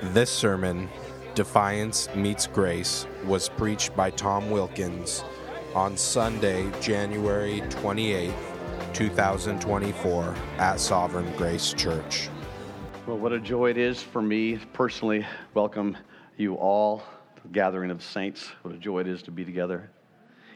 This 0.00 0.30
sermon, 0.30 0.88
Defiance 1.34 2.08
Meets 2.14 2.46
Grace, 2.46 3.04
was 3.24 3.48
preached 3.48 3.96
by 3.96 4.10
Tom 4.10 4.48
Wilkins 4.48 5.24
on 5.74 5.96
Sunday, 5.96 6.70
January 6.80 7.64
28, 7.68 8.32
2024, 8.92 10.36
at 10.58 10.78
Sovereign 10.78 11.28
Grace 11.36 11.72
Church. 11.72 12.28
Well, 13.08 13.18
what 13.18 13.32
a 13.32 13.40
joy 13.40 13.70
it 13.70 13.76
is 13.76 14.00
for 14.00 14.22
me 14.22 14.58
personally. 14.72 15.26
Welcome 15.54 15.96
you 16.36 16.54
all 16.54 16.98
to 17.34 17.42
the 17.42 17.48
gathering 17.48 17.90
of 17.90 18.00
saints. 18.00 18.52
What 18.62 18.72
a 18.72 18.78
joy 18.78 19.00
it 19.00 19.08
is 19.08 19.20
to 19.22 19.32
be 19.32 19.44
together. 19.44 19.90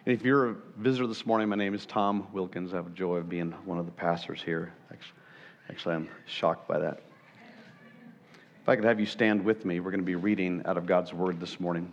And 0.06 0.14
if 0.14 0.24
you're 0.24 0.50
a 0.50 0.56
visitor 0.76 1.08
this 1.08 1.26
morning, 1.26 1.48
my 1.48 1.56
name 1.56 1.74
is 1.74 1.84
Tom 1.84 2.28
Wilkins. 2.32 2.72
I 2.72 2.76
have 2.76 2.86
a 2.86 2.90
joy 2.90 3.16
of 3.16 3.28
being 3.28 3.50
one 3.64 3.80
of 3.80 3.86
the 3.86 3.92
pastors 3.92 4.40
here. 4.40 4.72
Actually, 5.68 5.96
I'm 5.96 6.08
shocked 6.26 6.68
by 6.68 6.78
that. 6.78 7.00
If 8.62 8.68
I 8.68 8.76
could 8.76 8.84
have 8.84 9.00
you 9.00 9.06
stand 9.06 9.44
with 9.44 9.64
me, 9.64 9.80
we're 9.80 9.90
going 9.90 10.02
to 10.02 10.06
be 10.06 10.14
reading 10.14 10.62
out 10.66 10.76
of 10.76 10.86
God's 10.86 11.12
Word 11.12 11.40
this 11.40 11.58
morning. 11.58 11.90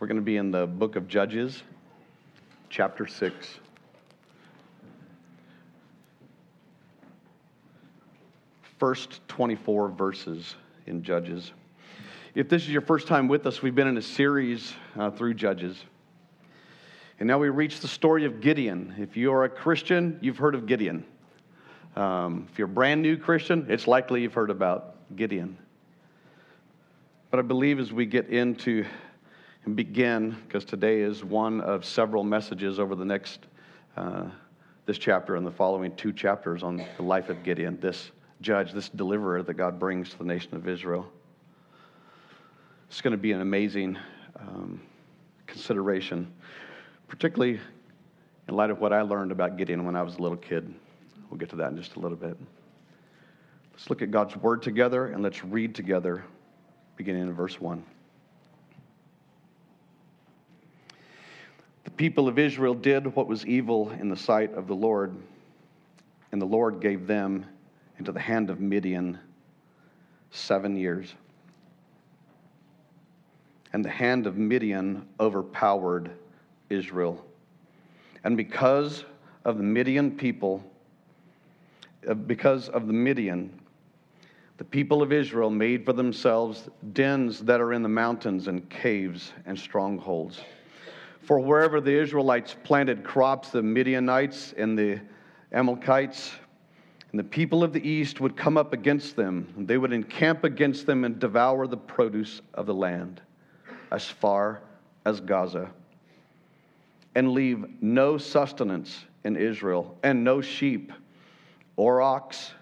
We're 0.00 0.08
going 0.08 0.16
to 0.16 0.24
be 0.24 0.38
in 0.38 0.50
the 0.50 0.66
book 0.66 0.96
of 0.96 1.06
Judges, 1.06 1.62
chapter 2.68 3.06
6. 3.06 3.60
First 8.80 9.20
24 9.28 9.90
verses 9.90 10.56
in 10.86 11.04
Judges. 11.04 11.52
If 12.34 12.48
this 12.48 12.62
is 12.62 12.70
your 12.70 12.82
first 12.82 13.06
time 13.06 13.28
with 13.28 13.46
us, 13.46 13.62
we've 13.62 13.76
been 13.76 13.86
in 13.86 13.98
a 13.98 14.02
series 14.02 14.74
uh, 14.98 15.12
through 15.12 15.34
Judges. 15.34 15.76
And 17.20 17.28
now 17.28 17.38
we 17.38 17.48
reach 17.48 17.78
the 17.78 17.88
story 17.88 18.24
of 18.24 18.40
Gideon. 18.40 18.94
If 18.98 19.16
you 19.16 19.32
are 19.32 19.44
a 19.44 19.48
Christian, 19.48 20.18
you've 20.20 20.36
heard 20.36 20.56
of 20.56 20.66
Gideon. 20.66 21.04
Um, 21.94 22.48
if 22.50 22.58
you're 22.58 22.66
a 22.66 22.70
brand 22.70 23.02
new 23.02 23.16
Christian, 23.16 23.66
it's 23.68 23.86
likely 23.86 24.22
you've 24.22 24.34
heard 24.34 24.50
about 24.50 24.96
Gideon. 25.14 25.56
But 27.30 27.38
I 27.38 27.42
believe 27.42 27.78
as 27.78 27.92
we 27.92 28.04
get 28.04 28.30
into 28.30 28.84
and 29.64 29.76
begin, 29.76 30.36
because 30.46 30.64
today 30.64 31.00
is 31.00 31.24
one 31.24 31.60
of 31.60 31.84
several 31.84 32.24
messages 32.24 32.80
over 32.80 32.96
the 32.96 33.04
next, 33.04 33.46
uh, 33.96 34.24
this 34.84 34.98
chapter 34.98 35.36
and 35.36 35.46
the 35.46 35.52
following 35.52 35.94
two 35.94 36.12
chapters 36.12 36.64
on 36.64 36.84
the 36.96 37.02
life 37.02 37.28
of 37.28 37.44
Gideon, 37.44 37.78
this 37.80 38.10
judge, 38.40 38.72
this 38.72 38.88
deliverer 38.88 39.44
that 39.44 39.54
God 39.54 39.78
brings 39.78 40.10
to 40.10 40.18
the 40.18 40.24
nation 40.24 40.56
of 40.56 40.68
Israel. 40.68 41.06
It's 42.88 43.00
going 43.00 43.12
to 43.12 43.18
be 43.18 43.30
an 43.30 43.40
amazing 43.40 43.96
um, 44.38 44.80
consideration 45.46 46.32
particularly 47.08 47.60
in 48.48 48.54
light 48.54 48.70
of 48.70 48.80
what 48.80 48.92
I 48.92 49.02
learned 49.02 49.32
about 49.32 49.56
Gideon 49.56 49.84
when 49.84 49.96
I 49.96 50.02
was 50.02 50.16
a 50.16 50.22
little 50.22 50.36
kid. 50.36 50.72
We'll 51.30 51.38
get 51.38 51.48
to 51.50 51.56
that 51.56 51.70
in 51.70 51.76
just 51.76 51.96
a 51.96 52.00
little 52.00 52.16
bit. 52.16 52.36
Let's 53.72 53.90
look 53.90 54.02
at 54.02 54.10
God's 54.10 54.36
word 54.36 54.62
together 54.62 55.06
and 55.06 55.22
let's 55.22 55.44
read 55.44 55.74
together, 55.74 56.24
beginning 56.96 57.22
in 57.22 57.32
verse 57.32 57.60
1. 57.60 57.84
The 61.84 61.90
people 61.90 62.28
of 62.28 62.38
Israel 62.38 62.74
did 62.74 63.14
what 63.14 63.26
was 63.26 63.46
evil 63.46 63.90
in 63.90 64.08
the 64.08 64.16
sight 64.16 64.54
of 64.54 64.66
the 64.66 64.74
Lord, 64.74 65.14
and 66.32 66.40
the 66.40 66.46
Lord 66.46 66.80
gave 66.80 67.06
them 67.06 67.44
into 67.98 68.12
the 68.12 68.20
hand 68.20 68.50
of 68.50 68.60
Midian 68.60 69.18
seven 70.30 70.76
years. 70.76 71.14
And 73.72 73.84
the 73.84 73.90
hand 73.90 74.26
of 74.26 74.36
Midian 74.36 75.06
overpowered 75.18 76.10
Israel. 76.70 77.24
And 78.24 78.36
because 78.36 79.04
of 79.44 79.58
the 79.58 79.62
Midian 79.62 80.12
people, 80.12 80.62
uh, 82.08 82.14
because 82.14 82.68
of 82.70 82.86
the 82.86 82.92
Midian, 82.92 83.60
the 84.56 84.64
people 84.64 85.02
of 85.02 85.12
Israel 85.12 85.50
made 85.50 85.84
for 85.84 85.92
themselves 85.92 86.68
dens 86.92 87.40
that 87.40 87.60
are 87.60 87.72
in 87.72 87.82
the 87.82 87.88
mountains 87.88 88.48
and 88.48 88.68
caves 88.70 89.32
and 89.46 89.58
strongholds. 89.58 90.40
For 91.22 91.40
wherever 91.40 91.80
the 91.80 91.98
Israelites 91.98 92.54
planted 92.64 93.02
crops, 93.02 93.50
the 93.50 93.62
Midianites 93.62 94.54
and 94.56 94.78
the 94.78 95.00
Amalekites 95.52 96.32
and 97.10 97.18
the 97.18 97.24
people 97.24 97.62
of 97.62 97.72
the 97.72 97.88
east 97.88 98.20
would 98.20 98.36
come 98.36 98.56
up 98.56 98.72
against 98.72 99.16
them. 99.16 99.52
They 99.56 99.78
would 99.78 99.92
encamp 99.92 100.44
against 100.44 100.84
them 100.86 101.04
and 101.04 101.18
devour 101.18 101.66
the 101.66 101.76
produce 101.76 102.40
of 102.54 102.66
the 102.66 102.74
land 102.74 103.20
as 103.90 104.04
far 104.04 104.62
as 105.04 105.20
Gaza 105.20 105.70
and 107.14 107.32
leave 107.32 107.64
no 107.80 108.18
sustenance 108.18 109.04
in 109.24 109.36
Israel, 109.36 109.96
and 110.02 110.22
no 110.24 110.40
sheep, 110.40 110.92
or 111.76 112.02
ox, 112.02 112.52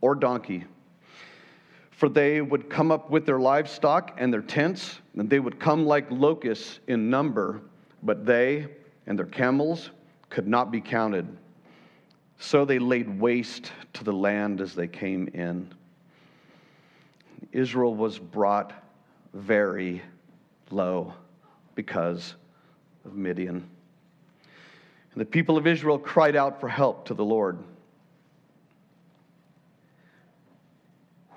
or 0.00 0.14
donkey. 0.14 0.64
For 1.90 2.08
they 2.08 2.40
would 2.40 2.68
come 2.68 2.90
up 2.90 3.10
with 3.10 3.26
their 3.26 3.40
livestock 3.40 4.16
and 4.18 4.32
their 4.32 4.42
tents, 4.42 4.98
and 5.16 5.28
they 5.28 5.40
would 5.40 5.58
come 5.58 5.86
like 5.86 6.10
locusts 6.10 6.80
in 6.86 7.10
number, 7.10 7.62
but 8.02 8.26
they 8.26 8.68
and 9.06 9.18
their 9.18 9.26
camels 9.26 9.90
could 10.30 10.46
not 10.46 10.70
be 10.70 10.80
counted. 10.80 11.26
So 12.38 12.64
they 12.64 12.78
laid 12.78 13.20
waste 13.20 13.72
to 13.92 14.04
the 14.04 14.12
land 14.12 14.60
as 14.60 14.74
they 14.74 14.88
came 14.88 15.28
in. 15.28 15.72
Israel 17.52 17.94
was 17.94 18.18
brought 18.18 18.72
very 19.34 20.02
low 20.70 21.14
because 21.74 22.34
of 23.04 23.14
Midian. 23.14 23.68
And 25.12 25.20
the 25.20 25.26
people 25.26 25.58
of 25.58 25.66
Israel 25.66 25.98
cried 25.98 26.36
out 26.36 26.60
for 26.60 26.68
help 26.68 27.06
to 27.06 27.14
the 27.14 27.24
Lord. 27.24 27.58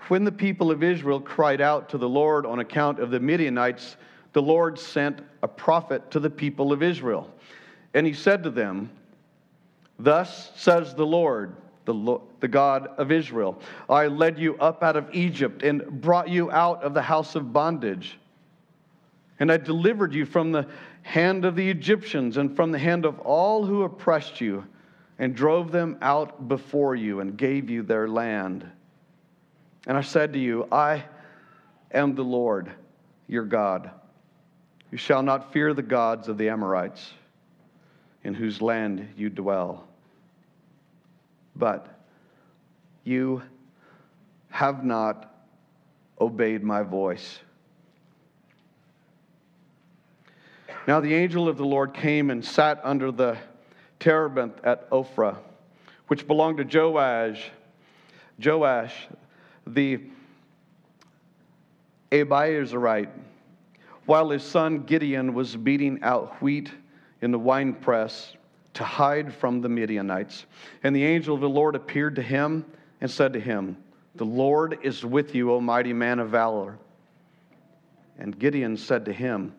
When 0.08 0.24
the 0.24 0.32
people 0.32 0.72
of 0.72 0.84
Israel 0.84 1.20
cried 1.20 1.62
out 1.62 1.90
to 1.90 1.98
the 1.98 2.08
Lord 2.08 2.46
on 2.46 2.60
account 2.60 3.00
of 3.00 3.10
the 3.10 3.20
Midianites, 3.20 3.98
the 4.34 4.42
Lord 4.42 4.78
sent 4.78 5.22
a 5.42 5.48
prophet 5.48 6.12
to 6.12 6.20
the 6.20 6.30
people 6.30 6.72
of 6.72 6.84
Israel. 6.84 7.34
And 7.94 8.06
he 8.06 8.14
said 8.14 8.44
to 8.44 8.50
them, 8.50 8.92
Thus 9.98 10.52
says 10.56 10.94
the 10.94 11.06
Lord, 11.06 11.56
the, 11.86 12.20
the 12.40 12.48
God 12.48 12.88
of 12.98 13.12
Israel 13.12 13.62
I 13.90 14.08
led 14.08 14.38
you 14.38 14.58
up 14.58 14.84
out 14.84 14.96
of 14.96 15.14
Egypt 15.14 15.64
and 15.64 16.02
brought 16.02 16.30
you 16.30 16.52
out 16.52 16.84
of 16.84 16.94
the 16.94 17.02
house 17.02 17.36
of 17.36 17.54
bondage. 17.54 18.18
And 19.40 19.52
I 19.52 19.58
delivered 19.58 20.14
you 20.14 20.26
from 20.26 20.52
the 20.52 20.68
hand 21.06 21.46
of 21.46 21.56
the 21.56 21.70
Egyptians 21.70 22.36
and 22.38 22.56
from 22.56 22.72
the 22.72 22.80
hand 22.80 23.06
of 23.06 23.20
all 23.20 23.64
who 23.64 23.84
oppressed 23.84 24.42
you, 24.42 24.66
and 25.20 25.36
drove 25.36 25.72
them 25.72 25.98
out 26.02 26.48
before 26.50 26.96
you 26.96 27.20
and 27.20 27.38
gave 27.38 27.70
you 27.70 27.84
their 27.84 28.08
land. 28.08 28.70
And 29.88 29.96
I 29.96 30.02
said 30.02 30.34
to 30.34 30.40
you, 30.40 30.68
I 30.72 31.06
am 31.92 32.16
the 32.16 32.24
Lord 32.24 32.72
your 33.28 33.46
God. 33.46 33.92
You 34.92 34.98
shall 34.98 35.22
not 35.22 35.54
fear 35.54 35.74
the 35.74 35.84
gods 35.84 36.28
of 36.28 36.38
the 36.40 36.50
Amorites, 36.50 37.14
in 38.24 38.34
whose 38.34 38.62
land 38.62 39.08
you 39.16 39.30
dwell. 39.30 39.88
But 41.56 41.88
you 43.04 43.44
have 44.50 44.84
not 44.84 45.34
obeyed 46.20 46.64
my 46.64 46.82
voice 46.82 47.40
Now 50.88 51.00
the 51.00 51.14
angel 51.14 51.48
of 51.48 51.58
the 51.58 51.66
Lord 51.66 51.94
came 51.94 52.30
and 52.30 52.46
sat 52.46 52.80
under 52.84 53.12
the 53.12 53.38
terebinth 54.00 54.64
at 54.64 54.90
Ophrah, 54.92 55.38
which 56.08 56.28
belonged 56.28 56.58
to 56.58 56.64
Joash, 56.64 57.50
Joash, 58.44 59.08
the 59.66 60.02
Abiezrite, 62.12 63.10
while 64.06 64.30
his 64.30 64.44
son 64.44 64.84
Gideon 64.84 65.34
was 65.34 65.56
beating 65.56 66.04
out 66.04 66.40
wheat 66.42 66.72
in 67.22 67.32
the 67.32 67.40
winepress 67.40 68.36
to 68.76 68.84
hide 68.84 69.34
from 69.34 69.62
the 69.62 69.70
Midianites. 69.70 70.46
And 70.84 70.96
the 70.96 71.04
angel 71.04 71.34
of 71.34 71.42
the 71.42 71.50
Lord 71.50 71.76
appeared 71.76 72.16
to 72.18 72.22
him 72.22 72.64
and 73.02 73.10
said 73.10 73.34
to 73.34 73.40
him, 73.40 73.78
The 74.16 74.26
Lord 74.26 74.78
is 74.84 75.04
with 75.04 75.34
you, 75.34 75.52
O 75.52 75.60
mighty 75.60 75.94
man 75.94 76.20
of 76.20 76.30
valor. 76.30 76.78
And 78.20 78.38
Gideon 78.38 78.78
said 78.78 79.06
to 79.06 79.14
him, 79.14 79.54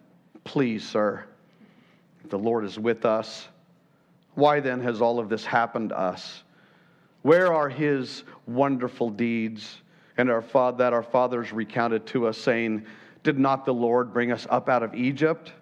Please, 0.47 0.89
sir, 0.89 1.25
the 2.29 2.39
Lord 2.39 2.65
is 2.65 2.79
with 2.79 3.05
us, 3.05 3.49
why 4.37 4.61
then 4.61 4.81
has 4.81 5.03
all 5.03 5.19
of 5.19 5.29
this 5.29 5.45
happened 5.45 5.89
to 5.89 5.99
us? 5.99 6.45
Where 7.23 7.53
are 7.53 7.69
his 7.69 8.23
wonderful 8.47 9.11
deeds 9.11 9.83
and 10.17 10.31
our 10.31 10.43
that 10.79 10.93
our 10.93 11.03
fathers 11.03 11.53
recounted 11.53 12.07
to 12.07 12.29
us, 12.29 12.39
saying, 12.39 12.87
Did 13.25 13.41
not 13.41 13.65
the 13.65 13.75
Lord 13.75 14.13
bring 14.13 14.31
us 14.31 14.47
up 14.49 14.69
out 14.69 14.85
of 14.85 14.95
Egypt? 14.95 15.53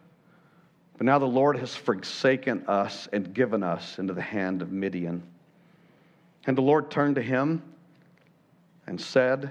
But 0.98 1.06
now 1.06 1.18
the 1.18 1.24
Lord 1.24 1.56
has 1.56 1.74
forsaken 1.74 2.64
us 2.68 3.08
and 3.10 3.32
given 3.32 3.62
us 3.62 3.98
into 3.98 4.12
the 4.12 4.22
hand 4.22 4.60
of 4.60 4.70
Midian. 4.70 5.22
And 6.46 6.58
the 6.58 6.62
Lord 6.62 6.90
turned 6.90 7.14
to 7.14 7.22
him 7.22 7.62
and 8.86 9.00
said, 9.00 9.50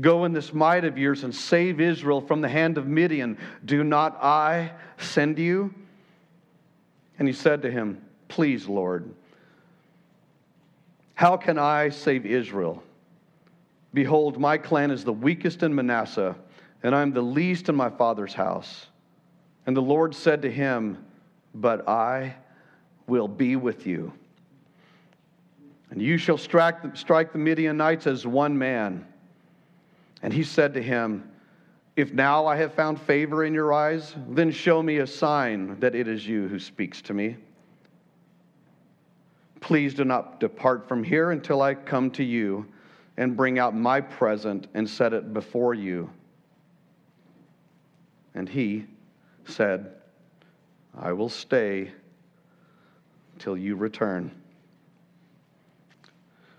Go 0.00 0.24
in 0.24 0.32
this 0.32 0.52
might 0.52 0.84
of 0.84 0.98
yours 0.98 1.22
and 1.22 1.34
save 1.34 1.80
Israel 1.80 2.20
from 2.20 2.40
the 2.40 2.48
hand 2.48 2.78
of 2.78 2.86
Midian. 2.86 3.38
Do 3.64 3.84
not 3.84 4.16
I 4.22 4.72
send 4.98 5.38
you? 5.38 5.72
And 7.18 7.28
he 7.28 7.34
said 7.34 7.62
to 7.62 7.70
him, 7.70 8.02
Please, 8.28 8.66
Lord. 8.66 9.14
How 11.14 11.36
can 11.36 11.58
I 11.58 11.90
save 11.90 12.26
Israel? 12.26 12.82
Behold, 13.92 14.40
my 14.40 14.58
clan 14.58 14.90
is 14.90 15.04
the 15.04 15.12
weakest 15.12 15.62
in 15.62 15.72
Manasseh, 15.72 16.34
and 16.82 16.94
I 16.94 17.02
am 17.02 17.12
the 17.12 17.22
least 17.22 17.68
in 17.68 17.76
my 17.76 17.88
father's 17.88 18.34
house. 18.34 18.86
And 19.66 19.76
the 19.76 19.82
Lord 19.82 20.14
said 20.14 20.42
to 20.42 20.50
him, 20.50 21.04
But 21.54 21.88
I 21.88 22.34
will 23.06 23.28
be 23.28 23.54
with 23.54 23.86
you. 23.86 24.12
And 25.90 26.02
you 26.02 26.18
shall 26.18 26.38
strike 26.38 26.82
the, 26.82 27.38
Midianites 27.38 28.08
as 28.08 28.26
one 28.26 28.58
man. 28.58 29.06
And 30.24 30.32
he 30.32 30.42
said 30.42 30.72
to 30.72 30.82
him, 30.82 31.30
If 31.96 32.14
now 32.14 32.46
I 32.46 32.56
have 32.56 32.72
found 32.72 32.98
favor 32.98 33.44
in 33.44 33.52
your 33.52 33.74
eyes, 33.74 34.14
then 34.26 34.50
show 34.50 34.82
me 34.82 34.96
a 34.96 35.06
sign 35.06 35.78
that 35.80 35.94
it 35.94 36.08
is 36.08 36.26
you 36.26 36.48
who 36.48 36.58
speaks 36.58 37.02
to 37.02 37.12
me. 37.12 37.36
Please 39.60 39.92
do 39.92 40.02
not 40.02 40.40
depart 40.40 40.88
from 40.88 41.04
here 41.04 41.30
until 41.30 41.60
I 41.60 41.74
come 41.74 42.10
to 42.12 42.24
you 42.24 42.64
and 43.18 43.36
bring 43.36 43.58
out 43.58 43.76
my 43.76 44.00
present 44.00 44.66
and 44.72 44.88
set 44.88 45.12
it 45.12 45.34
before 45.34 45.74
you. 45.74 46.08
And 48.34 48.48
he 48.48 48.86
said, 49.44 49.92
I 50.98 51.12
will 51.12 51.28
stay 51.28 51.92
till 53.38 53.58
you 53.58 53.76
return. 53.76 54.30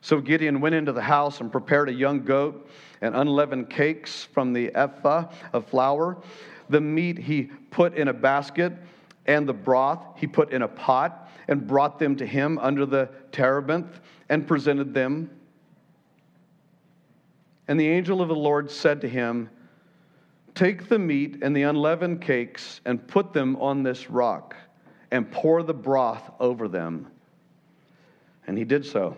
So 0.06 0.22
Gideon 0.22 0.62
went 0.62 0.76
into 0.76 0.92
the 0.92 1.02
house 1.02 1.42
and 1.42 1.52
prepared 1.52 1.90
a 1.90 1.92
young 1.92 2.26
goat 2.26 2.70
and 3.02 3.16
unleavened 3.16 3.72
cakes 3.72 4.24
from 4.24 4.54
the 4.54 4.70
ephah 4.76 5.32
of 5.52 5.66
flour. 5.66 6.22
The 6.70 6.80
meat 6.80 7.18
he 7.18 7.46
put 7.72 7.96
in 7.96 8.08
a 8.08 8.14
basket, 8.14 8.74
and 9.26 9.50
the 9.50 9.54
broth 9.54 10.06
he 10.16 10.28
put 10.28 10.54
in 10.54 10.62
a 10.62 10.68
pot, 10.68 11.32
and 11.48 11.66
brought 11.66 11.98
them 11.98 12.16
to 12.18 12.26
him 12.28 12.60
under 12.60 12.86
the 12.86 13.10
terebinth, 13.32 14.00
and 14.30 14.48
presented 14.48 14.94
them. 14.94 15.28
And 17.68 17.80
the 17.80 17.88
angel 17.88 18.22
of 18.22 18.28
the 18.28 18.36
Lord 18.36 18.70
said 18.70 19.02
to 19.02 19.10
him, 19.10 19.50
Take 20.54 20.88
the 20.88 21.00
meat 21.00 21.40
and 21.42 21.58
the 21.58 21.64
unleavened 21.64 22.22
cakes 22.22 22.80
and 22.86 23.08
put 23.08 23.34
them 23.34 23.56
on 23.56 23.82
this 23.82 24.08
rock, 24.12 24.56
and 25.10 25.32
pour 25.32 25.64
the 25.64 25.74
broth 25.74 26.30
over 26.40 26.68
them. 26.68 27.08
And 28.46 28.56
he 28.56 28.66
did 28.66 28.86
so. 28.86 29.18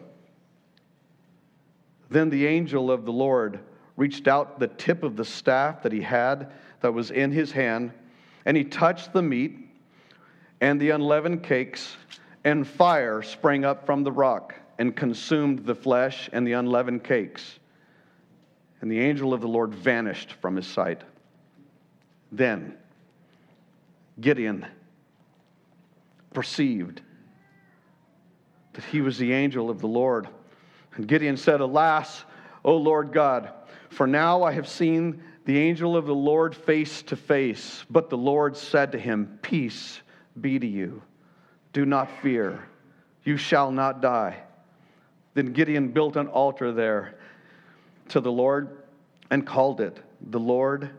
Then 2.09 2.30
the 2.30 2.48
angel 2.48 2.89
of 2.89 3.06
the 3.06 3.12
Lord 3.12 3.59
reached 3.95 4.27
out 4.27 4.59
the 4.59 4.68
tip 4.68 5.04
of 5.04 5.15
the 5.15 5.25
staff 5.25 5.83
that 5.83 5.92
he 5.92 6.01
had 6.01 6.51
that 6.81 6.94
was 6.94 7.12
in 7.12 7.31
his 7.31 7.51
hand, 7.51 7.92
and 8.45 8.56
he 8.56 8.63
touched 8.63 9.13
the 9.13 9.21
meat 9.21 9.57
and 10.62 10.80
the 10.80 10.92
unleavened 10.92 11.44
cakes, 11.44 11.98
and 12.44 12.65
fire 12.65 13.21
sprang 13.21 13.65
up 13.65 13.86
from 13.86 14.04
the 14.04 14.12
rock 14.12 14.56
and 14.80 14.95
consumed 14.95 15.65
the 15.65 15.75
flesh 15.75 16.30
and 16.31 16.48
the 16.48 16.54
unleavened 16.54 17.04
cakes. 17.04 17.59
And 18.81 18.92
the 18.92 19.00
angel 19.00 19.33
of 19.33 19.42
the 19.42 19.48
Lord 19.48 19.74
vanished 19.74 20.33
from 20.33 20.56
his 20.56 20.68
sight. 20.68 21.04
Then 22.31 22.77
Gideon 24.19 24.65
perceived 26.33 27.01
that 28.74 28.83
he 28.86 29.01
was 29.01 29.18
the 29.18 29.33
angel 29.33 29.69
of 29.69 29.80
the 29.80 29.88
Lord. 29.88 30.27
And 30.98 31.08
Gideon 31.08 31.38
said, 31.38 31.62
Alas, 31.62 32.26
O 32.66 32.76
Lord 32.76 33.14
God, 33.14 33.52
for 33.90 34.08
now 34.08 34.44
I 34.44 34.52
have 34.52 34.68
seen 34.68 35.24
the 35.46 35.58
angel 35.58 35.96
of 35.96 36.08
the 36.08 36.16
Lord 36.16 36.56
face 36.56 37.04
to 37.04 37.16
face. 37.16 37.86
But 37.90 38.10
the 38.10 38.18
Lord 38.18 38.58
said 38.58 38.92
to 38.92 39.00
him, 39.00 39.40
Peace 39.42 40.02
be 40.42 40.60
to 40.60 40.68
you. 40.68 41.02
Do 41.72 41.86
not 41.86 42.10
fear. 42.22 42.68
You 43.24 43.38
shall 43.38 43.72
not 43.72 44.02
die. 44.02 44.38
Then 45.36 45.54
Gideon 45.54 45.90
built 45.90 46.18
an 46.18 46.28
altar 46.28 46.72
there 46.72 47.16
to 48.10 48.20
the 48.20 48.32
Lord 48.32 48.84
and 49.30 49.46
called 49.46 49.80
it, 49.82 50.00
The 50.32 50.40
Lord 50.40 50.90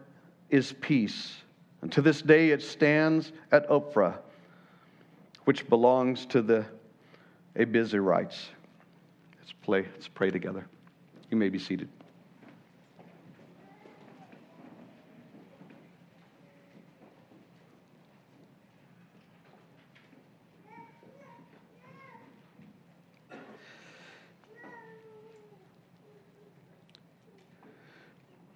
is 0.49 0.73
Peace. 0.81 1.35
And 1.83 1.91
to 1.93 2.03
this 2.03 2.23
day 2.23 2.51
it 2.51 2.63
stands 2.63 3.33
at 3.51 3.69
Ophrah, 3.69 4.19
which 5.45 5.69
belongs 5.69 6.25
to 6.27 6.41
the 6.41 6.67
Abiezrites. 7.57 8.37
Let's, 9.49 9.59
play, 9.63 9.87
let's 9.95 10.09
pray 10.09 10.31
together. 10.31 10.67
You 11.31 11.39
may 11.39 11.49
be 11.49 11.59
seated. 11.59 11.89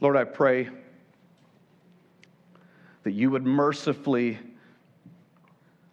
Lord, 0.03 0.17
I 0.19 0.25
pray 0.25 0.69
that 3.05 3.13
you 3.13 3.31
would 3.31 3.47
mercifully 3.47 4.39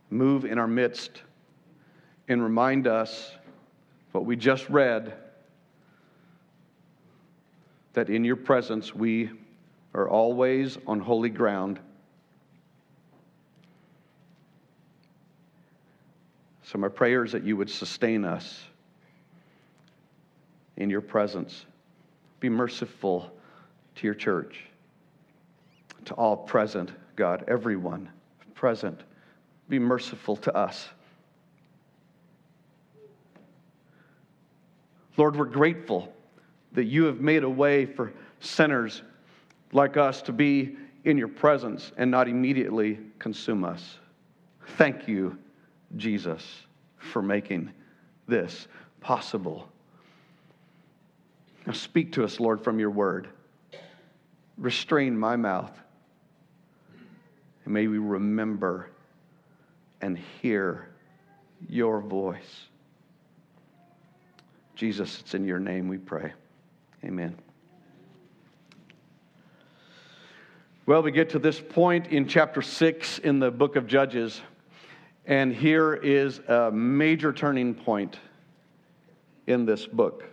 move 0.09 0.43
in 0.43 0.59
our 0.59 0.67
midst 0.67 1.21
and 2.27 2.43
remind 2.43 2.85
us 2.85 3.31
what 4.11 4.25
we 4.25 4.35
just 4.35 4.69
read 4.69 5.13
that 7.93 8.09
in 8.09 8.23
your 8.23 8.35
presence 8.35 8.93
we 8.93 9.29
are 9.93 10.07
always 10.07 10.77
on 10.87 10.99
holy 10.99 11.29
ground. 11.29 11.79
So, 16.63 16.77
my 16.77 16.87
prayer 16.87 17.23
is 17.23 17.31
that 17.31 17.43
you 17.43 17.57
would 17.57 17.69
sustain 17.69 18.23
us 18.23 18.63
in 20.77 20.89
your 20.89 21.01
presence. 21.01 21.65
Be 22.39 22.47
merciful 22.47 23.31
to 23.95 24.07
your 24.07 24.13
church, 24.13 24.65
to 26.05 26.13
all 26.13 26.37
present, 26.37 26.91
God, 27.15 27.43
everyone 27.47 28.09
present. 28.59 29.01
Be 29.67 29.79
merciful 29.79 30.35
to 30.35 30.53
us. 30.55 30.89
Lord, 35.19 35.35
we're 35.35 35.45
grateful 35.45 36.13
that 36.71 36.85
you 36.85 37.03
have 37.03 37.19
made 37.19 37.43
a 37.43 37.49
way 37.49 37.85
for 37.85 38.13
sinners 38.39 39.03
like 39.73 39.97
us 39.97 40.21
to 40.23 40.31
be 40.31 40.77
in 41.03 41.17
your 41.17 41.27
presence 41.27 41.91
and 41.97 42.09
not 42.09 42.29
immediately 42.29 42.99
consume 43.19 43.65
us. 43.65 43.97
Thank 44.77 45.09
you, 45.09 45.37
Jesus, 45.97 46.61
for 46.97 47.21
making 47.21 47.69
this 48.29 48.69
possible. 49.01 49.67
Now, 51.67 51.73
speak 51.73 52.13
to 52.13 52.23
us, 52.23 52.39
Lord, 52.39 52.63
from 52.63 52.79
your 52.79 52.91
word 52.91 53.27
restrain 54.57 55.19
my 55.19 55.35
mouth. 55.35 55.71
And 57.65 57.73
may 57.73 57.87
we 57.87 57.97
remember 57.97 58.89
and 59.99 60.17
hear 60.41 60.87
your 61.67 61.99
voice. 61.99 62.68
Jesus, 64.79 65.19
it's 65.19 65.33
in 65.33 65.43
your 65.43 65.59
name 65.59 65.89
we 65.89 65.97
pray. 65.97 66.31
Amen. 67.03 67.35
Well, 70.85 71.03
we 71.03 71.11
get 71.11 71.31
to 71.31 71.39
this 71.39 71.59
point 71.59 72.07
in 72.07 72.29
chapter 72.29 72.61
6 72.61 73.19
in 73.19 73.39
the 73.39 73.51
book 73.51 73.75
of 73.75 73.87
Judges, 73.87 74.39
and 75.25 75.53
here 75.53 75.95
is 75.95 76.39
a 76.47 76.71
major 76.71 77.33
turning 77.33 77.75
point 77.75 78.19
in 79.47 79.65
this 79.65 79.85
book. 79.85 80.23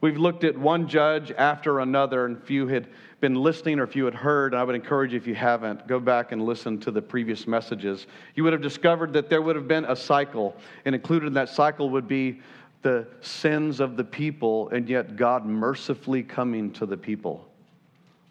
We've 0.00 0.16
looked 0.16 0.44
at 0.44 0.56
one 0.56 0.88
judge 0.88 1.30
after 1.30 1.80
another, 1.80 2.24
and 2.24 2.38
if 2.42 2.50
you 2.50 2.66
had 2.66 2.88
been 3.20 3.34
listening 3.34 3.78
or 3.78 3.82
if 3.82 3.94
you 3.94 4.06
had 4.06 4.14
heard, 4.14 4.54
I 4.54 4.64
would 4.64 4.74
encourage 4.74 5.12
you 5.12 5.18
if 5.18 5.26
you 5.26 5.34
haven't, 5.34 5.86
go 5.86 6.00
back 6.00 6.32
and 6.32 6.46
listen 6.46 6.80
to 6.80 6.90
the 6.90 7.02
previous 7.02 7.46
messages. 7.46 8.06
You 8.34 8.44
would 8.44 8.54
have 8.54 8.62
discovered 8.62 9.12
that 9.12 9.28
there 9.28 9.42
would 9.42 9.56
have 9.56 9.68
been 9.68 9.84
a 9.84 9.94
cycle, 9.94 10.56
and 10.86 10.94
included 10.94 11.26
in 11.26 11.34
that 11.34 11.50
cycle 11.50 11.90
would 11.90 12.08
be 12.08 12.40
the 12.82 13.06
sins 13.20 13.80
of 13.80 13.96
the 13.96 14.04
people, 14.04 14.68
and 14.70 14.88
yet 14.88 15.16
God 15.16 15.44
mercifully 15.44 16.22
coming 16.22 16.72
to 16.72 16.86
the 16.86 16.96
people 16.96 17.46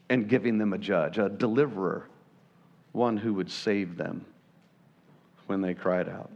and 0.09 0.27
giving 0.27 0.57
them 0.57 0.73
a 0.73 0.77
judge, 0.77 1.17
a 1.17 1.29
deliverer, 1.29 2.07
one 2.91 3.17
who 3.17 3.33
would 3.35 3.51
save 3.51 3.95
them 3.95 4.25
when 5.45 5.61
they 5.61 5.73
cried 5.73 6.09
out. 6.09 6.31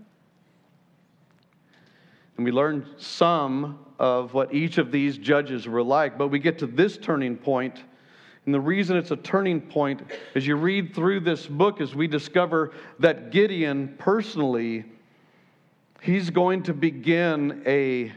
And 2.38 2.46
we 2.46 2.51
learned 2.51 2.86
some 2.98 3.79
of 4.00 4.34
what 4.34 4.53
each 4.53 4.77
of 4.77 4.91
these 4.91 5.17
judges 5.17 5.67
were 5.67 5.84
like, 5.84 6.17
but 6.17 6.27
we 6.27 6.39
get 6.39 6.60
to 6.60 6.67
this 6.67 6.98
turning 6.98 7.36
point 7.36 7.84
and 8.46 8.53
the 8.53 8.60
reason 8.60 8.98
it's 8.98 9.12
a 9.12 9.15
turning 9.15 9.62
point 9.62 10.01
as 10.36 10.46
you 10.46 10.55
read 10.55 10.93
through 10.93 11.22
this 11.22 11.48
book 11.48 11.79
is 11.79 11.96
we 11.96 12.08
discover 12.08 12.72
that 13.00 13.32
Gideon 13.32 13.96
personally 13.98 14.84
he's 16.04 16.30
going 16.30 16.62
to 16.64 16.74
begin 16.74 17.64
a 17.66 18.12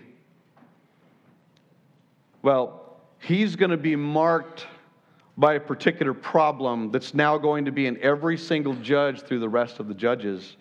well, 2.42 2.96
he's 3.18 3.56
going 3.56 3.70
to 3.70 3.76
be 3.76 3.96
marked 3.96 4.66
by 5.36 5.54
a 5.54 5.60
particular 5.60 6.14
problem 6.14 6.90
that's 6.92 7.14
now 7.14 7.36
going 7.38 7.64
to 7.64 7.72
be 7.72 7.86
in 7.86 8.00
every 8.00 8.38
single 8.38 8.74
judge 8.74 9.22
through 9.22 9.40
the 9.40 9.48
rest 9.48 9.80
of 9.80 9.88
the 9.88 9.94
judges 9.94 10.56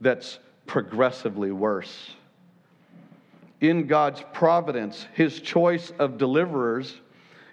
that's 0.00 0.38
progressively 0.66 1.52
worse. 1.52 2.10
in 3.60 3.86
God's 3.86 4.22
providence, 4.32 5.06
his 5.12 5.40
choice 5.40 5.92
of 5.98 6.18
deliverers 6.18 6.96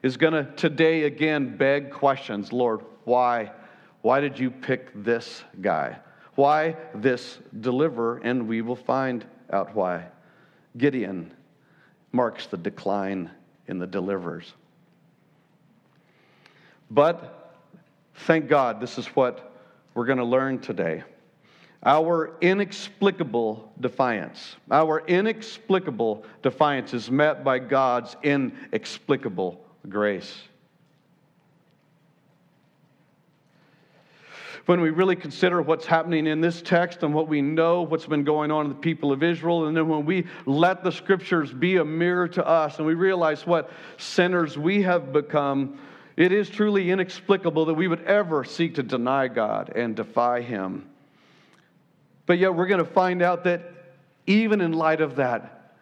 is 0.04 0.16
going 0.16 0.34
to 0.34 0.50
today 0.56 1.04
again 1.04 1.58
beg 1.58 1.92
questions. 1.92 2.54
Lord, 2.54 2.82
why? 3.04 3.52
Why 4.02 4.22
did 4.22 4.40
you 4.40 4.52
pick 4.52 4.92
this 5.04 5.44
guy? 5.60 5.98
Why 6.38 6.75
this 6.94 7.39
deliverer? 7.62 8.22
And 8.24 8.48
we 8.48 8.62
will 8.62 8.75
find 8.75 9.25
out 9.51 9.74
why. 9.74 10.06
Gideon 10.77 11.34
marks 12.12 12.46
the 12.46 12.58
decline 12.58 13.32
in 13.65 13.79
the 13.79 13.88
deliverers. 13.88 14.53
But 16.91 17.56
thank 18.13 18.48
God, 18.48 18.79
this 18.79 19.00
is 19.00 19.08
what 19.08 19.51
we're 19.96 20.06
going 20.06 20.20
to 20.20 20.24
learn 20.24 20.60
today. 20.60 21.03
Our 21.84 22.38
inexplicable 22.39 23.74
defiance, 23.79 24.58
our 24.70 25.00
inexplicable 25.08 26.24
defiance 26.44 26.94
is 26.94 27.10
met 27.10 27.44
by 27.44 27.58
God's 27.58 28.15
inexplicable 28.22 29.65
grace. 29.89 30.36
When 34.68 34.82
we 34.82 34.90
really 34.90 35.16
consider 35.16 35.62
what's 35.62 35.86
happening 35.86 36.28
in 36.28 36.42
this 36.42 36.62
text 36.62 37.02
and 37.02 37.14
what 37.14 37.30
we 37.30 37.42
know, 37.42 37.84
what's 37.84 38.06
been 38.06 38.26
going 38.26 38.52
on 38.52 38.66
in 38.66 38.70
the 38.70 38.78
people 38.78 39.14
of 39.14 39.24
Israel, 39.24 39.68
and 39.68 39.76
then 39.76 39.88
when 39.88 40.06
we 40.06 40.28
let 40.46 40.84
the 40.84 40.92
scriptures 40.92 41.54
be 41.54 41.78
a 41.78 41.86
mirror 41.86 42.28
to 42.28 42.46
us 42.46 42.78
and 42.78 42.86
we 42.86 42.94
realize 42.94 43.48
what 43.48 43.72
sinners 43.98 44.58
we 44.58 44.82
have 44.82 45.14
become, 45.14 45.80
it 46.18 46.34
is 46.34 46.50
truly 46.50 46.92
inexplicable 46.92 47.64
that 47.66 47.76
we 47.76 47.88
would 47.88 48.04
ever 48.04 48.44
seek 48.44 48.76
to 48.76 48.84
deny 48.84 49.30
God 49.30 49.72
and 49.74 49.96
defy 49.96 50.42
Him. 50.42 50.90
But 52.26 52.38
yet, 52.38 52.54
we're 52.54 52.68
going 52.68 52.84
to 52.84 52.92
find 52.92 53.22
out 53.22 53.46
that 53.46 53.72
even 54.26 54.60
in 54.60 54.74
light 54.74 55.00
of 55.00 55.16
that, 55.16 55.76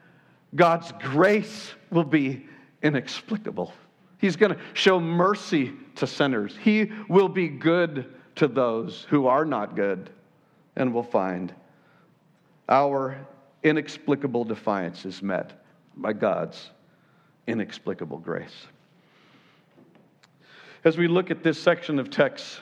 God's 0.54 0.92
grace 1.00 1.74
will 1.89 2.04
be 2.04 2.46
inexplicable. 2.84 3.74
He's 4.20 4.36
going 4.36 4.54
to 4.54 4.60
show 4.74 5.00
mercy 5.00 5.74
to 5.96 6.06
sinners. 6.06 6.56
He 6.62 6.92
will 7.10 7.30
be 7.30 7.48
good 7.48 8.14
to 8.36 8.48
those 8.48 9.06
who 9.10 9.27
are 9.27 9.46
not 9.46 9.75
good, 9.75 10.10
and 10.75 10.94
we'll 10.94 11.04
find 11.04 11.54
our 12.68 13.18
inexplicable 13.63 14.44
defiance 14.44 15.06
is 15.06 15.22
met 15.22 15.63
by 15.96 16.13
God's 16.13 16.72
inexplicable 17.48 18.18
grace. 18.18 18.68
As 20.84 20.98
we 20.98 21.08
look 21.08 21.32
at 21.32 21.44
this 21.44 21.60
section 21.60 21.98
of 21.98 22.10
text, 22.10 22.60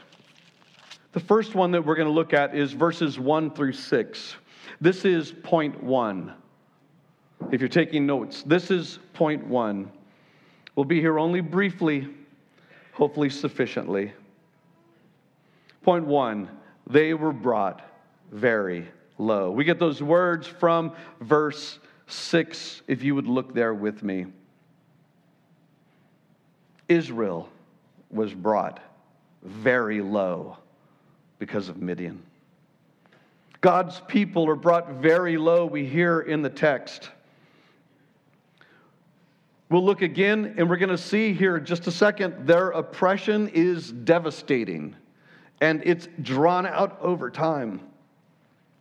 the 1.12 1.20
first 1.20 1.56
one 1.56 1.72
that 1.72 1.86
we're 1.86 1.96
going 1.96 2.08
to 2.08 2.13
look 2.13 2.34
at 2.34 2.56
is 2.56 2.72
verses 2.72 3.20
1 3.20 3.51
through 3.51 3.74
6. 3.74 4.36
This 4.80 5.06
is 5.06 5.32
point 5.44 5.84
1. 5.84 6.34
If 7.51 7.60
you're 7.60 7.68
taking 7.68 8.06
notes, 8.06 8.44
this 8.44 8.72
is 8.72 9.00
point 9.13 9.46
1. 9.46 9.92
We'll 10.75 10.86
be 10.86 11.00
here 11.00 11.20
only 11.20 11.42
briefly, 11.42 12.08
hopefully 12.94 13.30
sufficiently. 13.30 14.13
Point 15.83 16.05
one, 16.05 16.49
they 16.89 17.13
were 17.13 17.33
brought 17.33 17.81
very 18.31 18.87
low. 19.17 19.51
We 19.51 19.65
get 19.65 19.79
those 19.79 20.01
words 20.01 20.47
from 20.47 20.93
verse 21.19 21.77
6, 22.07 22.83
if 22.87 23.03
you 23.03 23.15
would 23.15 23.27
look 23.27 23.53
there 23.53 23.73
with 23.73 24.01
me. 24.01 24.27
Israel 26.87 27.49
was 28.09 28.33
brought 28.33 28.79
very 29.43 30.01
low 30.01 30.57
because 31.37 31.67
of 31.67 31.81
Midian. 31.81 32.21
God's 33.59 34.01
people 34.07 34.47
are 34.49 34.55
brought 34.55 34.93
very 34.93 35.37
low, 35.37 35.65
we 35.65 35.85
hear 35.85 36.21
in 36.21 36.41
the 36.41 36.49
text. 36.49 37.09
We'll 39.69 39.83
look 39.83 40.01
again, 40.01 40.55
and 40.57 40.69
we're 40.69 40.77
going 40.77 40.89
to 40.89 40.97
see 40.97 41.33
here 41.33 41.57
in 41.57 41.65
just 41.65 41.87
a 41.87 41.91
second, 41.91 42.45
their 42.45 42.69
oppression 42.69 43.49
is 43.49 43.91
devastating 43.91 44.95
and 45.62 45.81
it's 45.86 46.07
drawn 46.22 46.65
out 46.65 46.98
over 47.01 47.29
time. 47.29 47.79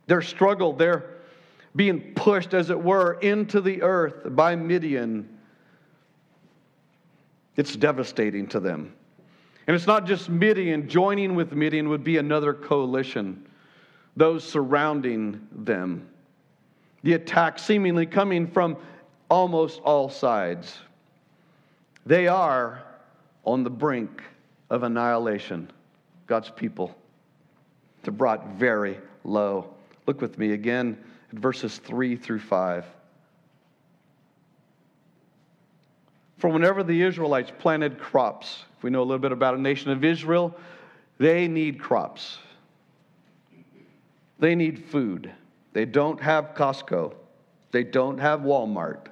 Their 0.07 0.21
struggle, 0.21 0.73
they're 0.73 1.05
being 1.75 2.13
pushed, 2.13 2.53
as 2.53 2.69
it 2.69 2.81
were, 2.81 3.13
into 3.21 3.61
the 3.61 3.81
earth 3.81 4.35
by 4.35 4.55
Midian. 4.55 5.27
It's 7.55 7.75
devastating 7.75 8.47
to 8.47 8.59
them. 8.59 8.93
And 9.67 9.75
it's 9.75 9.87
not 9.87 10.05
just 10.05 10.29
Midian, 10.29 10.89
joining 10.89 11.35
with 11.35 11.53
Midian 11.53 11.89
would 11.89 12.03
be 12.03 12.17
another 12.17 12.53
coalition, 12.53 13.47
those 14.17 14.43
surrounding 14.43 15.47
them. 15.51 16.07
The 17.03 17.13
attack 17.13 17.59
seemingly 17.59 18.05
coming 18.05 18.47
from 18.47 18.77
almost 19.29 19.79
all 19.81 20.09
sides. 20.09 20.77
They 22.05 22.27
are 22.27 22.83
on 23.45 23.63
the 23.63 23.69
brink 23.69 24.21
of 24.69 24.83
annihilation. 24.83 25.71
God's 26.27 26.49
people. 26.49 26.95
They're 28.03 28.13
brought 28.13 28.55
very 28.55 28.99
low. 29.23 29.73
Look 30.07 30.21
with 30.21 30.37
me 30.37 30.51
again 30.51 30.97
at 31.31 31.39
verses 31.39 31.77
3 31.77 32.15
through 32.15 32.39
5. 32.39 32.85
For 36.37 36.49
whenever 36.49 36.83
the 36.83 37.01
Israelites 37.01 37.51
planted 37.57 37.97
crops, 37.99 38.65
if 38.77 38.83
we 38.83 38.89
know 38.89 39.01
a 39.01 39.05
little 39.05 39.19
bit 39.19 39.31
about 39.31 39.55
a 39.55 39.61
nation 39.61 39.91
of 39.91 40.03
Israel, 40.03 40.53
they 41.17 41.47
need 41.47 41.79
crops. 41.79 42.37
They 44.39 44.55
need 44.55 44.83
food. 44.85 45.31
They 45.71 45.85
don't 45.85 46.19
have 46.19 46.53
Costco. 46.53 47.13
They 47.71 47.85
don't 47.85 48.17
have 48.17 48.41
Walmart. 48.41 49.07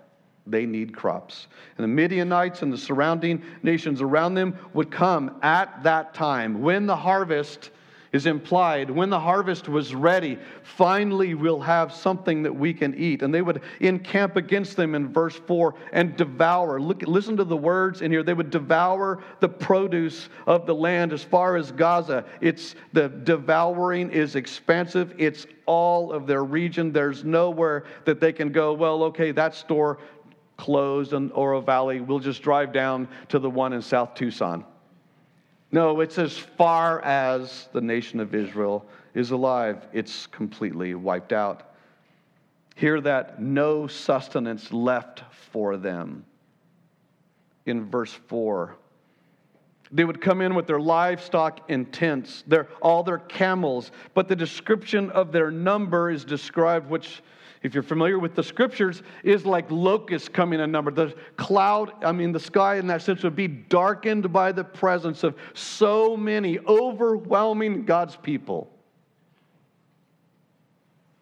They 0.47 0.65
need 0.65 0.95
crops. 0.95 1.47
And 1.77 1.83
the 1.83 1.87
Midianites 1.87 2.61
and 2.61 2.73
the 2.73 2.77
surrounding 2.77 3.43
nations 3.63 4.01
around 4.01 4.33
them 4.33 4.57
would 4.73 4.91
come 4.91 5.37
at 5.41 5.83
that 5.83 6.13
time 6.13 6.61
when 6.61 6.87
the 6.87 6.95
harvest 6.95 7.69
is 8.11 8.25
implied. 8.25 8.89
When 8.89 9.09
the 9.09 9.19
harvest 9.19 9.69
was 9.69 9.95
ready, 9.95 10.37
finally 10.63 11.33
we'll 11.33 11.61
have 11.61 11.93
something 11.93 12.43
that 12.43 12.53
we 12.53 12.73
can 12.73 12.93
eat. 12.95 13.21
And 13.21 13.33
they 13.33 13.41
would 13.41 13.61
encamp 13.79 14.35
against 14.35 14.75
them 14.75 14.95
in 14.95 15.13
verse 15.13 15.35
4 15.47 15.75
and 15.93 16.15
devour. 16.17 16.81
Look, 16.81 17.03
listen 17.03 17.37
to 17.37 17.43
the 17.43 17.55
words 17.55 18.01
in 18.01 18.11
here. 18.11 18.23
They 18.23 18.33
would 18.33 18.49
devour 18.49 19.23
the 19.39 19.49
produce 19.49 20.29
of 20.45 20.65
the 20.65 20.75
land 20.75 21.13
as 21.13 21.23
far 21.23 21.55
as 21.55 21.71
Gaza. 21.71 22.25
It's 22.41 22.75
the 22.91 23.07
devouring 23.07 24.11
is 24.11 24.35
expansive. 24.35 25.13
It's 25.17 25.45
all 25.65 26.11
of 26.11 26.27
their 26.27 26.43
region. 26.43 26.91
There's 26.91 27.23
nowhere 27.23 27.85
that 28.03 28.19
they 28.19 28.33
can 28.33 28.51
go, 28.51 28.73
well, 28.73 29.03
okay, 29.03 29.31
that 29.31 29.55
store 29.55 29.99
closed 30.61 31.13
in 31.13 31.31
Oro 31.31 31.59
Valley. 31.59 32.01
We'll 32.01 32.19
just 32.19 32.43
drive 32.43 32.71
down 32.71 33.07
to 33.29 33.39
the 33.39 33.49
one 33.49 33.73
in 33.73 33.81
South 33.81 34.13
Tucson. 34.13 34.63
No, 35.71 36.01
it's 36.01 36.19
as 36.19 36.37
far 36.37 37.01
as 37.01 37.67
the 37.73 37.81
nation 37.81 38.19
of 38.19 38.35
Israel 38.35 38.85
is 39.15 39.31
alive, 39.31 39.87
it's 39.91 40.27
completely 40.27 40.93
wiped 40.93 41.33
out. 41.33 41.73
Hear 42.75 43.01
that 43.01 43.41
no 43.41 43.87
sustenance 43.87 44.71
left 44.71 45.23
for 45.51 45.77
them. 45.77 46.25
In 47.65 47.89
verse 47.89 48.13
4, 48.27 48.75
they 49.91 50.03
would 50.03 50.21
come 50.21 50.41
in 50.41 50.53
with 50.53 50.67
their 50.67 50.79
livestock 50.79 51.71
in 51.71 51.87
tents, 51.87 52.43
their, 52.45 52.67
all 52.83 53.01
their 53.01 53.17
camels, 53.17 53.91
but 54.13 54.27
the 54.27 54.35
description 54.35 55.09
of 55.09 55.31
their 55.31 55.49
number 55.49 56.11
is 56.11 56.23
described, 56.23 56.87
which 56.87 57.23
if 57.63 57.73
you're 57.73 57.83
familiar 57.83 58.17
with 58.17 58.35
the 58.35 58.43
scriptures, 58.43 59.03
is 59.23 59.45
like 59.45 59.69
locusts 59.69 60.27
coming 60.27 60.59
in 60.59 60.71
number. 60.71 60.91
The 60.91 61.15
cloud, 61.37 61.91
I 62.03 62.11
mean, 62.11 62.31
the 62.31 62.39
sky 62.39 62.77
in 62.77 62.87
that 62.87 63.03
sense 63.03 63.23
would 63.23 63.35
be 63.35 63.47
darkened 63.47 64.33
by 64.33 64.51
the 64.51 64.63
presence 64.63 65.23
of 65.23 65.35
so 65.53 66.17
many 66.17 66.57
overwhelming 66.59 67.85
God's 67.85 68.15
people. 68.15 68.71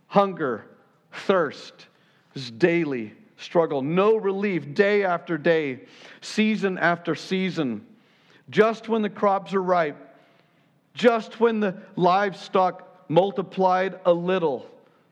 Hunger, 0.08 0.66
thirst, 1.12 1.88
is 2.36 2.52
daily 2.52 3.14
struggle, 3.38 3.82
no 3.82 4.16
relief 4.16 4.74
day 4.74 5.04
after 5.04 5.38
day, 5.38 5.82
season 6.22 6.78
after 6.78 7.16
season. 7.16 7.86
Just 8.50 8.90
when 8.90 9.02
the 9.02 9.10
crops 9.10 9.54
are 9.54 9.62
ripe, 9.62 9.98
just 10.94 11.40
when 11.40 11.60
the 11.60 11.78
livestock 11.96 13.10
multiplied 13.10 14.00
a 14.06 14.14
little, 14.14 14.66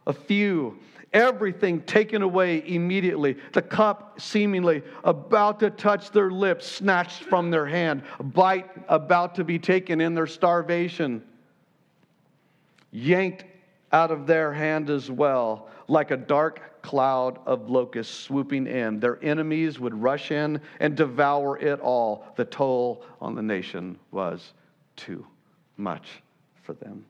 a 0.05 0.13
few, 0.13 0.77
everything 1.17 1.81
taken 1.81 2.21
away 2.21 2.63
immediately. 2.67 3.37
The 3.53 3.61
cup 3.61 4.21
seemingly 4.21 4.83
about 5.03 5.59
to 5.61 5.71
touch 5.71 6.11
their 6.11 6.29
lips, 6.29 6.67
snatched 6.67 7.23
from 7.23 7.49
their 7.49 7.65
hand, 7.65 8.03
a 8.19 8.23
bite 8.23 8.69
about 8.87 9.35
to 9.35 9.43
be 9.43 9.57
taken 9.57 9.99
in 9.99 10.13
their 10.13 10.27
starvation, 10.27 11.23
yanked 12.91 13.45
out 13.91 14.11
of 14.11 14.27
their 14.27 14.53
hand 14.53 14.89
as 14.89 15.09
well, 15.09 15.69
like 15.87 16.11
a 16.11 16.17
dark 16.17 16.81
cloud 16.83 17.39
of 17.45 17.69
locusts 17.69 18.13
swooping 18.13 18.67
in. 18.67 18.99
Their 18.99 19.17
enemies 19.23 19.79
would 19.79 19.95
rush 19.95 20.31
in 20.31 20.61
and 20.79 20.95
devour 20.95 21.57
it 21.57 21.79
all. 21.79 22.25
The 22.35 22.45
toll 22.45 23.03
on 23.19 23.33
the 23.33 23.41
nation 23.41 23.97
was 24.11 24.53
too 24.95 25.25
much 25.77 26.21
for 26.61 26.73
them. 26.73 27.05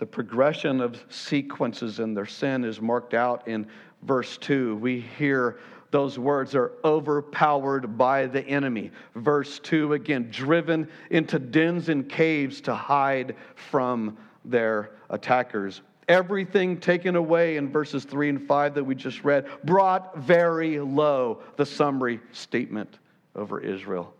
The 0.00 0.06
progression 0.06 0.80
of 0.80 1.04
sequences 1.10 2.00
in 2.00 2.14
their 2.14 2.26
sin 2.26 2.64
is 2.64 2.80
marked 2.80 3.12
out 3.12 3.46
in 3.46 3.66
verse 4.02 4.38
2. 4.38 4.76
We 4.76 5.00
hear 5.18 5.60
those 5.90 6.18
words 6.18 6.54
are 6.54 6.72
overpowered 6.82 7.98
by 7.98 8.26
the 8.26 8.42
enemy. 8.46 8.92
Verse 9.14 9.58
2 9.58 9.92
again, 9.92 10.28
driven 10.30 10.88
into 11.10 11.38
dens 11.38 11.90
and 11.90 12.08
caves 12.08 12.62
to 12.62 12.74
hide 12.74 13.36
from 13.54 14.16
their 14.42 14.92
attackers. 15.10 15.82
Everything 16.08 16.80
taken 16.80 17.14
away 17.14 17.58
in 17.58 17.70
verses 17.70 18.04
3 18.04 18.30
and 18.30 18.48
5 18.48 18.74
that 18.76 18.84
we 18.84 18.94
just 18.94 19.22
read, 19.22 19.46
brought 19.64 20.16
very 20.16 20.80
low, 20.80 21.42
the 21.56 21.66
summary 21.66 22.20
statement 22.32 22.98
over 23.36 23.60
Israel. 23.60 24.14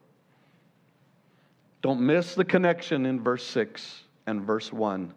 Don't 1.80 2.02
miss 2.02 2.34
the 2.34 2.44
connection 2.44 3.06
in 3.06 3.18
verse 3.22 3.46
6 3.46 4.02
and 4.26 4.42
verse 4.42 4.70
1. 4.70 5.14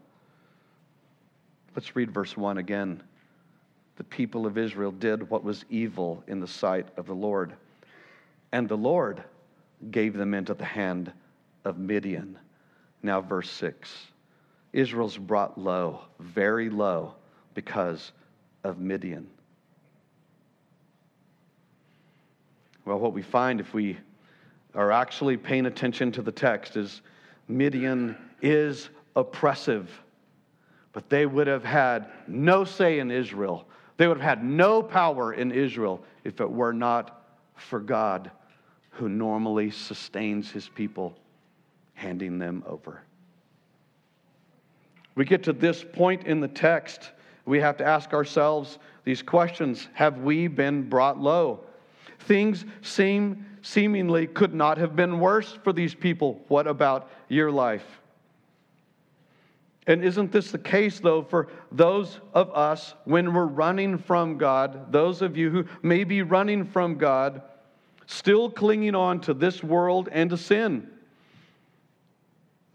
Let's 1.76 1.96
read 1.96 2.12
verse 2.12 2.38
1 2.38 2.58
again 2.58 3.02
the 3.96 4.04
people 4.04 4.46
of 4.46 4.58
Israel 4.58 4.92
did 4.92 5.30
what 5.30 5.44
was 5.44 5.66
evil 5.70 6.24
in 6.28 6.40
the 6.40 6.48
sight 6.48 6.88
of 6.98 7.06
the 7.06 7.14
Lord. 7.14 7.54
And 8.52 8.68
the 8.68 8.78
Lord 8.78 9.24
gave 9.92 10.16
them 10.16 10.34
into 10.34 10.54
the 10.54 10.66
hand 10.66 11.12
of 11.64 11.78
Midian. 11.78 12.38
Now, 13.02 13.22
verse 13.22 13.50
6 13.52 14.08
Israel's 14.72 15.18
brought 15.18 15.58
low, 15.58 16.02
very 16.20 16.70
low, 16.70 17.14
because 17.54 18.12
of 18.64 18.80
Midian. 18.80 19.28
Well, 22.86 23.00
what 23.00 23.14
we 23.14 23.22
find 23.22 23.60
if 23.60 23.74
we 23.74 23.98
are 24.74 24.92
actually 24.92 25.38
paying 25.38 25.68
attention 25.68 26.12
to 26.14 26.24
the 26.24 26.32
text 26.32 26.76
is 26.76 27.02
Midian 27.48 28.18
is 28.42 28.90
oppressive, 29.16 29.92
but 30.94 31.10
they 31.10 31.26
would 31.26 31.48
have 31.48 31.66
had 31.66 32.08
no 32.28 32.64
say 32.64 33.00
in 33.00 33.12
Israel 33.12 33.68
they 33.98 34.08
would 34.08 34.18
have 34.18 34.38
had 34.40 34.44
no 34.44 34.82
power 34.82 35.34
in 35.34 35.52
Israel 35.52 36.04
if 36.24 36.42
it 36.42 36.50
were 36.50 36.74
not 36.74 37.26
for 37.56 37.80
God 37.80 38.32
who 38.92 39.10
normally 39.10 39.72
sustains 39.72 40.52
his 40.52 40.68
people, 40.68 41.18
handing 41.94 42.40
them 42.40 42.64
over. 42.66 43.02
We 45.16 45.26
get 45.26 45.44
to 45.44 45.54
this 45.54 45.84
point 45.84 46.26
in 46.26 46.40
the 46.40 46.48
text, 46.48 47.12
we 47.46 47.60
have 47.60 47.78
to 47.78 47.86
ask 47.86 48.14
ourselves 48.14 48.80
these 49.04 49.22
questions 49.22 49.88
Have 49.94 50.20
we 50.20 50.48
been 50.48 50.90
brought 50.90 51.20
low? 51.20 51.62
Things 52.20 52.66
seem 52.82 53.46
seemingly 53.62 54.28
could 54.28 54.54
not 54.54 54.78
have 54.78 54.96
been 54.96 55.20
worse 55.20 55.58
for 55.64 55.72
these 55.72 55.94
people. 55.96 56.42
What 56.48 56.68
about 56.68 57.10
your 57.30 57.52
life? 57.52 57.86
And 59.86 60.04
isn't 60.04 60.32
this 60.32 60.52
the 60.52 60.58
case, 60.58 61.00
though, 61.00 61.24
for 61.24 61.50
those 61.72 62.20
of 62.34 62.52
us 62.54 62.94
when 63.04 63.34
we're 63.34 63.46
running 63.46 63.98
from 63.98 64.38
God, 64.38 64.92
those 64.92 65.22
of 65.22 65.36
you 65.36 65.50
who 65.50 65.66
may 65.82 66.04
be 66.04 66.22
running 66.22 66.66
from 66.66 66.96
God, 66.96 67.42
still 68.06 68.50
clinging 68.50 68.96
on 68.96 69.20
to 69.22 69.34
this 69.34 69.62
world 69.62 70.08
and 70.12 70.30
to 70.30 70.38
sin? 70.38 70.90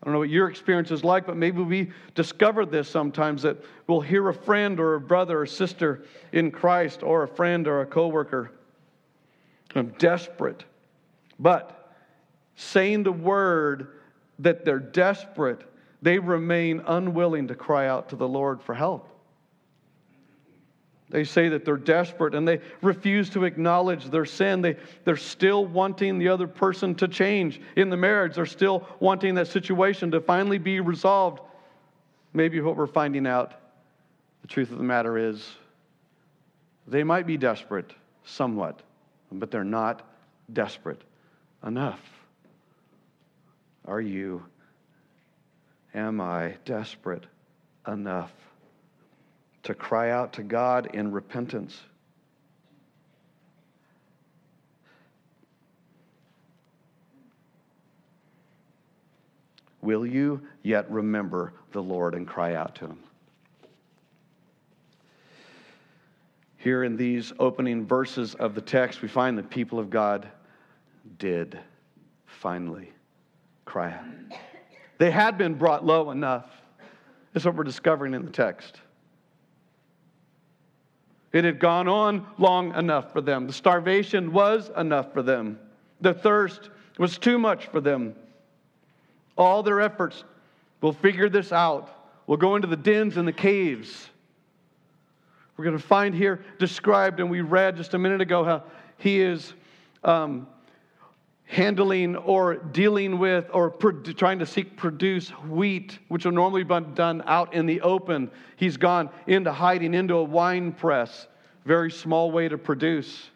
I 0.02 0.06
don't 0.06 0.12
know 0.12 0.18
what 0.20 0.28
your 0.28 0.48
experience 0.48 0.90
is 0.90 1.02
like, 1.02 1.26
but 1.26 1.36
maybe 1.36 1.62
we 1.62 1.90
discover 2.14 2.64
this 2.64 2.88
sometimes 2.88 3.42
that 3.42 3.56
we'll 3.86 4.00
hear 4.00 4.28
a 4.28 4.34
friend 4.34 4.78
or 4.78 4.94
a 4.94 5.00
brother 5.00 5.40
or 5.40 5.46
sister 5.46 6.04
in 6.32 6.50
Christ 6.50 7.02
or 7.02 7.24
a 7.24 7.28
friend 7.28 7.66
or 7.66 7.80
a 7.80 7.86
coworker. 7.86 8.52
I'm 9.74 9.88
desperate. 9.98 10.64
But 11.38 11.94
saying 12.54 13.02
the 13.02 13.12
word 13.12 13.98
that 14.38 14.64
they're 14.64 14.78
desperate 14.78 15.62
they 16.02 16.18
remain 16.18 16.82
unwilling 16.86 17.48
to 17.48 17.54
cry 17.54 17.88
out 17.88 18.10
to 18.10 18.16
the 18.16 18.28
Lord 18.28 18.62
for 18.62 18.74
help. 18.74 19.08
They 21.10 21.24
say 21.24 21.48
that 21.48 21.64
they're 21.64 21.76
desperate 21.76 22.34
and 22.34 22.46
they 22.46 22.60
refuse 22.82 23.30
to 23.30 23.44
acknowledge 23.44 24.10
their 24.10 24.26
sin. 24.26 24.60
They, 24.60 24.76
they're 25.04 25.16
still 25.16 25.64
wanting 25.64 26.18
the 26.18 26.28
other 26.28 26.46
person 26.46 26.94
to 26.96 27.08
change 27.08 27.60
in 27.76 27.88
the 27.88 27.96
marriage. 27.96 28.34
They're 28.34 28.46
still 28.46 28.86
wanting 29.00 29.34
that 29.36 29.48
situation 29.48 30.10
to 30.10 30.20
finally 30.20 30.58
be 30.58 30.80
resolved. 30.80 31.40
Maybe 32.34 32.60
what 32.60 32.76
we're 32.76 32.86
finding 32.86 33.26
out, 33.26 33.54
the 34.42 34.48
truth 34.48 34.70
of 34.70 34.76
the 34.76 34.84
matter 34.84 35.16
is, 35.16 35.48
they 36.86 37.04
might 37.04 37.26
be 37.26 37.36
desperate 37.38 37.92
somewhat, 38.24 38.82
but 39.32 39.50
they're 39.50 39.64
not 39.64 40.02
desperate 40.52 41.02
enough. 41.66 42.00
Are 43.86 44.00
you 44.00 44.42
am 45.94 46.20
I 46.20 46.54
desperate 46.64 47.24
enough 47.86 48.32
to 49.62 49.74
cry 49.74 50.10
out 50.10 50.32
to 50.34 50.42
God 50.42 50.94
in 50.94 51.12
repentance? 51.12 51.80
Will 59.80 60.04
you 60.04 60.42
yet 60.62 60.90
remember 60.90 61.52
the 61.72 61.82
Lord 61.82 62.14
and 62.14 62.26
cry 62.26 62.54
out 62.54 62.74
to 62.76 62.86
Him? 62.86 62.98
Here 66.58 66.82
in 66.82 66.96
these 66.96 67.32
opening 67.38 67.86
verses 67.86 68.34
of 68.34 68.54
the 68.54 68.60
text, 68.60 69.00
we 69.00 69.08
find 69.08 69.38
the 69.38 69.42
people 69.42 69.78
of 69.78 69.90
God 69.90 70.28
did 71.18 71.58
finally 72.26 72.92
cry 73.64 73.92
out. 73.92 74.38
They 74.98 75.10
had 75.10 75.38
been 75.38 75.54
brought 75.54 75.84
low 75.84 76.10
enough. 76.10 76.46
That's 77.32 77.44
what 77.44 77.54
we're 77.54 77.64
discovering 77.64 78.14
in 78.14 78.24
the 78.24 78.30
text. 78.30 78.80
It 81.32 81.44
had 81.44 81.60
gone 81.60 81.88
on 81.88 82.26
long 82.38 82.74
enough 82.74 83.12
for 83.12 83.20
them. 83.20 83.46
The 83.46 83.52
starvation 83.52 84.32
was 84.32 84.70
enough 84.76 85.12
for 85.12 85.22
them. 85.22 85.58
The 86.00 86.14
thirst 86.14 86.70
was 86.98 87.18
too 87.18 87.38
much 87.38 87.66
for 87.66 87.80
them. 87.80 88.14
All 89.36 89.62
their 89.62 89.80
efforts 89.80 90.24
will 90.80 90.92
figure 90.92 91.28
this 91.28 91.52
out. 91.52 91.90
We'll 92.26 92.38
go 92.38 92.56
into 92.56 92.66
the 92.66 92.76
dens 92.76 93.16
and 93.16 93.28
the 93.28 93.32
caves. 93.32 94.08
We're 95.56 95.64
going 95.64 95.76
to 95.76 95.82
find 95.82 96.14
here 96.14 96.44
described, 96.58 97.20
and 97.20 97.30
we 97.30 97.40
read 97.40 97.76
just 97.76 97.94
a 97.94 97.98
minute 97.98 98.20
ago 98.20 98.44
how 98.44 98.64
he 98.96 99.20
is 99.20 99.54
um, 100.02 100.46
handling 101.48 102.14
or 102.14 102.56
dealing 102.56 103.18
with 103.18 103.46
or 103.52 103.70
trying 103.70 104.38
to 104.38 104.46
seek 104.46 104.76
produce 104.76 105.30
wheat, 105.30 105.98
which 106.08 106.26
will 106.26 106.32
normally 106.32 106.62
be 106.62 106.80
done 106.94 107.22
out 107.26 107.54
in 107.54 107.64
the 107.64 107.80
open. 107.80 108.30
He's 108.56 108.76
gone 108.76 109.08
into 109.26 109.50
hiding 109.50 109.94
into 109.94 110.14
a 110.14 110.22
wine 110.22 110.72
press. 110.72 111.26
Very 111.64 111.90
small 111.90 112.30
way 112.30 112.48
to 112.48 112.58
produce. 112.58 113.30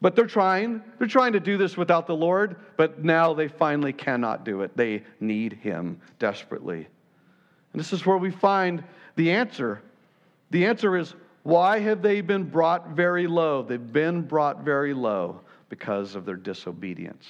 But 0.00 0.16
they're 0.16 0.26
trying. 0.26 0.82
They're 0.98 1.06
trying 1.06 1.32
to 1.34 1.40
do 1.40 1.56
this 1.56 1.76
without 1.76 2.08
the 2.08 2.16
Lord, 2.16 2.56
but 2.76 3.04
now 3.04 3.34
they 3.34 3.46
finally 3.46 3.92
cannot 3.92 4.44
do 4.44 4.62
it. 4.62 4.76
They 4.76 5.04
need 5.20 5.52
Him 5.52 6.00
desperately. 6.18 6.88
And 7.72 7.80
this 7.80 7.92
is 7.92 8.04
where 8.04 8.18
we 8.18 8.32
find 8.32 8.82
the 9.14 9.30
answer. 9.30 9.80
The 10.50 10.66
answer 10.66 10.96
is 10.96 11.14
why 11.44 11.78
have 11.78 12.02
they 12.02 12.20
been 12.20 12.44
brought 12.44 12.90
very 12.90 13.28
low? 13.28 13.62
They've 13.62 13.92
been 13.92 14.22
brought 14.22 14.64
very 14.64 14.92
low 14.92 15.40
because 15.72 16.16
of 16.16 16.26
their 16.26 16.36
disobedience. 16.36 17.26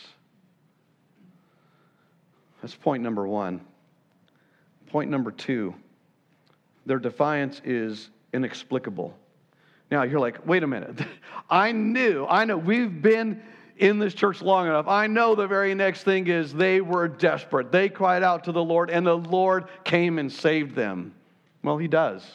That's 2.60 2.74
point 2.74 3.00
number 3.00 3.24
one. 3.24 3.60
Point 4.88 5.12
number 5.12 5.30
two 5.30 5.76
their 6.84 6.98
defiance 6.98 7.62
is 7.64 8.10
inexplicable. 8.32 9.16
Now 9.92 10.02
you're 10.02 10.18
like, 10.18 10.44
wait 10.44 10.64
a 10.64 10.66
minute. 10.66 11.02
I 11.50 11.70
knew, 11.70 12.26
I 12.28 12.44
know, 12.44 12.56
we've 12.56 13.00
been 13.00 13.40
in 13.76 14.00
this 14.00 14.12
church 14.12 14.42
long 14.42 14.66
enough. 14.66 14.88
I 14.88 15.06
know 15.06 15.36
the 15.36 15.46
very 15.46 15.76
next 15.76 16.02
thing 16.02 16.26
is 16.26 16.52
they 16.52 16.80
were 16.80 17.06
desperate. 17.06 17.70
They 17.70 17.88
cried 17.88 18.24
out 18.24 18.42
to 18.44 18.52
the 18.52 18.64
Lord, 18.64 18.90
and 18.90 19.06
the 19.06 19.18
Lord 19.18 19.66
came 19.84 20.18
and 20.18 20.32
saved 20.32 20.74
them. 20.74 21.14
Well, 21.62 21.78
He 21.78 21.86
does. 21.86 22.28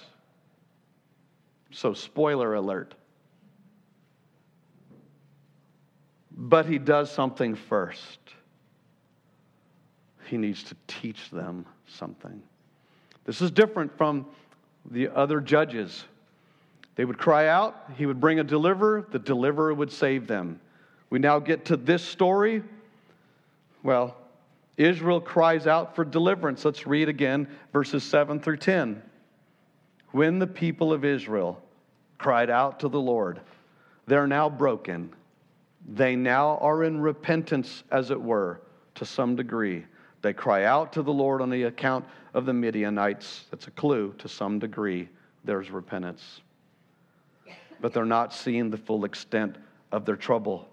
So, 1.71 1.93
spoiler 1.93 2.53
alert. 2.53 2.95
But 6.37 6.67
he 6.67 6.77
does 6.77 7.11
something 7.11 7.55
first. 7.55 8.19
He 10.27 10.37
needs 10.37 10.63
to 10.63 10.75
teach 10.85 11.31
them 11.31 11.65
something. 11.87 12.41
This 13.25 13.41
is 13.41 13.49
different 13.49 13.97
from 13.97 14.27
the 14.91 15.09
other 15.09 15.41
judges. 15.41 16.05
They 16.95 17.05
would 17.05 17.17
cry 17.17 17.47
out, 17.47 17.91
he 17.97 18.05
would 18.05 18.19
bring 18.19 18.39
a 18.39 18.43
deliverer, 18.43 19.07
the 19.11 19.19
deliverer 19.19 19.73
would 19.73 19.91
save 19.91 20.27
them. 20.27 20.59
We 21.09 21.19
now 21.19 21.39
get 21.39 21.65
to 21.65 21.77
this 21.77 22.03
story. 22.03 22.63
Well, 23.81 24.15
Israel 24.77 25.19
cries 25.19 25.65
out 25.65 25.95
for 25.95 26.05
deliverance. 26.05 26.63
Let's 26.63 26.85
read 26.85 27.09
again 27.09 27.47
verses 27.73 28.03
7 28.03 28.39
through 28.39 28.57
10. 28.57 29.01
When 30.11 30.39
the 30.39 30.47
people 30.47 30.93
of 30.93 31.03
Israel 31.03 31.61
cried 32.17 32.49
out 32.49 32.79
to 32.81 32.89
the 32.89 32.99
Lord, 32.99 33.39
they're 34.05 34.27
now 34.27 34.49
broken 34.49 35.13
they 35.87 36.15
now 36.15 36.57
are 36.57 36.83
in 36.83 36.99
repentance, 36.99 37.83
as 37.91 38.11
it 38.11 38.21
were, 38.21 38.61
to 38.95 39.05
some 39.05 39.35
degree. 39.35 39.85
They 40.21 40.33
cry 40.33 40.65
out 40.65 40.91
to 40.93 41.01
the 41.01 41.13
Lord 41.13 41.41
on 41.41 41.49
the 41.49 41.63
account 41.63 42.05
of 42.33 42.45
the 42.45 42.53
Midianites. 42.53 43.45
That's 43.51 43.67
a 43.67 43.71
clue 43.71 44.13
to 44.17 44.27
some 44.27 44.59
degree. 44.59 45.07
There's 45.45 45.71
repentance. 45.71 46.41
But 47.79 47.93
they're 47.93 48.05
not 48.05 48.33
seeing 48.33 48.69
the 48.69 48.77
full 48.77 49.05
extent 49.05 49.55
of 49.91 50.05
their 50.05 50.15
trouble. 50.15 50.67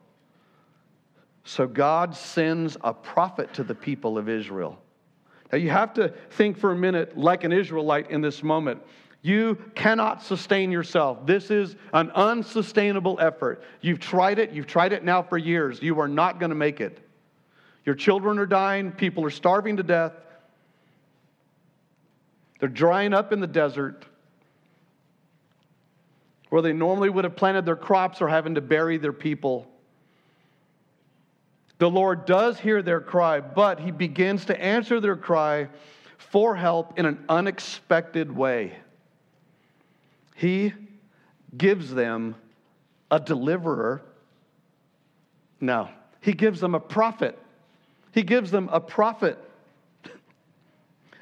So 1.44 1.66
God 1.66 2.16
sends 2.16 2.77
a 2.83 2.92
prophet 2.92 3.53
to 3.55 3.62
the 3.62 3.74
people 3.74 4.18
of 4.18 4.29
Israel. 4.29 4.79
Now 5.53 5.59
you 5.59 5.70
have 5.70 5.94
to 5.94 6.09
think 6.31 6.57
for 6.57 6.72
a 6.72 6.77
minute 6.77 7.16
like 7.16 7.44
an 7.44 7.53
Israelite 7.53 8.11
in 8.11 8.20
this 8.20 8.42
moment. 8.42 8.83
You 9.25 9.57
cannot 9.75 10.23
sustain 10.23 10.71
yourself. 10.71 11.25
This 11.25 11.51
is 11.51 11.77
an 11.95 12.11
unsustainable 12.11 13.19
effort. 13.19 13.65
You've 13.81 13.99
tried 13.99 14.39
it, 14.39 14.51
you've 14.51 14.67
tried 14.67 14.93
it 14.93 15.03
now 15.03 15.23
for 15.23 15.39
years. 15.39 15.81
You 15.81 15.99
are 16.01 16.09
not 16.09 16.39
going 16.39 16.51
to 16.51 16.55
make 16.55 16.83
it. 16.83 16.99
Your 17.87 17.95
children 17.95 18.39
are 18.39 18.45
dying, 18.45 18.93
people 18.93 19.25
are 19.25 19.31
starving 19.31 19.79
to 19.79 19.83
death, 19.83 20.13
they're 22.61 22.69
drying 22.69 23.15
up 23.15 23.33
in 23.33 23.41
the 23.41 23.47
desert. 23.47 24.05
Where 26.51 26.61
they 26.61 26.75
normally 26.75 27.09
would 27.09 27.25
have 27.25 27.35
planted 27.35 27.65
their 27.65 27.77
crops 27.77 28.21
or 28.21 28.29
having 28.29 28.57
to 28.57 28.61
bury 28.61 28.99
their 28.99 29.15
people. 29.15 29.67
The 31.79 31.89
Lord 31.89 32.27
does 32.27 32.61
hear 32.61 32.83
their 32.83 33.01
cry, 33.01 33.41
but 33.41 33.81
He 33.81 33.91
begins 33.91 34.45
to 34.45 34.63
answer 34.63 35.01
their 35.01 35.17
cry 35.17 35.69
for 36.19 36.55
help 36.55 36.99
in 36.99 37.07
an 37.07 37.25
unexpected 37.31 38.31
way. 38.31 38.77
He 40.35 40.75
gives 41.57 41.92
them 41.94 42.35
a 43.11 43.18
deliverer. 43.18 44.03
No, 45.61 45.88
He 46.20 46.33
gives 46.33 46.61
them 46.61 46.75
a 46.75 46.81
prophet. 46.81 47.38
He 48.12 48.23
gives 48.23 48.51
them 48.51 48.68
a 48.70 48.81
prophet. 48.81 49.38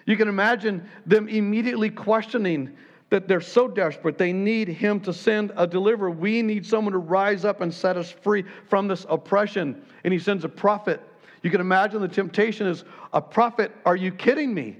You 0.04 0.16
can 0.16 0.26
imagine 0.26 0.88
them 1.06 1.28
immediately 1.28 1.88
questioning 1.88 2.76
that 3.12 3.28
they're 3.28 3.42
so 3.42 3.68
desperate, 3.68 4.16
they 4.16 4.32
need 4.32 4.66
him 4.66 4.98
to 4.98 5.12
send 5.12 5.52
a 5.54 5.66
deliverer. 5.66 6.10
We 6.10 6.40
need 6.40 6.64
someone 6.64 6.92
to 6.92 6.98
rise 6.98 7.44
up 7.44 7.60
and 7.60 7.72
set 7.72 7.98
us 7.98 8.10
free 8.10 8.42
from 8.70 8.88
this 8.88 9.04
oppression. 9.06 9.84
And 10.02 10.14
he 10.14 10.18
sends 10.18 10.44
a 10.44 10.48
prophet. 10.48 10.98
You 11.42 11.50
can 11.50 11.60
imagine 11.60 12.00
the 12.00 12.08
temptation 12.08 12.66
is 12.66 12.84
a 13.12 13.20
prophet. 13.20 13.70
Are 13.84 13.96
you 13.96 14.12
kidding 14.12 14.54
me? 14.54 14.78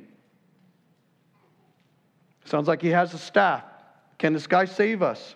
Sounds 2.47 2.69
like 2.69 2.81
he 2.81 2.89
has 2.89 3.13
a 3.13 3.19
staff. 3.19 3.65
Can 4.23 4.33
this 4.33 4.47
guy 4.47 4.67
save 4.67 5.03
us? 5.03 5.35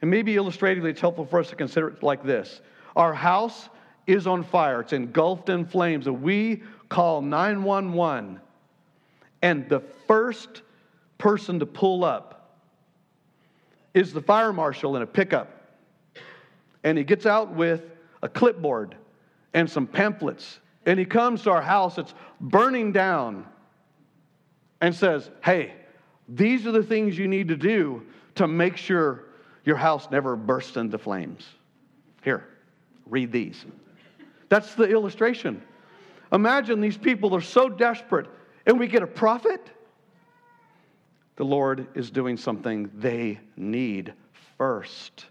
And 0.00 0.08
maybe 0.08 0.36
illustratively, 0.36 0.90
it's 0.90 1.00
helpful 1.00 1.26
for 1.26 1.40
us 1.40 1.48
to 1.48 1.56
consider 1.56 1.88
it 1.88 2.04
like 2.04 2.22
this 2.22 2.60
Our 2.94 3.12
house 3.12 3.68
is 4.06 4.28
on 4.28 4.44
fire, 4.44 4.82
it's 4.82 4.92
engulfed 4.92 5.48
in 5.48 5.66
flames, 5.66 6.06
and 6.06 6.22
we 6.22 6.62
call 6.88 7.20
911. 7.20 8.38
And 9.42 9.68
the 9.68 9.80
first 10.06 10.62
person 11.18 11.58
to 11.58 11.66
pull 11.66 12.04
up 12.04 12.60
is 13.92 14.12
the 14.12 14.22
fire 14.22 14.52
marshal 14.52 14.94
in 14.94 15.02
a 15.02 15.06
pickup. 15.06 15.80
And 16.84 16.96
he 16.96 17.02
gets 17.02 17.26
out 17.26 17.52
with 17.52 17.82
a 18.22 18.28
clipboard 18.28 18.94
and 19.52 19.68
some 19.68 19.88
pamphlets. 19.88 20.60
And 20.86 20.96
he 20.96 21.04
comes 21.04 21.42
to 21.42 21.50
our 21.50 21.62
house, 21.62 21.98
it's 21.98 22.14
burning 22.40 22.92
down, 22.92 23.46
and 24.80 24.94
says, 24.94 25.28
Hey, 25.42 25.72
these 26.34 26.66
are 26.66 26.72
the 26.72 26.82
things 26.82 27.16
you 27.16 27.28
need 27.28 27.48
to 27.48 27.56
do 27.56 28.02
to 28.36 28.48
make 28.48 28.76
sure 28.76 29.24
your 29.64 29.76
house 29.76 30.08
never 30.10 30.34
bursts 30.36 30.76
into 30.76 30.98
flames. 30.98 31.46
Here, 32.22 32.48
read 33.06 33.32
these. 33.32 33.64
That's 34.48 34.74
the 34.74 34.84
illustration. 34.84 35.62
Imagine 36.32 36.80
these 36.80 36.98
people 36.98 37.34
are 37.34 37.40
so 37.40 37.68
desperate, 37.68 38.26
and 38.66 38.78
we 38.78 38.86
get 38.86 39.02
a 39.02 39.06
prophet 39.06 39.70
the 41.36 41.44
Lord 41.44 41.88
is 41.94 42.10
doing 42.10 42.36
something 42.36 42.90
they 42.94 43.40
need 43.56 44.12
first. 44.58 45.26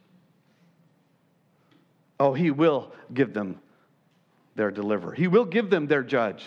Oh, 2.19 2.33
He 2.33 2.51
will 2.51 2.91
give 3.13 3.33
them 3.33 3.59
their 4.55 4.71
deliverer, 4.71 5.13
He 5.13 5.27
will 5.27 5.45
give 5.45 5.69
them 5.69 5.87
their 5.87 6.03
judge, 6.03 6.43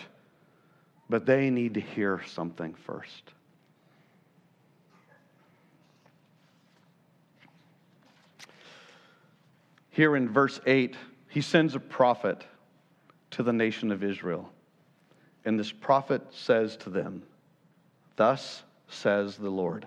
but 1.08 1.26
they 1.26 1.50
need 1.50 1.74
to 1.74 1.80
hear 1.80 2.22
something 2.26 2.74
first. 2.74 3.32
Here 9.94 10.16
in 10.16 10.28
verse 10.28 10.60
8, 10.66 10.96
he 11.28 11.40
sends 11.40 11.76
a 11.76 11.80
prophet 11.80 12.44
to 13.30 13.44
the 13.44 13.52
nation 13.52 13.92
of 13.92 14.02
Israel. 14.02 14.50
And 15.44 15.56
this 15.56 15.70
prophet 15.70 16.20
says 16.32 16.76
to 16.78 16.90
them, 16.90 17.22
Thus 18.16 18.64
says 18.88 19.36
the 19.36 19.50
Lord, 19.50 19.86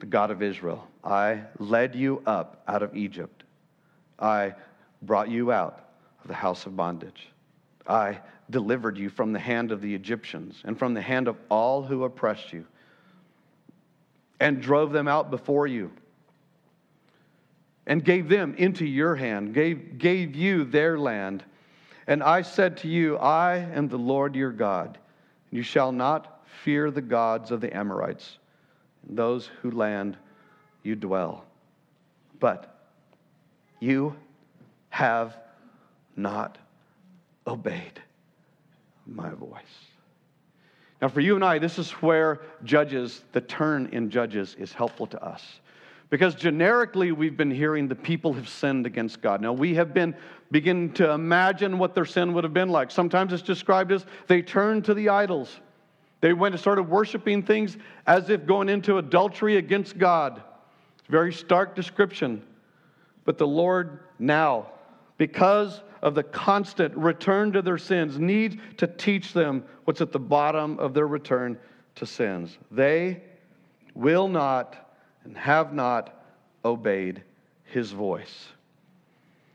the 0.00 0.06
God 0.06 0.32
of 0.32 0.42
Israel. 0.42 0.88
I 1.04 1.42
led 1.60 1.94
you 1.94 2.24
up 2.26 2.64
out 2.66 2.82
of 2.82 2.96
Egypt. 2.96 3.44
I 4.18 4.56
brought 5.00 5.30
you 5.30 5.52
out 5.52 5.90
of 6.22 6.26
the 6.26 6.34
house 6.34 6.66
of 6.66 6.76
bondage. 6.76 7.28
I 7.86 8.18
delivered 8.50 8.98
you 8.98 9.10
from 9.10 9.32
the 9.32 9.38
hand 9.38 9.70
of 9.70 9.80
the 9.80 9.94
Egyptians 9.94 10.60
and 10.64 10.76
from 10.76 10.94
the 10.94 11.02
hand 11.02 11.28
of 11.28 11.36
all 11.48 11.84
who 11.84 12.02
oppressed 12.02 12.52
you, 12.52 12.66
and 14.40 14.60
drove 14.60 14.90
them 14.90 15.06
out 15.06 15.30
before 15.30 15.68
you, 15.68 15.92
and 17.88 18.04
gave 18.04 18.28
them 18.28 18.54
into 18.58 18.84
your 18.84 19.16
hand, 19.16 19.54
gave, 19.54 19.98
gave 19.98 20.36
you 20.36 20.64
their 20.64 20.98
land. 20.98 21.42
And 22.06 22.22
I 22.22 22.42
said 22.42 22.76
to 22.78 22.88
you, 22.88 23.16
I 23.16 23.56
am 23.56 23.88
the 23.88 23.96
Lord 23.96 24.36
your 24.36 24.52
God. 24.52 24.98
And 25.50 25.56
you 25.56 25.62
shall 25.62 25.90
not 25.90 26.46
fear 26.62 26.90
the 26.90 27.00
gods 27.00 27.50
of 27.50 27.62
the 27.62 27.74
Amorites, 27.74 28.38
those 29.08 29.50
who 29.62 29.70
land 29.70 30.18
you 30.82 30.96
dwell. 30.96 31.46
But 32.38 32.78
you 33.80 34.14
have 34.90 35.38
not 36.14 36.58
obeyed 37.46 38.02
my 39.06 39.30
voice. 39.30 39.62
Now, 41.00 41.08
for 41.08 41.20
you 41.20 41.36
and 41.36 41.44
I, 41.44 41.58
this 41.58 41.78
is 41.78 41.90
where 41.92 42.40
Judges, 42.64 43.22
the 43.32 43.40
turn 43.40 43.88
in 43.92 44.10
Judges, 44.10 44.56
is 44.58 44.74
helpful 44.74 45.06
to 45.06 45.24
us. 45.24 45.60
Because 46.10 46.34
generically, 46.34 47.12
we've 47.12 47.36
been 47.36 47.50
hearing 47.50 47.86
the 47.86 47.94
people 47.94 48.32
have 48.32 48.48
sinned 48.48 48.86
against 48.86 49.20
God. 49.20 49.42
Now, 49.42 49.52
we 49.52 49.74
have 49.74 49.92
been 49.92 50.14
beginning 50.50 50.94
to 50.94 51.10
imagine 51.10 51.78
what 51.78 51.94
their 51.94 52.06
sin 52.06 52.32
would 52.32 52.44
have 52.44 52.54
been 52.54 52.70
like. 52.70 52.90
Sometimes 52.90 53.32
it's 53.32 53.42
described 53.42 53.92
as 53.92 54.06
they 54.26 54.40
turned 54.40 54.86
to 54.86 54.94
the 54.94 55.10
idols. 55.10 55.60
They 56.20 56.32
went 56.32 56.54
and 56.54 56.60
started 56.60 56.84
worshiping 56.84 57.42
things 57.42 57.76
as 58.06 58.30
if 58.30 58.46
going 58.46 58.70
into 58.70 58.96
adultery 58.96 59.58
against 59.58 59.98
God. 59.98 60.42
It's 60.98 61.08
a 61.08 61.12
Very 61.12 61.32
stark 61.32 61.76
description. 61.76 62.42
But 63.24 63.36
the 63.36 63.46
Lord 63.46 64.00
now, 64.18 64.70
because 65.18 65.82
of 66.00 66.14
the 66.14 66.22
constant 66.22 66.96
return 66.96 67.52
to 67.52 67.60
their 67.60 67.76
sins, 67.76 68.18
needs 68.18 68.56
to 68.78 68.86
teach 68.86 69.34
them 69.34 69.62
what's 69.84 70.00
at 70.00 70.12
the 70.12 70.18
bottom 70.18 70.78
of 70.78 70.94
their 70.94 71.06
return 71.06 71.58
to 71.96 72.06
sins. 72.06 72.56
They 72.70 73.22
will 73.94 74.28
not 74.28 74.87
and 75.28 75.36
have 75.36 75.74
not 75.74 76.24
obeyed 76.64 77.22
his 77.64 77.92
voice. 77.92 78.48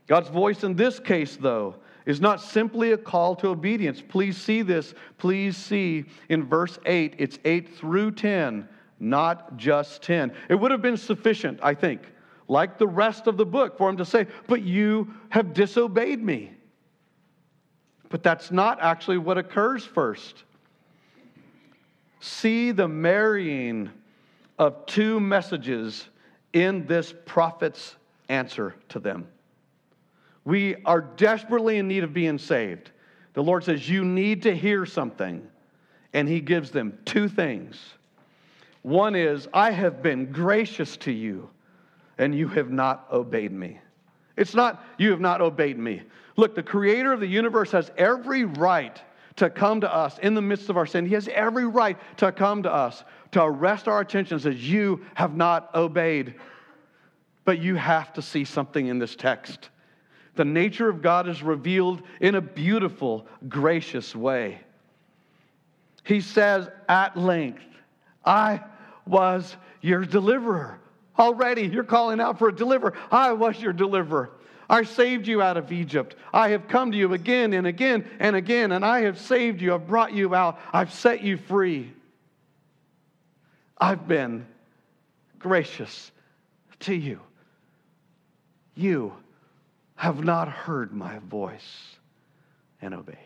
God's 0.06 0.28
voice 0.28 0.62
in 0.62 0.76
this 0.76 1.00
case, 1.00 1.36
though, 1.36 1.74
is 2.06 2.20
not 2.20 2.40
simply 2.40 2.92
a 2.92 2.96
call 2.96 3.34
to 3.36 3.48
obedience. 3.48 4.00
Please 4.00 4.36
see 4.36 4.62
this. 4.62 4.94
Please 5.18 5.56
see 5.56 6.04
in 6.28 6.44
verse 6.44 6.78
8, 6.86 7.16
it's 7.18 7.38
8 7.44 7.76
through 7.76 8.12
10, 8.12 8.68
not 9.00 9.56
just 9.56 10.02
10. 10.02 10.32
It 10.48 10.54
would 10.54 10.70
have 10.70 10.82
been 10.82 10.96
sufficient, 10.96 11.58
I 11.60 11.74
think, 11.74 12.02
like 12.46 12.78
the 12.78 12.86
rest 12.86 13.26
of 13.26 13.36
the 13.36 13.46
book, 13.46 13.76
for 13.76 13.88
him 13.88 13.96
to 13.96 14.04
say, 14.04 14.28
But 14.46 14.62
you 14.62 15.12
have 15.30 15.54
disobeyed 15.54 16.22
me. 16.22 16.52
But 18.10 18.22
that's 18.22 18.52
not 18.52 18.78
actually 18.80 19.18
what 19.18 19.38
occurs 19.38 19.84
first. 19.84 20.44
See 22.20 22.70
the 22.70 22.86
marrying 22.86 23.90
of 24.58 24.86
two 24.86 25.20
messages 25.20 26.08
in 26.52 26.86
this 26.86 27.14
prophet's 27.26 27.96
answer 28.28 28.74
to 28.88 28.98
them. 28.98 29.26
We 30.44 30.76
are 30.84 31.00
desperately 31.00 31.78
in 31.78 31.88
need 31.88 32.04
of 32.04 32.12
being 32.12 32.38
saved. 32.38 32.90
The 33.32 33.42
Lord 33.42 33.64
says, 33.64 33.88
You 33.88 34.04
need 34.04 34.42
to 34.42 34.54
hear 34.54 34.86
something. 34.86 35.46
And 36.12 36.28
He 36.28 36.40
gives 36.40 36.70
them 36.70 36.98
two 37.04 37.28
things. 37.28 37.80
One 38.82 39.16
is, 39.16 39.48
I 39.52 39.70
have 39.70 40.02
been 40.02 40.30
gracious 40.30 40.96
to 40.98 41.10
you, 41.10 41.48
and 42.18 42.34
you 42.34 42.48
have 42.48 42.70
not 42.70 43.06
obeyed 43.10 43.50
me. 43.50 43.80
It's 44.36 44.54
not, 44.54 44.84
you 44.98 45.10
have 45.10 45.20
not 45.20 45.40
obeyed 45.40 45.78
me. 45.78 46.02
Look, 46.36 46.54
the 46.54 46.62
creator 46.62 47.12
of 47.12 47.20
the 47.20 47.26
universe 47.26 47.70
has 47.72 47.90
every 47.96 48.44
right 48.44 49.00
to 49.36 49.50
come 49.50 49.80
to 49.80 49.92
us 49.92 50.18
in 50.18 50.34
the 50.34 50.42
midst 50.42 50.68
of 50.68 50.76
our 50.76 50.86
sin. 50.86 51.06
He 51.06 51.14
has 51.14 51.28
every 51.28 51.66
right 51.66 51.98
to 52.18 52.30
come 52.30 52.62
to 52.62 52.72
us, 52.72 53.04
to 53.34 53.42
arrest 53.42 53.88
our 53.88 54.00
attention, 54.00 54.38
says, 54.38 54.56
You 54.56 55.04
have 55.14 55.36
not 55.36 55.74
obeyed. 55.74 56.34
But 57.44 57.58
you 57.58 57.74
have 57.74 58.12
to 58.14 58.22
see 58.22 58.44
something 58.44 58.86
in 58.86 58.98
this 58.98 59.14
text. 59.14 59.68
The 60.36 60.44
nature 60.44 60.88
of 60.88 61.02
God 61.02 61.28
is 61.28 61.42
revealed 61.42 62.02
in 62.20 62.36
a 62.36 62.40
beautiful, 62.40 63.26
gracious 63.48 64.16
way. 64.16 64.60
He 66.04 66.20
says 66.20 66.68
at 66.88 67.16
length, 67.16 67.62
I 68.24 68.62
was 69.06 69.56
your 69.80 70.04
deliverer. 70.04 70.80
Already, 71.18 71.66
you're 71.66 71.84
calling 71.84 72.20
out 72.20 72.38
for 72.38 72.48
a 72.48 72.54
deliverer. 72.54 72.94
I 73.10 73.32
was 73.32 73.60
your 73.60 73.72
deliverer. 73.72 74.30
I 74.70 74.84
saved 74.84 75.26
you 75.26 75.42
out 75.42 75.56
of 75.56 75.70
Egypt. 75.72 76.16
I 76.32 76.50
have 76.50 76.68
come 76.68 76.92
to 76.92 76.96
you 76.96 77.12
again 77.12 77.52
and 77.52 77.66
again 77.66 78.08
and 78.18 78.34
again, 78.34 78.72
and 78.72 78.84
I 78.84 79.02
have 79.02 79.20
saved 79.20 79.60
you. 79.60 79.74
I've 79.74 79.86
brought 79.86 80.12
you 80.12 80.34
out. 80.34 80.58
I've 80.72 80.92
set 80.92 81.22
you 81.22 81.36
free. 81.36 81.92
I've 83.84 84.08
been 84.08 84.46
gracious 85.38 86.10
to 86.80 86.94
you. 86.94 87.20
You 88.74 89.12
have 89.96 90.24
not 90.24 90.48
heard 90.48 90.94
my 90.94 91.18
voice 91.18 91.96
and 92.80 92.94
obeyed. 92.94 93.18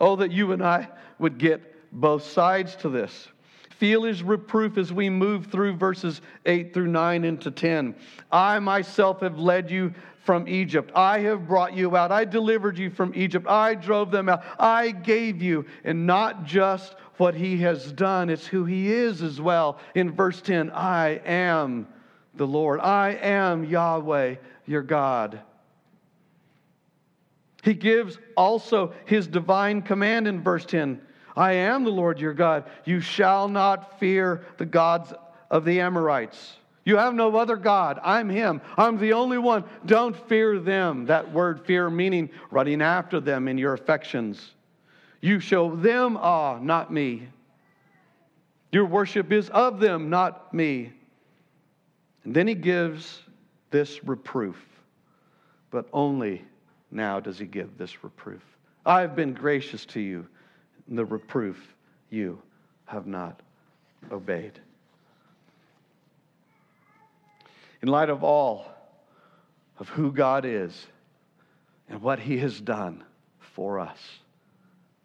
Oh, 0.00 0.16
that 0.16 0.32
you 0.32 0.52
and 0.52 0.64
I 0.64 0.88
would 1.18 1.36
get 1.36 1.92
both 1.92 2.22
sides 2.22 2.74
to 2.76 2.88
this. 2.88 3.28
Feel 3.68 4.04
his 4.04 4.22
reproof 4.22 4.78
as 4.78 4.94
we 4.94 5.10
move 5.10 5.48
through 5.48 5.76
verses 5.76 6.22
8 6.46 6.72
through 6.72 6.86
9 6.86 7.24
into 7.24 7.50
10. 7.50 7.94
I 8.32 8.58
myself 8.60 9.20
have 9.20 9.38
led 9.38 9.70
you 9.70 9.92
from 10.24 10.48
Egypt. 10.48 10.90
I 10.94 11.18
have 11.20 11.46
brought 11.46 11.74
you 11.74 11.94
out. 11.98 12.10
I 12.10 12.24
delivered 12.24 12.78
you 12.78 12.88
from 12.88 13.12
Egypt. 13.14 13.46
I 13.46 13.74
drove 13.74 14.10
them 14.10 14.30
out. 14.30 14.42
I 14.58 14.90
gave 14.90 15.42
you, 15.42 15.66
and 15.84 16.06
not 16.06 16.44
just 16.44 16.96
what 17.18 17.34
he 17.34 17.58
has 17.58 17.92
done, 17.92 18.30
it's 18.30 18.46
who 18.46 18.64
he 18.64 18.92
is 18.92 19.22
as 19.22 19.40
well. 19.40 19.78
In 19.94 20.12
verse 20.12 20.40
10, 20.40 20.70
I 20.70 21.20
am 21.24 21.86
the 22.34 22.46
Lord. 22.46 22.80
I 22.80 23.10
am 23.14 23.64
Yahweh, 23.64 24.36
your 24.66 24.82
God. 24.82 25.40
He 27.62 27.74
gives 27.74 28.18
also 28.36 28.94
his 29.06 29.26
divine 29.26 29.82
command 29.82 30.28
in 30.28 30.42
verse 30.42 30.64
10 30.64 31.00
I 31.36 31.52
am 31.52 31.84
the 31.84 31.90
Lord 31.90 32.18
your 32.18 32.32
God. 32.32 32.64
You 32.86 33.00
shall 33.00 33.46
not 33.46 34.00
fear 34.00 34.46
the 34.56 34.64
gods 34.64 35.12
of 35.50 35.64
the 35.66 35.80
Amorites. 35.80 36.56
You 36.86 36.96
have 36.96 37.14
no 37.14 37.36
other 37.36 37.56
God. 37.56 38.00
I'm 38.02 38.30
Him. 38.30 38.62
I'm 38.78 38.96
the 38.96 39.12
only 39.12 39.38
one. 39.38 39.64
Don't 39.84 40.16
fear 40.28 40.58
them. 40.58 41.06
That 41.06 41.32
word 41.32 41.66
fear 41.66 41.90
meaning 41.90 42.30
running 42.50 42.80
after 42.80 43.20
them 43.20 43.48
in 43.48 43.58
your 43.58 43.74
affections. 43.74 44.54
You 45.20 45.40
show 45.40 45.74
them 45.74 46.16
awe, 46.16 46.58
not 46.58 46.92
me. 46.92 47.28
Your 48.72 48.84
worship 48.84 49.32
is 49.32 49.48
of 49.50 49.80
them, 49.80 50.10
not 50.10 50.52
me. 50.52 50.92
And 52.24 52.34
then 52.34 52.46
he 52.46 52.54
gives 52.54 53.22
this 53.70 54.04
reproof, 54.04 54.56
but 55.70 55.86
only 55.92 56.44
now 56.90 57.20
does 57.20 57.38
he 57.38 57.46
give 57.46 57.78
this 57.78 58.02
reproof. 58.04 58.42
I've 58.84 59.16
been 59.16 59.32
gracious 59.32 59.84
to 59.86 60.00
you 60.00 60.26
the 60.88 61.04
reproof 61.04 61.74
you 62.10 62.40
have 62.86 63.06
not 63.06 63.40
obeyed. 64.10 64.60
In 67.82 67.88
light 67.88 68.10
of 68.10 68.22
all 68.22 68.66
of 69.78 69.88
who 69.88 70.12
God 70.12 70.44
is 70.44 70.86
and 71.88 72.00
what 72.00 72.18
He 72.18 72.38
has 72.38 72.60
done 72.60 73.04
for 73.38 73.78
us, 73.78 73.98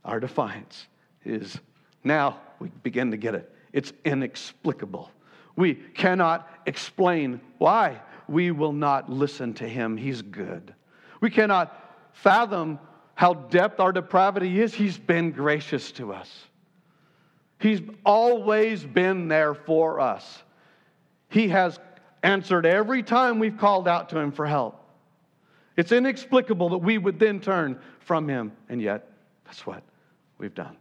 our 0.03 0.19
defiance 0.19 0.87
is 1.23 1.59
now 2.03 2.39
we 2.59 2.69
begin 2.83 3.11
to 3.11 3.17
get 3.17 3.35
it. 3.35 3.51
It's 3.73 3.93
inexplicable. 4.05 5.11
We 5.55 5.75
cannot 5.75 6.49
explain 6.65 7.41
why 7.57 8.01
we 8.27 8.51
will 8.51 8.73
not 8.73 9.09
listen 9.09 9.53
to 9.55 9.67
Him. 9.67 9.97
He's 9.97 10.21
good. 10.21 10.73
We 11.19 11.29
cannot 11.29 11.77
fathom 12.13 12.79
how 13.15 13.33
depth 13.33 13.79
our 13.79 13.91
depravity 13.91 14.59
is, 14.61 14.73
He's 14.73 14.97
been 14.97 15.31
gracious 15.31 15.91
to 15.93 16.13
us. 16.13 16.45
He's 17.59 17.81
always 18.05 18.83
been 18.83 19.27
there 19.27 19.53
for 19.53 19.99
us. 19.99 20.43
He 21.29 21.49
has 21.49 21.79
answered 22.23 22.65
every 22.65 23.03
time 23.03 23.37
we've 23.37 23.57
called 23.57 23.87
out 23.87 24.09
to 24.09 24.17
Him 24.17 24.31
for 24.31 24.47
help. 24.47 24.77
It's 25.77 25.91
inexplicable 25.91 26.69
that 26.69 26.79
we 26.79 26.97
would 26.97 27.19
then 27.19 27.39
turn 27.39 27.79
from 27.99 28.27
Him, 28.27 28.51
and 28.69 28.81
yet 28.81 29.07
that's 29.45 29.65
what 29.65 29.83
we've 30.41 30.55
done. 30.55 30.75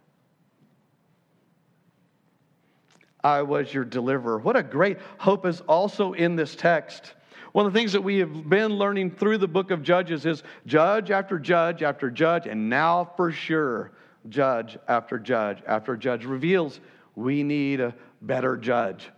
I 3.23 3.43
was 3.43 3.73
your 3.73 3.85
deliverer. 3.85 4.39
What 4.39 4.57
a 4.57 4.63
great 4.63 4.99
hope 5.19 5.45
is 5.45 5.61
also 5.63 6.15
in 6.15 6.35
this 6.35 6.57
text. 6.57 7.13
One 7.53 7.67
of 7.67 7.73
the 7.73 7.79
things 7.79 7.93
that 7.93 8.01
we 8.01 8.19
have 8.19 8.49
been 8.49 8.73
learning 8.79 9.11
through 9.11 9.39
the 9.39 9.49
book 9.49 9.71
of 9.71 9.83
Judges 9.83 10.25
is 10.25 10.43
judge 10.65 11.11
after 11.11 11.39
judge 11.39 11.83
after 11.83 12.11
judge, 12.11 12.47
and 12.47 12.71
now 12.71 13.13
for 13.17 13.31
sure, 13.31 13.93
judge 14.31 14.79
after 14.89 15.19
judge 15.19 15.59
after 15.67 15.97
judge 15.97 16.25
reveals 16.25 16.81
we 17.15 17.43
need 17.43 17.81
a 17.81 17.95
better 18.23 18.57
judge. 18.57 19.11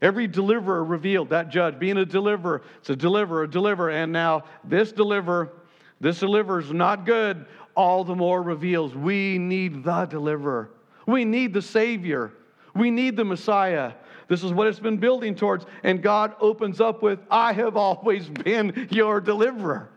Every 0.00 0.26
deliverer 0.26 0.82
revealed 0.82 1.28
that 1.30 1.50
judge 1.50 1.78
being 1.78 1.98
a 1.98 2.06
deliverer. 2.06 2.62
It's 2.78 2.90
a 2.90 2.96
deliverer, 2.96 3.42
a 3.42 3.50
deliverer, 3.50 3.90
and 3.90 4.10
now 4.10 4.44
this 4.64 4.90
deliverer, 4.90 5.52
this 6.00 6.18
deliverer 6.18 6.60
is 6.60 6.72
not 6.72 7.04
good. 7.04 7.44
All 7.74 8.04
the 8.04 8.14
more 8.14 8.42
reveals 8.42 8.94
we 8.94 9.38
need 9.38 9.84
the 9.84 10.06
deliverer. 10.06 10.70
We 11.06 11.24
need 11.24 11.54
the 11.54 11.62
Savior. 11.62 12.32
We 12.74 12.90
need 12.90 13.16
the 13.16 13.24
Messiah. 13.24 13.92
This 14.28 14.42
is 14.42 14.52
what 14.52 14.66
it's 14.66 14.78
been 14.78 14.98
building 14.98 15.34
towards. 15.34 15.66
And 15.82 16.02
God 16.02 16.34
opens 16.40 16.80
up 16.80 17.02
with, 17.02 17.18
I 17.30 17.52
have 17.52 17.76
always 17.76 18.28
been 18.44 18.88
your 18.90 19.20
deliverer. 19.20 19.90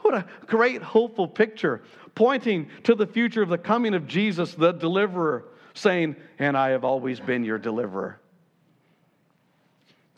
What 0.00 0.14
a 0.14 0.26
great, 0.46 0.82
hopeful 0.82 1.28
picture, 1.28 1.82
pointing 2.14 2.68
to 2.84 2.94
the 2.94 3.06
future 3.06 3.42
of 3.42 3.48
the 3.48 3.58
coming 3.58 3.94
of 3.94 4.06
Jesus, 4.06 4.54
the 4.54 4.72
deliverer, 4.72 5.44
saying, 5.74 6.16
And 6.38 6.56
I 6.56 6.70
have 6.70 6.84
always 6.84 7.20
been 7.20 7.44
your 7.44 7.58
deliverer. 7.58 8.18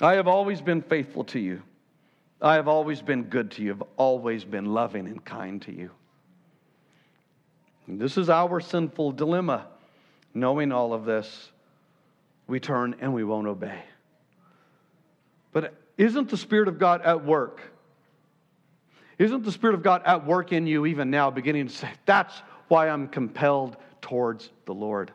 I 0.01 0.15
have 0.15 0.29
always 0.29 0.61
been 0.61 0.83
faithful 0.83 1.25
to 1.25 1.39
you. 1.39 1.63
I 2.41 2.55
have 2.55 2.67
always 2.67 3.01
been 3.03 3.25
good 3.25 3.53
to 3.53 3.63
you. 3.63 3.73
I've 3.73 3.83
always 3.97 4.45
been 4.45 4.67
loving 4.67 5.07
and 5.07 5.25
kind 5.25 5.63
to 5.63 5.73
you. 5.73 5.91
And 7.93 8.01
this 8.01 8.17
is 8.17 8.31
our 8.31 8.59
sinful 8.59 9.13
dilemma, 9.13 9.67
knowing 10.33 10.73
all 10.73 10.95
of 10.95 11.05
this 11.05 11.51
we 12.47 12.59
turn 12.59 12.97
and 13.03 13.13
we 13.13 13.23
won't 13.23 13.47
obey. 13.47 13.83
But 15.53 15.75
isn't 15.99 16.31
the 16.31 16.39
Spirit 16.39 16.69
of 16.69 16.79
God 16.79 17.03
at 17.03 17.23
work? 17.23 17.61
Isn't 19.19 19.45
the 19.45 19.53
Spirit 19.53 19.75
of 19.75 19.83
God 19.83 20.01
at 20.07 20.27
work 20.27 20.53
in 20.53 20.67
you 20.67 20.87
even 20.87 21.11
now, 21.11 21.31
beginning 21.31 21.67
to 21.67 21.75
say, 21.75 21.91
That's 22.07 22.35
why 22.69 22.89
I'm 22.89 23.09
compelled 23.09 23.77
towards 24.01 24.49
the 24.65 24.73
Lord? 24.73 25.13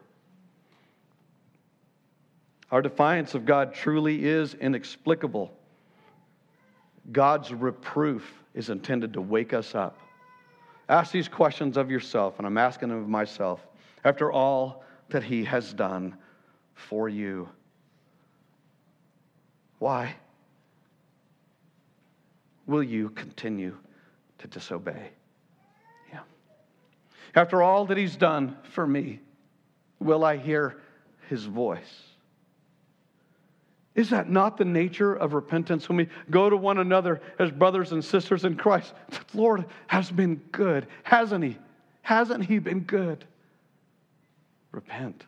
Our 2.70 2.84
defiance 2.84 3.34
of 3.34 3.48
God 3.48 3.74
truly 3.74 4.24
is 4.24 4.54
inexplicable. 4.54 5.52
God's 7.12 7.52
reproof 7.52 8.32
is 8.54 8.70
intended 8.70 9.14
to 9.14 9.22
wake 9.22 9.52
us 9.52 9.74
up. 9.74 9.98
Ask 10.90 11.12
these 11.12 11.28
questions 11.28 11.78
of 11.78 11.92
yourself, 11.92 12.38
and 12.38 12.48
I'm 12.48 12.58
asking 12.58 12.90
them 12.90 13.00
of 13.00 13.10
myself. 13.10 13.66
After 14.04 14.32
all 14.32 14.84
that 15.10 15.24
He 15.24 15.44
has 15.44 15.74
done, 15.74 16.16
for 16.78 17.10
you. 17.10 17.50
Why 19.80 20.16
will 22.66 22.84
you 22.84 23.10
continue 23.10 23.76
to 24.38 24.48
disobey 24.48 25.10
Him? 26.06 26.24
After 27.36 27.62
all 27.62 27.86
that 27.86 27.98
He's 27.98 28.16
done 28.16 28.58
for 28.64 28.88
me, 28.88 29.20
will 30.00 30.24
I 30.24 30.38
hear 30.38 30.80
His 31.30 31.46
voice? 31.46 32.07
Is 33.98 34.12
that 34.12 34.30
not 34.30 34.58
the 34.58 34.64
nature 34.64 35.16
of 35.16 35.34
repentance 35.34 35.90
when 35.90 35.98
we 35.98 36.08
go 36.30 36.52
to 36.52 36.56
one 36.56 36.78
another 36.78 37.20
as 37.40 37.50
brothers 37.50 37.92
and 37.92 38.06
sisters 38.06 38.46
in 38.46 38.56
Christ? 38.56 38.94
The 39.10 39.38
Lord 39.38 39.66
has 39.88 40.12
been 40.12 40.36
good, 40.52 40.86
hasn't 41.02 41.44
He? 41.44 41.58
Hasn't 42.04 42.46
He 42.46 42.60
been 42.60 42.82
good? 42.82 43.26
Repent. 44.72 45.26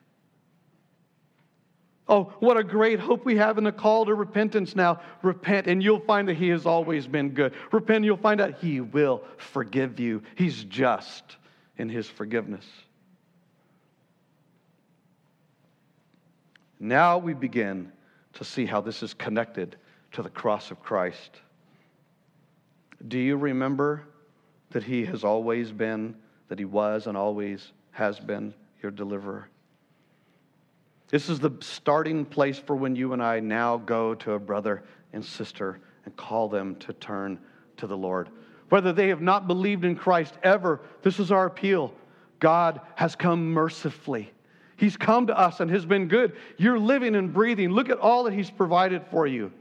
Oh, 2.08 2.25
what 2.39 2.58
a 2.58 2.63
great 2.63 2.99
hope 2.99 3.25
we 3.25 3.38
have 3.38 3.58
in 3.58 3.63
the 3.63 3.71
call 3.71 4.05
to 4.05 4.13
repentance 4.13 4.75
now. 4.75 5.01
Repent, 5.23 5.65
and 5.65 5.82
you'll 5.82 6.01
find 6.01 6.27
that 6.27 6.38
He 6.38 6.49
has 6.49 6.67
always 6.67 7.08
been 7.08 7.29
good. 7.29 7.53
Repent, 7.71 7.97
and 7.97 8.05
you'll 8.05 8.17
find 8.17 8.39
out 8.39 8.60
He 8.60 8.82
will 8.82 9.23
forgive 9.38 9.99
you. 9.99 10.21
He's 10.36 10.63
just 10.63 11.38
in 11.79 11.89
His 11.89 12.08
forgiveness. 12.08 12.65
Now 16.79 17.17
we 17.17 17.34
begin 17.34 17.91
to 18.39 18.45
see 18.45 18.65
how 18.65 18.80
this 18.80 19.04
is 19.04 19.13
connected 19.13 19.75
to 20.13 20.23
the 20.23 20.30
cross 20.30 20.71
of 20.71 20.82
Christ. 20.82 21.41
Do 23.10 23.19
you 23.19 23.36
remember 23.36 24.06
that 24.69 24.82
He 24.82 25.04
has 25.08 25.25
always 25.25 25.73
been, 25.73 26.15
that 26.47 26.58
He 26.58 26.63
was 26.63 27.08
and 27.08 27.17
always 27.17 27.73
has 27.91 28.17
been 28.17 28.54
your 28.82 28.93
deliverer? 28.93 29.49
This 31.10 31.28
is 31.28 31.41
the 31.41 31.52
starting 31.60 32.23
place 32.23 32.58
for 32.58 32.78
when 32.78 32.95
you 32.95 33.12
and 33.12 33.21
I 33.21 33.41
now 33.41 33.75
go 33.75 34.15
to 34.15 34.32
a 34.32 34.39
brother 34.39 34.84
and 35.12 35.23
sister 35.23 35.82
and 36.06 36.15
call 36.15 36.47
them 36.47 36.78
to 36.78 36.93
turn 36.93 37.39
to 37.75 37.88
the 37.88 37.97
Lord. 37.97 38.30
Whether 38.69 38.93
they 38.93 39.10
have 39.10 39.21
not 39.21 39.47
believed 39.47 39.84
in 39.84 39.97
Christ 39.97 40.36
ever, 40.43 40.80
this 41.02 41.19
is 41.19 41.30
our 41.30 41.47
appeal. 41.47 41.93
God 42.39 42.80
has 42.95 43.17
come 43.17 43.52
mercifully. 43.52 44.32
He's 44.79 44.95
come 44.95 45.27
to 45.27 45.37
us 45.37 45.59
and 45.59 45.69
has 45.71 45.85
been 45.85 46.07
good. 46.07 46.37
You're 46.57 46.79
living 46.79 47.15
and 47.15 47.33
breathing. 47.33 47.69
Look 47.71 47.89
at 47.89 47.97
all 47.97 48.23
that 48.23 48.33
He's 48.33 48.49
provided 48.49 49.05
for 49.11 49.27
you. 49.27 49.51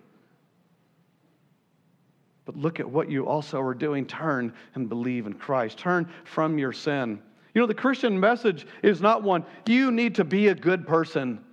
But 2.44 2.57
look 2.57 2.78
at 2.78 2.88
what 2.88 3.11
you 3.11 3.26
also 3.26 3.61
are 3.61 3.74
doing. 3.74 4.07
Turn 4.07 4.54
and 4.76 4.88
believe 4.88 5.26
in 5.26 5.33
Christ. 5.33 5.76
Turn 5.76 6.09
from 6.22 6.57
your 6.57 6.72
sin. 6.72 7.20
You 7.52 7.61
know, 7.61 7.66
the 7.66 7.74
Christian 7.74 8.18
message 8.18 8.64
is 8.85 9.00
not 9.00 9.24
one, 9.24 9.44
you 9.66 9.90
need 9.90 10.14
to 10.14 10.24
be 10.24 10.48
a 10.48 10.54
good 10.54 10.87
person. 10.87 11.44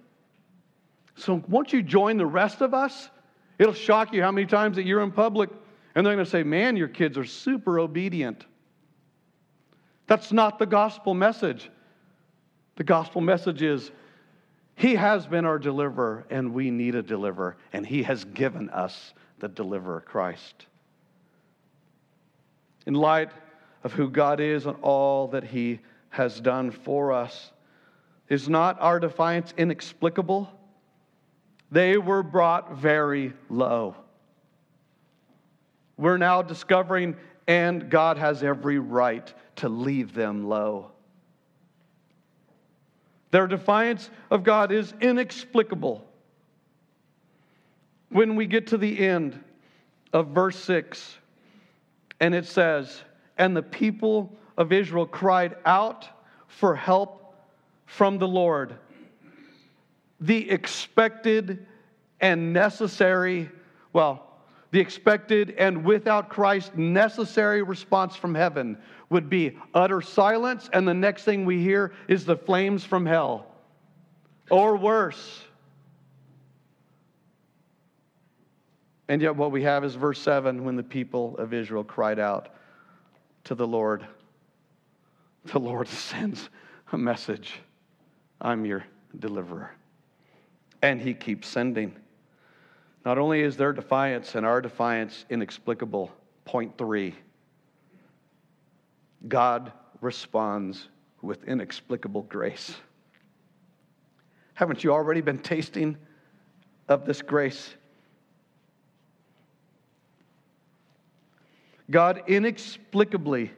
So 1.15 1.43
once 1.47 1.73
you 1.73 1.81
join 1.81 2.17
the 2.17 2.25
rest 2.25 2.61
of 2.61 2.75
us, 2.75 3.09
it'll 3.57 3.73
shock 3.73 4.13
you 4.13 4.21
how 4.21 4.31
many 4.31 4.45
times 4.45 4.75
that 4.75 4.85
you're 4.85 5.01
in 5.01 5.11
public 5.11 5.49
and 5.95 6.05
they're 6.05 6.13
going 6.13 6.23
to 6.23 6.29
say, 6.29 6.43
man, 6.43 6.77
your 6.77 6.89
kids 6.89 7.17
are 7.17 7.25
super 7.25 7.79
obedient. 7.79 8.45
That's 10.05 10.31
not 10.31 10.59
the 10.59 10.67
gospel 10.67 11.15
message. 11.15 11.71
The 12.75 12.83
gospel 12.83 13.21
message 13.21 13.61
is 13.61 13.91
He 14.75 14.95
has 14.95 15.25
been 15.25 15.45
our 15.45 15.59
deliverer, 15.59 16.25
and 16.29 16.53
we 16.53 16.71
need 16.71 16.95
a 16.95 17.03
deliverer, 17.03 17.57
and 17.71 17.85
He 17.85 18.03
has 18.03 18.25
given 18.25 18.69
us 18.69 19.13
the 19.39 19.47
deliverer, 19.47 20.01
Christ. 20.01 20.65
In 22.85 22.93
light 22.93 23.31
of 23.83 23.93
who 23.93 24.09
God 24.09 24.39
is 24.39 24.65
and 24.65 24.75
all 24.81 25.27
that 25.29 25.43
He 25.43 25.79
has 26.09 26.39
done 26.39 26.71
for 26.71 27.11
us, 27.11 27.51
is 28.27 28.49
not 28.49 28.81
our 28.81 28.99
defiance 28.99 29.53
inexplicable? 29.57 30.49
They 31.71 31.97
were 31.97 32.23
brought 32.23 32.75
very 32.75 33.33
low. 33.49 33.95
We're 35.97 36.17
now 36.17 36.41
discovering, 36.41 37.15
and 37.47 37.89
God 37.89 38.17
has 38.17 38.43
every 38.43 38.79
right 38.79 39.33
to 39.57 39.69
leave 39.69 40.13
them 40.13 40.47
low. 40.47 40.91
Their 43.35 43.47
defiance 43.47 44.09
of 44.31 44.45
God 44.45 44.71
is 44.71 44.93
inexplicable. 45.01 46.07
When 48.07 48.37
we 48.37 48.45
get 48.45 48.67
to 48.67 48.77
the 48.77 49.05
end 49.05 49.37
of 50.13 50.29
verse 50.29 50.57
6, 50.59 51.17
and 52.21 52.33
it 52.33 52.45
says, 52.45 53.01
And 53.37 53.53
the 53.53 53.61
people 53.61 54.33
of 54.57 54.71
Israel 54.71 55.05
cried 55.05 55.57
out 55.65 56.07
for 56.47 56.77
help 56.77 57.35
from 57.85 58.19
the 58.19 58.27
Lord. 58.29 58.77
The 60.21 60.49
expected 60.49 61.65
and 62.21 62.53
necessary, 62.53 63.49
well, 63.91 64.34
the 64.75 64.81
expected 64.81 65.55
and 65.57 65.85
without 65.85 66.27
Christ 66.27 66.75
necessary 66.75 67.63
response 67.63 68.13
from 68.17 68.35
heaven 68.35 68.77
would 69.09 69.29
be 69.29 69.57
utter 69.73 70.01
silence, 70.01 70.69
and 70.73 70.85
the 70.85 70.93
next 70.93 71.23
thing 71.23 71.45
we 71.45 71.61
hear 71.61 71.93
is 72.09 72.25
the 72.25 72.35
flames 72.35 72.83
from 72.83 73.05
hell. 73.05 73.47
Or 74.49 74.75
worse. 74.75 75.43
And 79.07 79.21
yet, 79.21 79.37
what 79.37 79.53
we 79.53 79.63
have 79.63 79.85
is 79.85 79.95
verse 79.95 80.19
7 80.19 80.65
when 80.65 80.75
the 80.75 80.83
people 80.83 81.37
of 81.37 81.53
Israel 81.53 81.85
cried 81.85 82.19
out 82.19 82.49
to 83.45 83.55
the 83.55 83.65
Lord. 83.65 84.05
The 85.45 85.59
Lord 85.59 85.87
sends 86.11 86.49
a 86.91 86.97
message 86.97 87.61
I'm 88.41 88.65
your 88.65 88.83
deliverer. 89.17 89.71
And 90.81 90.99
he 90.99 91.13
keeps 91.13 91.47
sending. 91.47 91.95
Not 93.05 93.19
only 93.19 93.41
is 93.41 93.55
their 93.55 93.71
defiance 93.71 94.33
and 94.33 94.45
our 94.45 94.59
defiance 94.61 95.25
inexplicable, 95.29 96.11
point 96.43 96.75
three, 96.75 97.13
God 99.27 99.71
responds 100.01 100.89
with 101.21 101.43
inexplicable 101.43 102.23
grace. 102.23 102.75
Haven't 104.55 104.83
you 104.83 104.91
already 104.91 105.21
been 105.21 105.37
tasting 105.37 105.97
of 106.87 107.05
this 107.05 107.21
grace? 107.21 107.75
God 111.91 112.23
inexplicably 112.25 113.51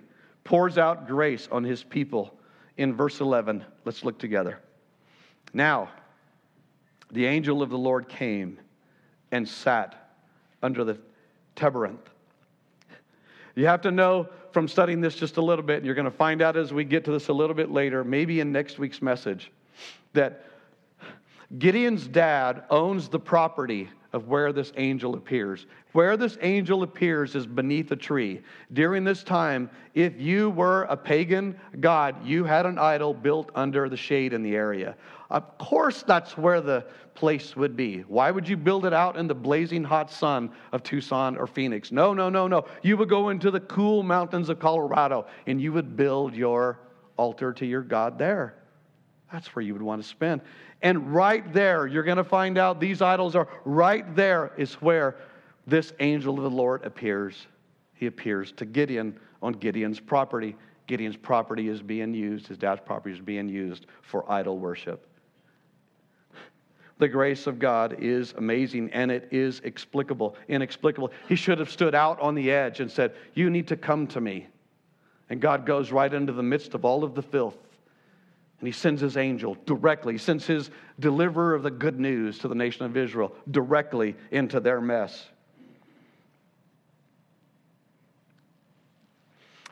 pours 0.44 0.78
out 0.78 1.08
grace 1.08 1.48
on 1.52 1.64
his 1.64 1.84
people 1.84 2.38
in 2.76 2.94
verse 2.94 3.22
11. 3.22 3.64
Let's 3.86 4.04
look 4.04 4.20
together. 4.20 4.60
Now, 5.54 5.90
the 7.12 7.26
angel 7.26 7.62
of 7.62 7.70
the 7.70 7.78
Lord 7.78 8.10
came 8.10 8.60
and 9.32 9.48
sat 9.48 10.12
under 10.62 10.84
the 10.84 10.98
terebinth. 11.56 12.10
You 13.56 13.66
have 13.68 13.82
to 13.82 13.92
know 13.92 14.30
from 14.52 14.68
studying 14.68 15.02
this 15.02 15.16
just 15.16 15.38
a 15.38 15.42
little 15.42 15.64
bit, 15.64 15.78
and 15.78 15.86
you're 15.86 15.96
going 15.96 16.06
to 16.06 16.12
find 16.12 16.42
out 16.42 16.56
as 16.56 16.74
we 16.74 16.84
get 16.84 17.06
to 17.06 17.12
this 17.12 17.28
a 17.28 17.34
little 17.34 17.56
bit 17.56 17.72
later, 17.72 18.04
maybe 18.04 18.40
in 18.40 18.52
next 18.52 18.80
week's 18.80 19.02
message, 19.02 19.52
that 20.14 20.46
Gideon's 21.58 22.08
dad 22.08 22.64
owns 22.70 23.10
the 23.10 23.20
property 23.20 23.90
of 24.14 24.28
where 24.28 24.52
this 24.52 24.72
angel 24.78 25.16
appears. 25.16 25.66
Where 25.92 26.18
this 26.18 26.38
angel 26.42 26.84
appears 26.84 27.36
is 27.36 27.46
beneath 27.46 27.92
a 27.92 27.96
tree. 27.96 28.42
During 28.74 29.04
this 29.04 29.24
time, 29.24 29.70
if 29.94 30.20
you 30.20 30.50
were 30.52 30.84
a 30.84 30.98
pagan 30.98 31.60
god, 31.80 32.26
you 32.26 32.44
had 32.44 32.66
an 32.66 32.78
idol 32.78 33.14
built 33.14 33.52
under 33.56 33.90
the 33.90 33.98
shade 33.98 34.34
in 34.34 34.44
the 34.44 34.56
area. 34.56 34.96
Of 35.30 35.58
course, 35.58 36.04
that's 36.04 36.38
where 36.38 36.62
the 36.62 36.86
place 37.14 37.56
would 37.56 37.76
be. 37.76 38.00
Why 38.02 38.32
would 38.32 38.48
you 38.48 38.56
build 38.56 38.86
it 38.86 38.94
out 38.94 39.18
in 39.18 39.28
the 39.28 39.36
blazing 39.36 39.84
hot 39.84 40.10
sun 40.10 40.52
of 40.72 40.84
Tucson 40.84 41.36
or 41.36 41.48
Phoenix? 41.48 41.92
No, 41.92 42.14
no, 42.14 42.30
no, 42.30 42.48
no. 42.48 42.66
You 42.82 42.96
would 42.98 43.10
go 43.10 43.30
into 43.30 43.52
the 43.52 43.60
cool 43.62 44.04
mountains 44.04 44.50
of 44.50 44.60
Colorado 44.60 45.26
and 45.46 45.60
you 45.60 45.74
would 45.74 45.98
build 45.98 46.34
your 46.34 46.80
altar 47.18 47.52
to 47.54 47.66
your 47.66 47.82
God 47.82 48.18
there. 48.18 48.56
That's 49.32 49.54
where 49.56 49.64
you 49.64 49.74
would 49.74 49.82
want 49.82 50.02
to 50.02 50.08
spend. 50.08 50.42
And 50.82 51.14
right 51.14 51.52
there, 51.52 51.88
you're 51.88 52.04
going 52.04 52.18
to 52.18 52.24
find 52.24 52.58
out 52.58 52.80
these 52.80 53.02
idols 53.02 53.36
are 53.36 53.50
right 53.66 54.16
there, 54.16 54.54
is 54.58 54.76
where 54.76 55.18
this 55.66 55.92
angel 56.00 56.38
of 56.38 56.44
the 56.44 56.50
Lord 56.50 56.86
appears. 56.86 57.48
He 57.94 58.06
appears 58.06 58.54
to 58.54 58.66
Gideon 58.66 59.20
on 59.42 59.54
Gideon's 59.54 60.00
property. 60.00 60.56
Gideon's 60.86 61.18
property 61.18 61.68
is 61.68 61.82
being 61.82 62.14
used, 62.14 62.48
his 62.48 62.58
dad's 62.58 62.80
property 62.86 63.14
is 63.14 63.20
being 63.20 63.50
used 63.50 63.88
for 64.02 64.32
idol 64.32 64.58
worship. 64.58 65.06
The 67.00 67.08
grace 67.08 67.46
of 67.48 67.60
God 67.60 67.98
is 68.00 68.34
amazing 68.38 68.90
and 68.92 69.12
it 69.12 69.30
is 69.32 69.62
explicable, 69.64 70.36
inexplicable. 70.48 71.12
He 71.30 71.36
should 71.36 71.60
have 71.60 71.70
stood 71.70 71.94
out 71.94 72.20
on 72.20 72.34
the 72.34 72.52
edge 72.52 72.80
and 72.80 72.90
said, 72.90 73.14
You 73.34 73.50
need 73.50 73.68
to 73.68 73.78
come 73.78 74.08
to 74.08 74.22
me. 74.22 74.48
And 75.30 75.40
God 75.40 75.66
goes 75.66 75.92
right 75.92 76.12
into 76.12 76.34
the 76.34 76.44
midst 76.44 76.74
of 76.74 76.86
all 76.86 77.04
of 77.04 77.14
the 77.14 77.22
filth 77.22 77.58
and 78.60 78.68
he 78.68 78.72
sends 78.72 79.02
his 79.02 79.18
angel 79.18 79.56
directly, 79.66 80.14
he 80.14 80.18
sends 80.18 80.46
his 80.46 80.72
deliverer 81.00 81.54
of 81.54 81.64
the 81.64 81.72
good 81.72 82.00
news 82.00 82.40
to 82.40 82.48
the 82.48 82.56
nation 82.56 82.86
of 82.86 82.98
Israel 82.98 83.36
directly 83.52 84.16
into 84.32 84.60
their 84.60 84.82
mess. 84.82 85.28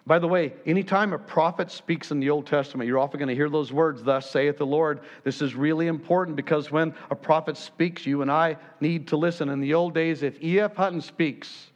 By 0.08 0.20
the 0.20 0.28
way, 0.28 0.54
anytime 0.68 1.14
a 1.14 1.18
prophet 1.18 1.72
speaks 1.72 2.12
in 2.12 2.20
the 2.20 2.30
Old 2.30 2.46
Testament, 2.46 2.88
you're 2.88 3.00
often 3.00 3.20
going 3.20 3.30
to 3.30 3.36
hear 3.36 3.50
those 3.50 3.74
words, 3.74 4.04
Thus 4.04 4.30
saith 4.30 4.58
the 4.58 4.66
Lord. 4.66 5.00
This 5.24 5.42
is 5.42 5.56
really 5.56 5.88
important 5.88 6.36
because 6.36 6.72
when 6.72 6.94
a 7.10 7.16
prophet 7.16 7.58
speaks, 7.58 8.06
you 8.06 8.22
and 8.22 8.32
I 8.32 8.58
need 8.80 9.08
to 9.08 9.18
listen. 9.18 9.50
In 9.50 9.60
the 9.62 9.74
old 9.74 9.96
days, 9.96 10.22
if 10.22 10.42
E.F. 10.44 10.76
Hutton 10.76 11.02
speaks, 11.02 11.72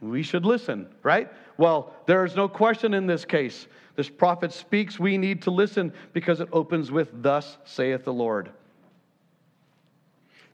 we 0.00 0.22
should 0.22 0.46
listen, 0.46 0.88
right? 1.02 1.30
Well, 1.58 1.94
there 2.06 2.24
is 2.24 2.34
no 2.34 2.48
question 2.48 2.94
in 2.94 3.06
this 3.06 3.26
case 3.26 3.66
this 3.94 4.08
prophet 4.08 4.52
speaks, 4.52 4.98
we 4.98 5.18
need 5.18 5.42
to 5.42 5.50
listen 5.50 5.92
because 6.12 6.40
it 6.40 6.48
opens 6.52 6.90
with, 6.90 7.10
Thus 7.22 7.58
saith 7.64 8.04
the 8.04 8.12
Lord. 8.12 8.50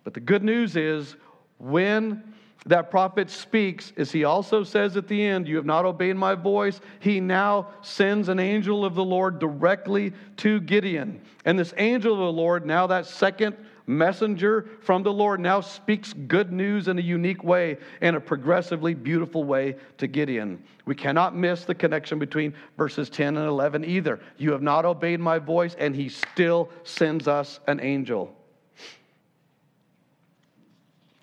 But 0.02 0.14
the 0.14 0.20
good 0.20 0.42
news 0.42 0.76
is, 0.76 1.14
when 1.58 2.34
that 2.66 2.90
prophet 2.90 3.30
speaks, 3.30 3.92
as 3.96 4.12
he 4.12 4.24
also 4.24 4.64
says 4.64 4.96
at 4.96 5.08
the 5.08 5.24
end, 5.24 5.48
You 5.48 5.56
have 5.56 5.64
not 5.64 5.84
obeyed 5.84 6.16
my 6.16 6.34
voice, 6.34 6.80
he 7.00 7.20
now 7.20 7.68
sends 7.82 8.28
an 8.28 8.38
angel 8.38 8.84
of 8.84 8.94
the 8.94 9.04
Lord 9.04 9.38
directly 9.38 10.12
to 10.38 10.60
Gideon. 10.60 11.20
And 11.44 11.58
this 11.58 11.72
angel 11.76 12.12
of 12.12 12.18
the 12.18 12.32
Lord, 12.32 12.66
now 12.66 12.86
that 12.88 13.06
second 13.06 13.56
messenger 13.86 14.68
from 14.82 15.02
the 15.02 15.12
Lord 15.12 15.40
now 15.40 15.60
speaks 15.60 16.12
good 16.12 16.52
news 16.52 16.88
in 16.88 16.98
a 16.98 17.02
unique 17.02 17.42
way, 17.42 17.78
and 18.00 18.14
a 18.14 18.20
progressively 18.20 18.94
beautiful 18.94 19.44
way 19.44 19.76
to 19.96 20.06
Gideon. 20.06 20.62
We 20.84 20.94
cannot 20.94 21.34
miss 21.34 21.64
the 21.64 21.74
connection 21.74 22.18
between 22.18 22.54
verses 22.76 23.08
10 23.08 23.36
and 23.36 23.46
11 23.46 23.84
either. 23.84 24.20
You 24.36 24.52
have 24.52 24.62
not 24.62 24.84
obeyed 24.84 25.20
my 25.20 25.38
voice, 25.38 25.74
and 25.78 25.96
he 25.96 26.08
still 26.08 26.68
sends 26.84 27.26
us 27.28 27.60
an 27.66 27.80
angel. 27.80 28.34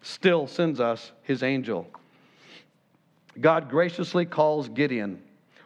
Still 0.05 0.45
sends 0.45 0.79
us 0.79 1.11
his 1.23 1.41
angel. 1.41 1.87
God 3.41 3.71
graciously 3.71 4.23
calls 4.23 4.69
Gideon. 4.69 5.19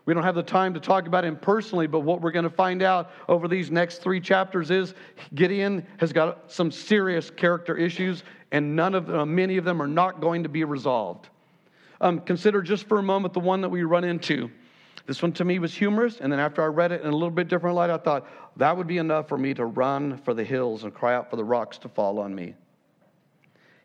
We 0.05 0.13
don't 0.13 0.23
have 0.23 0.33
the 0.33 0.41
time 0.41 0.73
to 0.75 0.79
talk 0.79 1.07
about 1.07 1.25
him 1.25 1.35
personally, 1.35 1.87
but 1.87 1.99
what 1.99 2.21
we're 2.21 2.31
going 2.31 2.43
to 2.43 2.49
find 2.49 2.81
out 2.81 3.11
over 3.27 3.49
these 3.49 3.69
next 3.69 3.97
three 3.97 4.21
chapters 4.21 4.71
is 4.71 4.93
Gideon 5.35 5.85
has 5.97 6.13
got 6.13 6.49
some 6.49 6.71
serious 6.71 7.29
character 7.29 7.75
issues, 7.75 8.23
and 8.53 8.77
none 8.77 8.95
of 8.95 9.07
them, 9.07 9.35
many 9.35 9.57
of 9.57 9.65
them 9.65 9.81
are 9.81 9.87
not 9.87 10.21
going 10.21 10.43
to 10.43 10.49
be 10.49 10.63
resolved. 10.63 11.27
Um, 11.99 12.21
consider 12.21 12.61
just 12.61 12.85
for 12.87 12.97
a 12.97 13.03
moment 13.03 13.33
the 13.33 13.41
one 13.41 13.59
that 13.59 13.69
we 13.69 13.83
run 13.83 14.05
into. 14.05 14.49
This 15.05 15.21
one 15.21 15.33
to 15.33 15.43
me 15.43 15.59
was 15.59 15.73
humorous, 15.73 16.21
and 16.21 16.31
then 16.31 16.39
after 16.39 16.63
I 16.63 16.67
read 16.67 16.93
it 16.93 17.01
in 17.01 17.07
a 17.09 17.13
little 17.13 17.29
bit 17.29 17.49
different 17.49 17.75
light, 17.75 17.89
I 17.89 17.97
thought 17.97 18.25
that 18.55 18.77
would 18.77 18.87
be 18.87 18.99
enough 18.99 19.27
for 19.27 19.37
me 19.37 19.53
to 19.55 19.65
run 19.65 20.17
for 20.19 20.33
the 20.33 20.45
hills 20.45 20.85
and 20.85 20.93
cry 20.93 21.13
out 21.13 21.29
for 21.29 21.35
the 21.35 21.43
rocks 21.43 21.77
to 21.79 21.89
fall 21.89 22.19
on 22.19 22.33
me. 22.33 22.55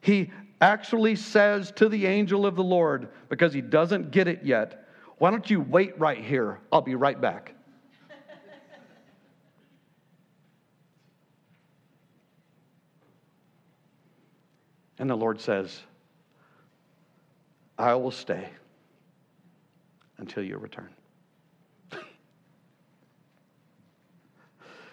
He 0.04 0.30
actually 0.60 1.16
says 1.16 1.72
to 1.76 1.88
the 1.88 2.04
angel 2.04 2.44
of 2.44 2.56
the 2.56 2.62
Lord, 2.62 3.08
because 3.30 3.54
he 3.54 3.62
doesn't 3.62 4.10
get 4.10 4.28
it 4.28 4.44
yet, 4.44 4.86
Why 5.16 5.30
don't 5.30 5.48
you 5.48 5.62
wait 5.62 5.98
right 5.98 6.22
here? 6.22 6.60
I'll 6.70 6.82
be 6.82 6.94
right 6.94 7.18
back. 7.18 7.54
and 14.98 15.08
the 15.08 15.16
Lord 15.16 15.40
says, 15.40 15.80
I 17.78 17.94
will 17.94 18.10
stay 18.10 18.50
until 20.18 20.42
you 20.42 20.58
return. 20.58 20.90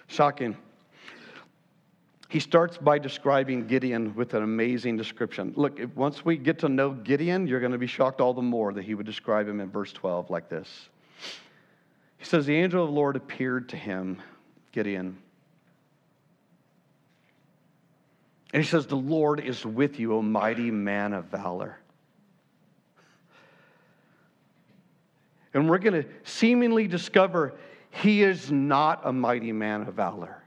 Shocking. 0.07 0.55
He 2.32 2.39
starts 2.39 2.77
by 2.77 2.97
describing 2.97 3.67
Gideon 3.67 4.15
with 4.15 4.36
an 4.36 4.41
amazing 4.41 4.95
description. 4.95 5.51
Look, 5.57 5.82
once 5.95 6.23
we 6.23 6.38
get 6.38 6.59
to 6.59 6.69
know 6.69 6.91
Gideon, 6.91 7.45
you're 7.45 7.59
going 7.59 7.73
to 7.73 7.77
be 7.77 7.88
shocked 7.88 8.21
all 8.21 8.34
the 8.34 8.41
more 8.41 8.71
that 8.71 8.86
he 8.86 8.95
would 8.95 9.05
describe 9.05 9.49
him 9.49 9.59
in 9.59 9.69
verse 9.69 9.91
12 9.91 10.29
like 10.29 10.47
this. 10.47 10.88
He 12.17 12.23
says, 12.23 12.45
The 12.45 12.55
angel 12.55 12.84
of 12.84 12.88
the 12.88 12.95
Lord 12.95 13.17
appeared 13.17 13.67
to 13.67 13.75
him, 13.75 14.21
Gideon. 14.71 15.17
And 18.53 18.63
he 18.63 18.69
says, 18.69 18.88
The 18.88 18.95
Lord 18.95 19.41
is 19.41 19.65
with 19.65 19.99
you, 19.99 20.13
O 20.13 20.21
mighty 20.21 20.71
man 20.71 21.11
of 21.11 21.25
valor. 21.25 21.79
And 25.53 25.69
we're 25.69 25.79
going 25.79 26.01
to 26.01 26.09
seemingly 26.23 26.88
discover 26.88 27.55
he 27.89 28.23
is 28.23 28.49
not 28.49 29.01
a 29.03 29.11
mighty 29.11 29.51
man 29.51 29.82
of 29.82 29.95
valor 29.95 30.41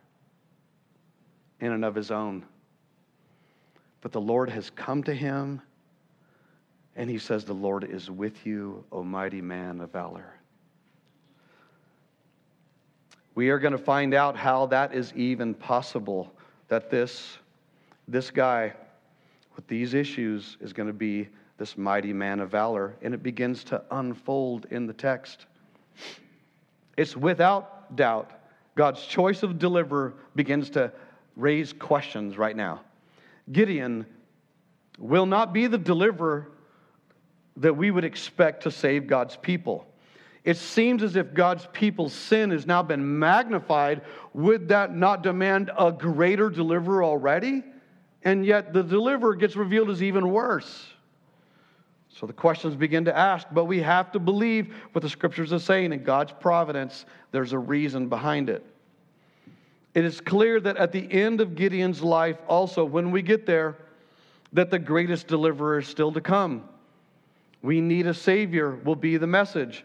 in 1.61 1.73
and 1.73 1.85
of 1.85 1.95
his 1.95 2.11
own. 2.11 2.45
But 4.01 4.13
the 4.13 4.21
Lord 4.21 4.51
has 4.51 4.71
come 4.71 5.03
to 5.05 5.15
him, 5.15 5.63
and 6.97 7.09
he 7.09 7.19
says, 7.19 7.45
The 7.45 7.55
Lord 7.55 7.85
is 7.85 8.11
with 8.11 8.47
you, 8.47 8.85
O 8.93 9.03
mighty 9.03 9.41
man 9.41 9.81
of 9.81 9.93
valor. 9.93 10.35
We 13.35 13.51
are 13.51 13.59
going 13.59 13.73
to 13.73 13.79
find 13.79 14.15
out 14.15 14.37
how 14.37 14.67
that 14.67 14.95
is 14.95 15.13
even 15.15 15.55
possible, 15.55 16.33
that 16.69 16.91
this, 16.91 17.39
this 18.07 18.31
guy 18.31 18.75
with 19.57 19.67
these 19.67 19.95
issues 19.95 20.57
is 20.61 20.73
going 20.73 20.87
to 20.87 20.93
be 20.93 21.29
this 21.57 21.79
mighty 21.79 22.13
man 22.13 22.41
of 22.41 22.51
valor, 22.51 22.97
and 23.03 23.15
it 23.15 23.23
begins 23.23 23.65
to 23.65 23.83
unfold 23.91 24.67
in 24.71 24.87
the 24.87 24.93
text. 24.93 25.47
It's 26.97 27.17
without 27.17 27.97
doubt 27.97 28.31
God's 28.77 29.05
choice 29.07 29.43
of 29.43 29.59
deliverer 29.59 30.15
begins 30.35 30.71
to 30.71 30.93
raise 31.37 31.73
questions 31.73 32.37
right 32.37 32.57
now. 32.57 32.81
Gideon 33.51 34.07
will 34.99 35.27
not 35.27 35.53
be 35.53 35.67
the 35.67 35.79
deliverer 35.79 36.51
that 37.57 37.77
we 37.77 37.91
would 37.91 38.05
expect 38.05 38.65
to 38.65 38.71
save 38.71 39.07
God's 39.07 39.37
people. 39.37 39.87
It 40.45 40.57
seems 40.57 41.03
as 41.03 41.17
if 41.17 41.33
God's 41.33 41.67
people's 41.73 42.13
sin 42.13 42.51
has 42.51 42.67
now 42.67 42.83
been 42.83 43.19
magnified. 43.19 44.03
Would 44.35 44.69
that 44.69 44.95
not 44.95 45.23
demand 45.23 45.71
a 45.77 45.91
greater 45.91 46.51
deliverer 46.51 47.03
already? 47.03 47.63
And 48.23 48.45
yet 48.45 48.73
the 48.73 48.83
deliverer 48.83 49.35
gets 49.35 49.57
revealed 49.57 49.91
as 49.91 50.03
even 50.03 50.31
worse. 50.31 50.87
So 52.09 52.27
the 52.27 52.33
questions 52.33 52.77
begin 52.77 53.07
to 53.07 53.17
ask, 53.17 53.47
but 53.51 53.65
we 53.65 53.81
have 53.81 54.13
to 54.13 54.19
believe 54.19 54.75
what 54.93 55.03
the 55.03 55.09
scriptures 55.09 55.53
are 55.53 55.59
saying. 55.59 55.93
In 55.93 56.05
God's 56.05 56.33
providence, 56.33 57.07
there's 57.33 57.53
a 57.53 57.59
reason 57.59 58.09
behind 58.09 58.51
it. 58.51 58.65
It 59.95 60.05
is 60.05 60.21
clear 60.21 60.61
that 60.61 60.77
at 60.77 60.93
the 60.93 61.11
end 61.11 61.41
of 61.41 61.55
Gideon's 61.55 62.03
life, 62.03 62.37
also, 62.49 62.85
when 62.85 63.11
we 63.13 63.23
get 63.23 63.47
there, 63.47 63.77
that 64.53 64.71
the 64.71 64.79
greatest 64.79 65.29
deliverer 65.29 65.79
is 65.79 65.89
still 65.89 66.13
to 66.13 66.21
come. 66.21 66.69
We 67.63 67.81
need 67.81 68.07
a 68.07 68.15
Savior, 68.15 68.75
will 68.85 68.97
be 68.97 69.17
the 69.17 69.27
message. 69.27 69.85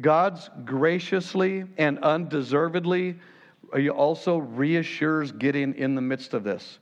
God's 0.00 0.48
graciously 0.64 1.64
and 1.76 1.98
undeservedly 1.98 3.16
also 3.94 4.38
reassures 4.38 5.30
Gideon 5.30 5.74
in 5.74 5.94
the 5.94 6.00
midst 6.00 6.34
of 6.34 6.42
this. 6.42 6.78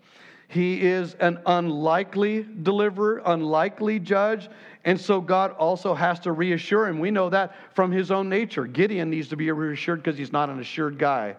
He 0.47 0.81
is 0.81 1.15
an 1.15 1.41
unlikely 1.45 2.47
deliverer, 2.63 3.21
unlikely 3.27 3.99
judge, 3.99 4.49
and 4.89 4.99
so 4.99 5.21
God 5.21 5.53
also 5.59 5.93
has 5.93 6.19
to 6.21 6.33
reassure 6.33 6.89
him. 6.89 6.99
We 6.99 7.11
know 7.11 7.29
that 7.29 7.55
from 7.75 7.93
his 7.93 8.11
own 8.11 8.31
nature. 8.31 8.65
Gideon 8.65 9.11
needs 9.11 9.29
to 9.29 9.37
be 9.37 9.51
reassured 9.53 10.03
because 10.03 10.17
he's 10.17 10.33
not 10.33 10.49
an 10.49 10.61
assured 10.61 10.99
guy. 10.99 11.37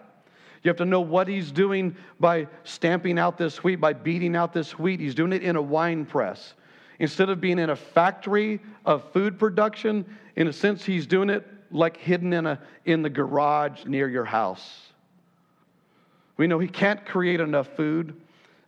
You 0.62 0.68
have 0.68 0.76
to 0.76 0.84
know 0.84 1.00
what 1.00 1.26
he's 1.26 1.50
doing 1.50 1.96
by 2.20 2.46
stamping 2.62 3.18
out 3.18 3.36
this 3.36 3.64
wheat, 3.64 3.80
by 3.80 3.92
beating 3.92 4.36
out 4.36 4.52
this 4.52 4.78
wheat. 4.78 5.00
He's 5.00 5.16
doing 5.16 5.32
it 5.32 5.42
in 5.42 5.56
a 5.56 5.62
wine 5.62 6.06
press. 6.06 6.54
Instead 7.00 7.28
of 7.28 7.40
being 7.40 7.58
in 7.58 7.70
a 7.70 7.74
factory 7.74 8.60
of 8.86 9.10
food 9.12 9.36
production, 9.36 10.04
in 10.36 10.46
a 10.46 10.52
sense, 10.52 10.84
he's 10.84 11.08
doing 11.08 11.28
it 11.28 11.44
like 11.72 11.96
hidden 11.96 12.32
in, 12.32 12.46
a, 12.46 12.60
in 12.84 13.02
the 13.02 13.10
garage 13.10 13.84
near 13.84 14.08
your 14.08 14.26
house. 14.26 14.92
We 16.36 16.46
know 16.46 16.60
he 16.60 16.68
can't 16.68 17.04
create 17.04 17.40
enough 17.40 17.66
food 17.74 18.14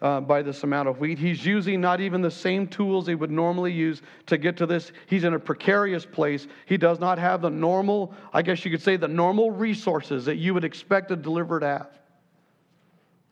uh, 0.02 0.20
by 0.20 0.42
this 0.42 0.64
amount 0.64 0.88
of 0.88 0.98
wheat. 0.98 1.18
He's 1.18 1.46
using 1.46 1.80
not 1.80 2.00
even 2.00 2.20
the 2.20 2.30
same 2.30 2.66
tools 2.66 3.06
he 3.06 3.14
would 3.14 3.30
normally 3.30 3.72
use 3.72 4.02
to 4.26 4.36
get 4.36 4.56
to 4.58 4.66
this. 4.66 4.90
He's 5.06 5.22
in 5.22 5.32
a 5.32 5.38
precarious 5.38 6.04
place. 6.04 6.48
He 6.66 6.76
does 6.76 6.98
not 6.98 7.18
have 7.18 7.40
the 7.40 7.50
normal, 7.50 8.12
I 8.32 8.42
guess 8.42 8.64
you 8.64 8.70
could 8.70 8.82
say, 8.82 8.96
the 8.96 9.08
normal 9.08 9.52
resources 9.52 10.24
that 10.24 10.36
you 10.36 10.54
would 10.54 10.64
expect 10.64 11.12
a 11.12 11.16
deliverer 11.16 11.60
to 11.60 11.66
have. 11.66 11.90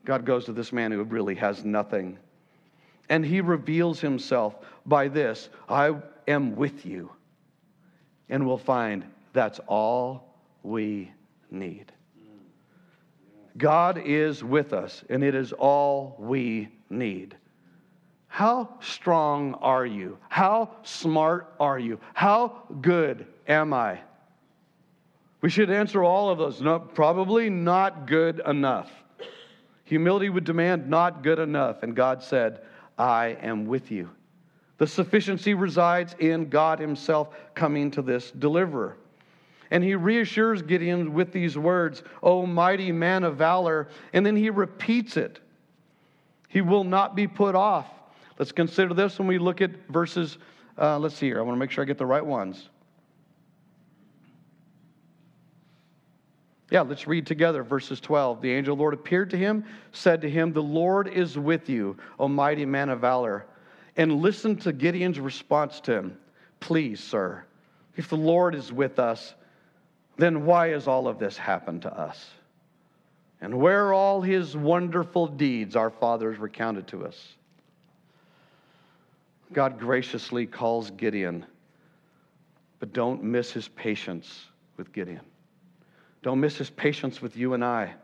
God 0.04 0.24
goes 0.24 0.44
to 0.44 0.52
this 0.52 0.72
man 0.72 0.92
who 0.92 1.02
really 1.02 1.34
has 1.34 1.64
nothing. 1.64 2.16
And 3.08 3.26
he 3.26 3.40
reveals 3.40 4.00
himself 4.00 4.54
by 4.86 5.08
this 5.08 5.50
I 5.68 5.96
am 6.28 6.54
with 6.54 6.86
you. 6.86 7.10
And 8.28 8.46
we'll 8.46 8.56
find 8.58 9.04
that's 9.32 9.58
all 9.66 10.36
we 10.62 11.10
need. 11.50 11.92
God 13.60 13.98
is 14.04 14.42
with 14.42 14.72
us, 14.72 15.04
and 15.08 15.22
it 15.22 15.34
is 15.34 15.52
all 15.52 16.16
we 16.18 16.68
need. 16.88 17.36
How 18.26 18.70
strong 18.80 19.54
are 19.54 19.84
you? 19.84 20.16
How 20.28 20.70
smart 20.82 21.52
are 21.60 21.78
you? 21.78 22.00
How 22.14 22.62
good 22.80 23.26
am 23.46 23.72
I? 23.74 24.00
We 25.42 25.50
should 25.50 25.70
answer 25.70 26.02
all 26.02 26.30
of 26.30 26.38
those. 26.38 26.60
No, 26.62 26.78
probably 26.78 27.50
not 27.50 28.06
good 28.06 28.40
enough. 28.46 28.90
Humility 29.84 30.30
would 30.30 30.44
demand 30.44 30.88
not 30.88 31.22
good 31.22 31.38
enough. 31.38 31.82
And 31.82 31.94
God 31.94 32.22
said, 32.22 32.60
I 32.96 33.36
am 33.42 33.66
with 33.66 33.90
you. 33.90 34.10
The 34.78 34.86
sufficiency 34.86 35.52
resides 35.52 36.14
in 36.18 36.48
God 36.48 36.78
Himself 36.78 37.34
coming 37.54 37.90
to 37.90 38.00
this 38.00 38.30
deliverer. 38.30 38.96
And 39.70 39.84
he 39.84 39.94
reassures 39.94 40.62
Gideon 40.62 41.12
with 41.12 41.32
these 41.32 41.56
words, 41.56 42.02
O 42.22 42.44
mighty 42.44 42.90
man 42.90 43.24
of 43.24 43.36
valor. 43.36 43.88
And 44.12 44.26
then 44.26 44.36
he 44.36 44.50
repeats 44.50 45.16
it. 45.16 45.40
He 46.48 46.60
will 46.60 46.84
not 46.84 47.14
be 47.14 47.28
put 47.28 47.54
off. 47.54 47.86
Let's 48.38 48.52
consider 48.52 48.94
this 48.94 49.18
when 49.18 49.28
we 49.28 49.38
look 49.38 49.60
at 49.60 49.70
verses. 49.88 50.38
Uh, 50.76 50.98
let's 50.98 51.14
see 51.14 51.26
here. 51.26 51.38
I 51.38 51.42
want 51.42 51.56
to 51.56 51.60
make 51.60 51.70
sure 51.70 51.82
I 51.82 51.86
get 51.86 51.98
the 51.98 52.06
right 52.06 52.24
ones. 52.24 52.68
Yeah, 56.70 56.82
let's 56.82 57.06
read 57.08 57.26
together 57.26 57.64
verses 57.64 58.00
12. 58.00 58.40
The 58.40 58.52
angel 58.52 58.72
of 58.72 58.78
the 58.78 58.82
Lord 58.82 58.94
appeared 58.94 59.30
to 59.30 59.36
him, 59.36 59.64
said 59.92 60.20
to 60.22 60.30
him, 60.30 60.52
The 60.52 60.62
Lord 60.62 61.08
is 61.08 61.36
with 61.36 61.68
you, 61.68 61.96
O 62.18 62.28
mighty 62.28 62.64
man 62.64 62.88
of 62.88 63.00
valor. 63.00 63.46
And 63.96 64.22
listen 64.22 64.56
to 64.58 64.72
Gideon's 64.72 65.18
response 65.18 65.80
to 65.80 65.92
him. 65.94 66.18
Please, 66.60 67.00
sir, 67.00 67.44
if 67.96 68.08
the 68.08 68.16
Lord 68.16 68.54
is 68.54 68.72
with 68.72 68.98
us, 68.98 69.34
then 70.20 70.44
why 70.44 70.68
has 70.68 70.86
all 70.86 71.08
of 71.08 71.18
this 71.18 71.36
happened 71.36 71.82
to 71.82 71.92
us? 71.98 72.30
And 73.40 73.54
where 73.54 73.86
are 73.86 73.94
all 73.94 74.20
his 74.20 74.56
wonderful 74.56 75.26
deeds 75.26 75.76
our 75.76 75.90
fathers 75.90 76.38
recounted 76.38 76.86
to 76.88 77.06
us? 77.06 77.34
God 79.52 79.78
graciously 79.78 80.46
calls 80.46 80.90
Gideon, 80.90 81.44
but 82.78 82.92
don't 82.92 83.22
miss 83.22 83.50
his 83.50 83.68
patience 83.68 84.46
with 84.76 84.92
Gideon. 84.92 85.22
Don't 86.22 86.40
miss 86.40 86.56
his 86.56 86.70
patience 86.70 87.22
with 87.22 87.36
you 87.36 87.54
and 87.54 87.64
I. 87.64 87.94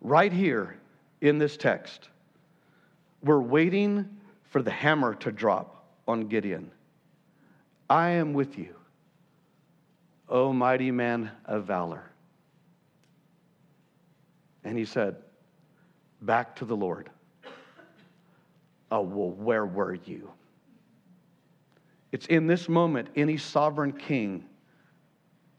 Right 0.00 0.32
here 0.32 0.76
in 1.20 1.38
this 1.38 1.56
text, 1.56 2.08
we're 3.22 3.40
waiting 3.40 4.08
for 4.44 4.62
the 4.62 4.70
hammer 4.70 5.14
to 5.16 5.32
drop 5.32 5.84
on 6.06 6.28
Gideon. 6.28 6.70
I 7.90 8.10
am 8.10 8.32
with 8.32 8.58
you. 8.58 8.74
O 10.32 10.50
mighty 10.50 10.90
man 10.90 11.30
of 11.44 11.64
valor. 11.66 12.10
And 14.64 14.78
he 14.78 14.86
said, 14.86 15.16
Back 16.22 16.56
to 16.56 16.64
the 16.64 16.74
Lord. 16.76 17.10
Oh, 18.90 19.02
well, 19.02 19.30
where 19.30 19.66
were 19.66 19.94
you? 19.94 20.30
It's 22.12 22.26
in 22.26 22.46
this 22.46 22.68
moment 22.68 23.08
any 23.14 23.36
sovereign 23.36 23.92
king 23.92 24.44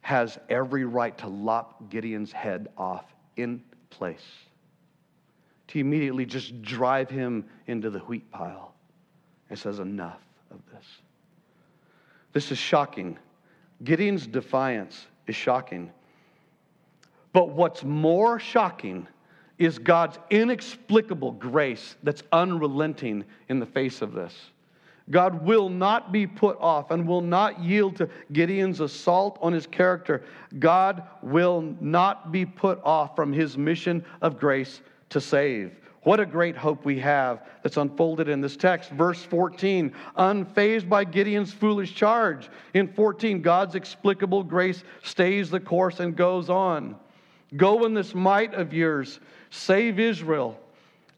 has 0.01 0.39
every 0.49 0.85
right 0.85 1.17
to 1.19 1.27
lop 1.27 1.89
Gideon's 1.89 2.31
head 2.31 2.69
off 2.75 3.05
in 3.37 3.63
place, 3.91 4.25
to 5.67 5.79
immediately 5.79 6.25
just 6.25 6.61
drive 6.63 7.09
him 7.11 7.45
into 7.67 7.91
the 7.91 7.99
wheat 7.99 8.29
pile. 8.31 8.73
and 9.51 9.59
says, 9.59 9.77
Enough 9.77 10.19
of 10.49 10.59
this. 10.71 10.85
This 12.31 12.51
is 12.51 12.57
shocking. 12.57 13.19
Gideon's 13.83 14.27
defiance 14.27 15.07
is 15.27 15.35
shocking. 15.35 15.91
But 17.31 17.49
what's 17.49 17.83
more 17.83 18.39
shocking 18.39 19.07
is 19.57 19.79
God's 19.79 20.17
inexplicable 20.29 21.33
grace 21.33 21.95
that's 22.03 22.23
unrelenting 22.31 23.23
in 23.49 23.59
the 23.59 23.65
face 23.65 24.01
of 24.01 24.13
this. 24.13 24.33
God 25.09 25.45
will 25.45 25.67
not 25.67 26.11
be 26.11 26.25
put 26.25 26.57
off 26.59 26.91
and 26.91 27.07
will 27.07 27.21
not 27.21 27.59
yield 27.59 27.97
to 27.97 28.09
Gideon's 28.31 28.79
assault 28.79 29.37
on 29.41 29.51
his 29.51 29.67
character. 29.67 30.23
God 30.59 31.03
will 31.21 31.75
not 31.81 32.31
be 32.31 32.45
put 32.45 32.79
off 32.83 33.15
from 33.15 33.33
his 33.33 33.57
mission 33.57 34.05
of 34.21 34.39
grace 34.39 34.81
to 35.09 35.19
save. 35.19 35.82
What 36.03 36.19
a 36.19 36.25
great 36.25 36.57
hope 36.57 36.83
we 36.83 36.99
have 36.99 37.43
that's 37.61 37.77
unfolded 37.77 38.27
in 38.27 38.41
this 38.41 38.57
text. 38.57 38.91
Verse 38.91 39.23
14, 39.23 39.93
unfazed 40.17 40.89
by 40.89 41.05
Gideon's 41.05 41.53
foolish 41.53 41.95
charge. 41.95 42.49
In 42.73 42.87
14, 42.89 43.41
God's 43.41 43.75
explicable 43.75 44.43
grace 44.43 44.83
stays 45.03 45.49
the 45.49 45.61
course 45.61 46.01
and 46.01 46.15
goes 46.15 46.49
on. 46.49 46.97
Go 47.55 47.85
in 47.85 47.93
this 47.93 48.13
might 48.13 48.53
of 48.53 48.73
yours, 48.73 49.19
save 49.49 49.99
Israel. 49.99 50.59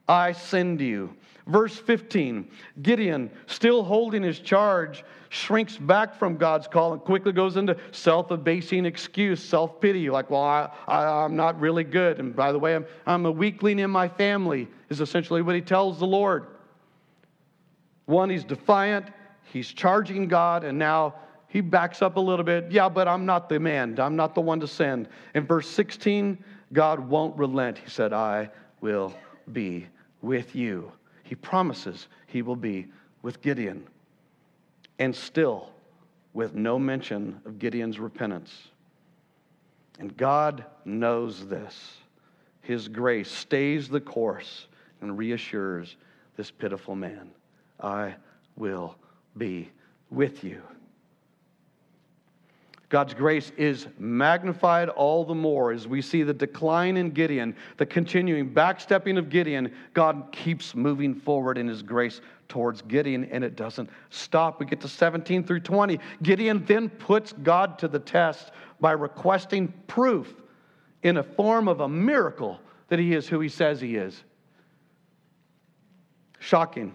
I 0.07 0.33
send 0.33 0.81
you. 0.81 1.15
Verse 1.47 1.77
15 1.77 2.47
Gideon, 2.81 3.31
still 3.47 3.83
holding 3.83 4.23
his 4.23 4.39
charge, 4.39 5.03
shrinks 5.35 5.77
back 5.77 6.17
from 6.17 6.37
God's 6.37 6.67
call 6.67 6.93
and 6.93 7.01
quickly 7.01 7.31
goes 7.31 7.57
into 7.57 7.77
self 7.91 8.31
abasing 8.31 8.85
excuse, 8.85 9.43
self 9.43 9.81
pity, 9.81 10.09
like, 10.09 10.29
well, 10.29 10.41
I, 10.41 10.69
I, 10.87 11.25
am 11.25 11.35
not 11.35 11.59
really 11.59 11.83
good. 11.83 12.19
And 12.19 12.35
by 12.35 12.51
the 12.51 12.59
way, 12.59 12.75
I'm, 12.75 12.85
I'm 13.05 13.25
a 13.25 13.31
weakling 13.31 13.79
in 13.79 13.91
my 13.91 14.07
family, 14.07 14.67
is 14.89 15.01
essentially 15.01 15.41
what 15.41 15.55
he 15.55 15.61
tells 15.61 15.99
the 15.99 16.07
Lord. 16.07 16.47
One, 18.05 18.29
he's 18.29 18.43
defiant, 18.43 19.07
he's 19.51 19.71
charging 19.71 20.27
God, 20.27 20.63
and 20.63 20.79
now 20.79 21.15
he 21.47 21.61
backs 21.61 22.01
up 22.01 22.15
a 22.15 22.19
little 22.19 22.45
bit. 22.45 22.71
Yeah, 22.71 22.89
but 22.89 23.07
I'm 23.07 23.25
not 23.25 23.49
the 23.49 23.59
man, 23.59 23.99
I'm 23.99 24.15
not 24.15 24.35
the 24.35 24.41
one 24.41 24.59
to 24.61 24.67
send. 24.67 25.09
In 25.33 25.45
verse 25.45 25.69
16, 25.69 26.43
God 26.73 26.99
won't 26.99 27.37
relent. 27.37 27.77
He 27.77 27.89
said, 27.89 28.13
I 28.13 28.49
will 28.81 29.13
be 29.51 29.87
with 30.21 30.55
you. 30.55 30.91
He 31.23 31.35
promises 31.35 32.07
he 32.27 32.41
will 32.41 32.55
be 32.55 32.87
with 33.21 33.41
Gideon 33.41 33.87
and 34.99 35.15
still 35.15 35.69
with 36.33 36.53
no 36.53 36.77
mention 36.77 37.41
of 37.45 37.59
Gideon's 37.59 37.99
repentance. 37.99 38.69
And 39.99 40.15
God 40.15 40.65
knows 40.83 41.47
this. 41.47 41.97
His 42.61 42.87
grace 42.87 43.31
stays 43.31 43.87
the 43.87 44.01
course 44.01 44.67
and 45.01 45.17
reassures 45.17 45.95
this 46.35 46.51
pitiful 46.51 46.95
man 46.95 47.31
I 47.79 48.15
will 48.55 48.95
be 49.37 49.69
with 50.09 50.43
you. 50.43 50.61
God's 52.95 53.13
grace 53.13 53.51
is 53.57 53.87
magnified 53.99 54.87
all 54.87 55.25
the 55.25 55.35
more 55.35 55.73
as 55.73 55.85
we 55.85 56.01
see 56.01 56.23
the 56.23 56.33
decline 56.33 56.95
in 56.95 57.09
Gideon, 57.09 57.53
the 57.75 57.85
continuing 57.85 58.49
backstepping 58.49 59.17
of 59.17 59.27
Gideon. 59.27 59.73
God 59.93 60.29
keeps 60.31 60.73
moving 60.73 61.13
forward 61.13 61.57
in 61.57 61.67
his 61.67 61.83
grace 61.83 62.21
towards 62.47 62.81
Gideon, 62.83 63.25
and 63.25 63.43
it 63.43 63.57
doesn't 63.57 63.89
stop. 64.11 64.61
We 64.61 64.65
get 64.65 64.79
to 64.79 64.87
17 64.87 65.43
through 65.43 65.59
20. 65.59 65.99
Gideon 66.23 66.63
then 66.63 66.87
puts 66.87 67.33
God 67.33 67.77
to 67.79 67.89
the 67.89 67.99
test 67.99 68.53
by 68.79 68.93
requesting 68.93 69.73
proof 69.87 70.33
in 71.03 71.17
a 71.17 71.23
form 71.23 71.67
of 71.67 71.81
a 71.81 71.89
miracle 71.89 72.61
that 72.87 72.97
he 72.97 73.13
is 73.13 73.27
who 73.27 73.41
he 73.41 73.49
says 73.49 73.81
he 73.81 73.97
is. 73.97 74.23
Shocking 76.39 76.93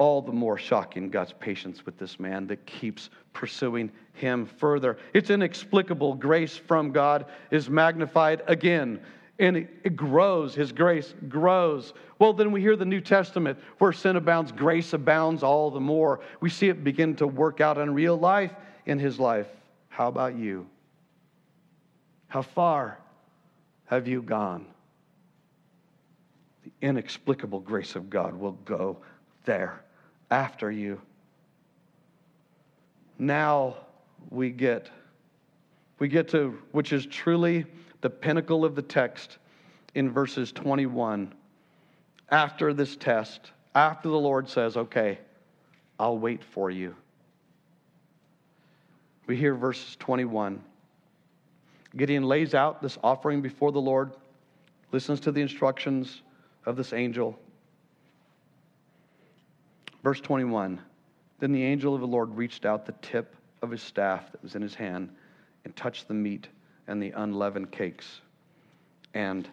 all 0.00 0.22
the 0.22 0.32
more 0.32 0.56
shocking 0.56 1.10
God's 1.10 1.34
patience 1.34 1.84
with 1.84 1.98
this 1.98 2.18
man 2.18 2.46
that 2.46 2.64
keeps 2.64 3.10
pursuing 3.34 3.92
him 4.14 4.46
further. 4.46 4.96
It's 5.12 5.28
inexplicable. 5.28 6.14
Grace 6.14 6.56
from 6.56 6.90
God 6.90 7.26
is 7.50 7.68
magnified 7.68 8.42
again. 8.46 9.02
And 9.38 9.58
it 9.58 9.96
grows, 9.96 10.54
his 10.54 10.72
grace 10.72 11.12
grows. 11.28 11.92
Well, 12.18 12.32
then 12.32 12.50
we 12.50 12.62
hear 12.62 12.76
the 12.76 12.86
New 12.86 13.02
Testament 13.02 13.58
where 13.76 13.92
sin 13.92 14.16
abounds, 14.16 14.52
grace 14.52 14.94
abounds 14.94 15.42
all 15.42 15.70
the 15.70 15.80
more. 15.80 16.20
We 16.40 16.48
see 16.48 16.70
it 16.70 16.82
begin 16.82 17.14
to 17.16 17.26
work 17.26 17.60
out 17.60 17.76
in 17.76 17.92
real 17.92 18.16
life 18.16 18.52
in 18.86 18.98
his 18.98 19.20
life. 19.20 19.48
How 19.90 20.08
about 20.08 20.34
you? 20.34 20.66
How 22.28 22.40
far 22.40 22.98
have 23.84 24.08
you 24.08 24.22
gone? 24.22 24.64
The 26.64 26.72
inexplicable 26.80 27.60
grace 27.60 27.96
of 27.96 28.08
God 28.08 28.34
will 28.34 28.52
go 28.64 28.96
there 29.44 29.82
after 30.30 30.70
you. 30.70 31.00
Now 33.18 33.76
we 34.30 34.50
get 34.50 34.90
we 35.98 36.08
get 36.08 36.28
to 36.28 36.58
which 36.72 36.92
is 36.92 37.04
truly 37.04 37.66
the 38.00 38.08
pinnacle 38.08 38.64
of 38.64 38.74
the 38.74 38.82
text 38.82 39.36
in 39.94 40.10
verses 40.10 40.52
21. 40.52 41.34
After 42.30 42.72
this 42.72 42.96
test, 42.96 43.50
after 43.74 44.08
the 44.08 44.18
Lord 44.18 44.48
says, 44.48 44.76
"Okay, 44.76 45.18
I'll 45.98 46.18
wait 46.18 46.42
for 46.42 46.70
you." 46.70 46.96
We 49.26 49.36
hear 49.36 49.54
verses 49.54 49.96
21. 49.96 50.64
Gideon 51.96 52.24
lays 52.24 52.54
out 52.54 52.80
this 52.80 52.98
offering 53.02 53.42
before 53.42 53.72
the 53.72 53.80
Lord, 53.80 54.12
listens 54.92 55.20
to 55.20 55.32
the 55.32 55.42
instructions 55.42 56.22
of 56.66 56.76
this 56.76 56.92
angel, 56.92 57.38
Verse 60.02 60.20
21 60.20 60.80
Then 61.38 61.52
the 61.52 61.62
angel 61.62 61.94
of 61.94 62.00
the 62.00 62.06
Lord 62.06 62.34
reached 62.36 62.64
out 62.64 62.86
the 62.86 62.94
tip 63.02 63.36
of 63.62 63.70
his 63.70 63.82
staff 63.82 64.30
that 64.32 64.42
was 64.42 64.54
in 64.54 64.62
his 64.62 64.74
hand 64.74 65.10
and 65.64 65.74
touched 65.76 66.08
the 66.08 66.14
meat 66.14 66.48
and 66.86 67.02
the 67.02 67.10
unleavened 67.10 67.70
cakes. 67.70 68.20
And 69.14 69.48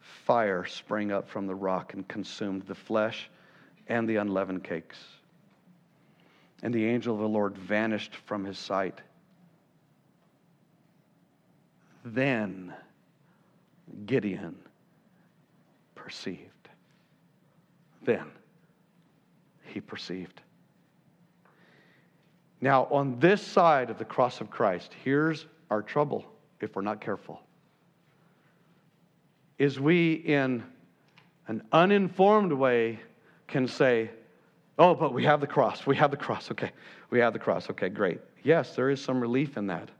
fire 0.00 0.64
sprang 0.64 1.12
up 1.12 1.28
from 1.28 1.46
the 1.46 1.54
rock 1.54 1.94
and 1.94 2.06
consumed 2.08 2.62
the 2.62 2.74
flesh 2.74 3.28
and 3.88 4.08
the 4.08 4.16
unleavened 4.16 4.64
cakes. 4.64 4.98
And 6.62 6.72
the 6.72 6.86
angel 6.86 7.14
of 7.14 7.20
the 7.20 7.28
Lord 7.28 7.56
vanished 7.56 8.14
from 8.14 8.44
his 8.44 8.58
sight. 8.58 9.00
Then 12.04 12.72
Gideon 14.06 14.56
perceived. 15.94 16.68
Then 18.02 18.30
he 19.70 19.80
perceived. 19.80 20.40
Now, 22.60 22.86
on 22.90 23.18
this 23.18 23.40
side 23.40 23.90
of 23.90 23.98
the 23.98 24.04
cross 24.04 24.40
of 24.40 24.50
Christ, 24.50 24.94
here's 25.02 25.46
our 25.70 25.82
trouble 25.82 26.24
if 26.60 26.76
we're 26.76 26.82
not 26.82 27.00
careful. 27.00 27.40
Is 29.58 29.80
we, 29.80 30.12
in 30.12 30.62
an 31.48 31.62
uninformed 31.72 32.52
way, 32.52 33.00
can 33.46 33.66
say, 33.66 34.10
Oh, 34.78 34.94
but 34.94 35.12
we 35.12 35.24
have 35.24 35.42
the 35.42 35.46
cross. 35.46 35.86
We 35.86 35.96
have 35.96 36.10
the 36.10 36.16
cross. 36.16 36.50
Okay. 36.50 36.72
We 37.10 37.18
have 37.18 37.34
the 37.34 37.38
cross. 37.38 37.68
Okay, 37.68 37.90
great. 37.90 38.18
Yes, 38.42 38.74
there 38.74 38.88
is 38.88 38.98
some 39.02 39.20
relief 39.20 39.58
in 39.58 39.66
that. 39.66 39.90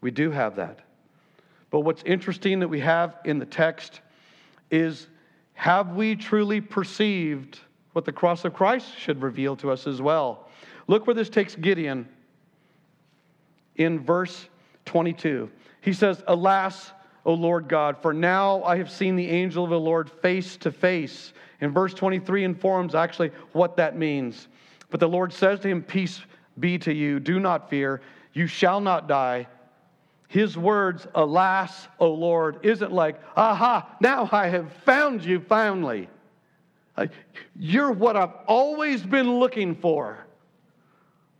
We 0.00 0.10
do 0.10 0.30
have 0.30 0.56
that. 0.56 0.80
But 1.70 1.80
what's 1.80 2.02
interesting 2.04 2.60
that 2.60 2.68
we 2.68 2.80
have 2.80 3.18
in 3.26 3.38
the 3.38 3.44
text 3.44 4.00
is 4.70 5.08
have 5.52 5.94
we 5.94 6.16
truly 6.16 6.62
perceived 6.62 7.60
what 7.92 8.04
the 8.04 8.12
cross 8.12 8.44
of 8.44 8.54
Christ 8.54 8.98
should 8.98 9.22
reveal 9.22 9.56
to 9.56 9.70
us 9.70 9.86
as 9.86 10.00
well. 10.00 10.48
Look 10.86 11.06
where 11.06 11.14
this 11.14 11.28
takes 11.28 11.54
Gideon 11.54 12.08
in 13.76 14.00
verse 14.00 14.48
22. 14.86 15.50
He 15.80 15.92
says, 15.92 16.22
Alas, 16.26 16.92
O 17.24 17.34
Lord 17.34 17.68
God, 17.68 17.96
for 18.00 18.12
now 18.12 18.62
I 18.64 18.76
have 18.76 18.90
seen 18.90 19.16
the 19.16 19.28
angel 19.28 19.64
of 19.64 19.70
the 19.70 19.78
Lord 19.78 20.10
face 20.10 20.56
to 20.58 20.72
face. 20.72 21.32
In 21.60 21.70
verse 21.70 21.94
23 21.94 22.44
informs 22.44 22.94
actually 22.94 23.30
what 23.52 23.76
that 23.76 23.96
means. 23.96 24.48
But 24.90 25.00
the 25.00 25.08
Lord 25.08 25.32
says 25.32 25.60
to 25.60 25.68
him, 25.68 25.82
Peace 25.82 26.20
be 26.58 26.78
to 26.78 26.92
you, 26.92 27.20
do 27.20 27.40
not 27.40 27.70
fear, 27.70 28.00
you 28.32 28.46
shall 28.46 28.80
not 28.80 29.08
die. 29.08 29.46
His 30.28 30.56
words, 30.56 31.06
Alas, 31.14 31.88
O 31.98 32.10
Lord, 32.12 32.58
isn't 32.62 32.92
like, 32.92 33.20
Aha, 33.36 33.96
now 34.00 34.28
I 34.32 34.48
have 34.48 34.72
found 34.84 35.24
you 35.24 35.40
finally. 35.40 36.08
You're 37.56 37.92
what 37.92 38.16
I've 38.16 38.34
always 38.46 39.02
been 39.02 39.38
looking 39.38 39.74
for. 39.74 40.26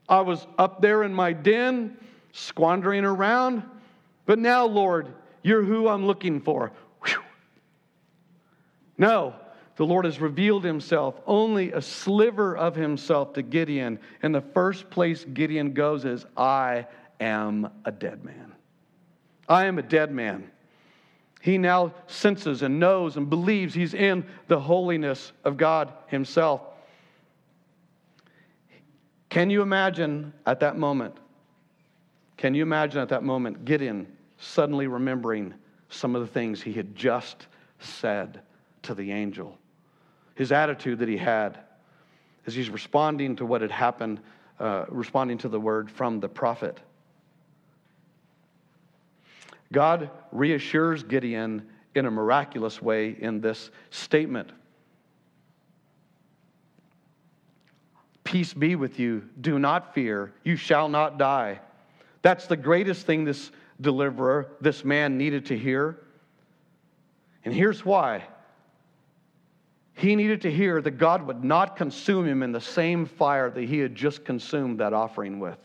I 0.09 0.21
was 0.21 0.47
up 0.59 0.81
there 0.81 1.05
in 1.05 1.15
my 1.15 1.33
den, 1.33 1.97
squandering 2.33 3.05
around, 3.05 3.63
but 4.27 4.39
now, 4.39 4.67
Lord, 4.67 5.09
you're 5.43 5.63
who 5.63 5.89
I'm 5.89 6.07
looking 6.07 6.41
for. 6.41 6.73
Whew. 7.05 7.23
No, 8.99 9.35
the 9.77 9.87
Lord 9.87 10.05
has 10.05 10.21
revealed 10.21 10.65
himself, 10.65 11.21
only 11.27 11.73
a 11.73 11.81
sliver 11.81 12.57
of 12.57 12.77
himself 12.77 13.33
to 13.35 13.43
Gideon. 13.43 13.99
And 14.23 14.35
the 14.35 14.41
first 14.41 14.91
place 14.91 15.25
Gideon 15.25 15.73
goes 15.73 16.05
is, 16.05 16.27
I 16.37 16.87
am 17.21 17.71
a 17.85 17.93
dead 17.93 18.25
man. 18.25 18.53
I 19.49 19.67
am 19.67 19.79
a 19.79 19.83
dead 19.83 20.13
man. 20.13 20.51
He 21.43 21.59
now 21.59 21.93
senses 22.07 22.63
and 22.63 22.79
knows 22.79 23.17
and 23.17 23.29
believes 23.29 23.75
he's 23.75 23.95
in 23.95 24.25
the 24.47 24.61
holiness 24.61 25.33
of 25.43 25.57
God 25.57 25.93
himself. 26.07 26.61
Can 29.29 29.51
you 29.51 29.61
imagine 29.61 30.33
at 30.47 30.61
that 30.61 30.79
moment? 30.79 31.17
Can 32.37 32.55
you 32.55 32.63
imagine 32.63 33.01
at 33.01 33.09
that 33.09 33.25
moment 33.25 33.65
Gideon 33.65 34.07
suddenly 34.39 34.87
remembering 34.87 35.53
some 35.89 36.15
of 36.15 36.23
the 36.23 36.29
things 36.29 36.63
he 36.63 36.73
had 36.73 36.95
just 36.95 37.49
said 37.81 38.43
to 38.83 38.95
the 38.95 39.11
angel? 39.11 39.59
His 40.37 40.53
attitude 40.53 41.01
that 41.01 41.09
he 41.09 41.17
had 41.17 41.59
as 42.47 42.55
he's 42.55 42.71
responding 42.71 43.35
to 43.35 43.45
what 43.45 43.63
had 43.63 43.73
happened, 43.73 44.21
uh, 44.61 44.85
responding 44.89 45.39
to 45.39 45.49
the 45.49 45.59
word 45.59 45.91
from 45.91 46.21
the 46.21 46.29
prophet. 46.29 46.79
God 49.73 50.11
reassures 50.31 51.03
Gideon 51.03 51.67
in 51.95 52.07
a 52.07 52.11
miraculous 52.11 52.81
way 52.81 53.17
in 53.19 53.41
this 53.41 53.71
statement 53.91 54.53
Peace 58.33 58.55
be 58.55 58.77
with 58.77 58.99
you. 58.99 59.29
Do 59.43 59.59
not 59.59 59.95
fear. 59.95 60.33
You 60.43 60.57
shall 60.57 60.89
not 60.89 61.19
die. 61.19 61.61
That's 62.23 62.47
the 62.47 62.57
greatest 62.57 63.05
thing 63.05 63.25
this 63.25 63.51
deliverer, 63.79 64.53
this 64.59 64.87
man, 64.87 65.19
needed 65.19 65.45
to 65.47 65.59
hear. 65.59 65.99
And 67.45 67.53
here's 67.53 67.85
why 67.85 68.25
he 69.95 70.17
needed 70.17 70.41
to 70.43 70.51
hear 70.51 70.81
that 70.81 70.93
God 70.93 71.27
would 71.27 71.45
not 71.45 71.77
consume 71.77 72.27
him 72.27 72.43
in 72.43 72.53
the 72.53 72.61
same 72.61 73.05
fire 73.05 73.51
that 73.51 73.65
he 73.65 73.79
had 73.81 73.95
just 73.95 74.25
consumed 74.25 74.81
that 74.81 74.95
offering 74.95 75.39
with. 75.39 75.59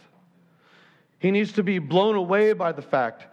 He 1.19 1.31
needs 1.31 1.53
to 1.53 1.63
be 1.63 1.79
blown 1.79 2.15
away 2.15 2.51
by 2.51 2.73
the 2.73 2.81
fact, 2.81 3.27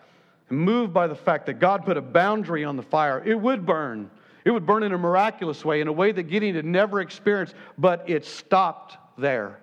moved 0.55 0.93
by 0.93 1.07
the 1.07 1.15
fact 1.15 1.47
that 1.47 1.55
God 1.55 1.85
put 1.85 1.97
a 1.97 2.03
boundary 2.03 2.65
on 2.65 2.77
the 2.77 2.83
fire. 2.83 3.23
It 3.25 3.35
would 3.35 3.67
burn. 3.67 4.11
It 4.45 4.51
would 4.51 4.67
burn 4.67 4.83
in 4.83 4.93
a 4.93 4.99
miraculous 4.99 5.65
way, 5.65 5.81
in 5.81 5.89
a 5.89 5.93
way 5.93 6.13
that 6.13 6.25
Gideon 6.25 6.55
had 6.55 6.65
never 6.65 7.01
experienced, 7.01 7.55
but 7.79 8.09
it 8.09 8.25
stopped 8.25 8.99
there. 9.17 9.61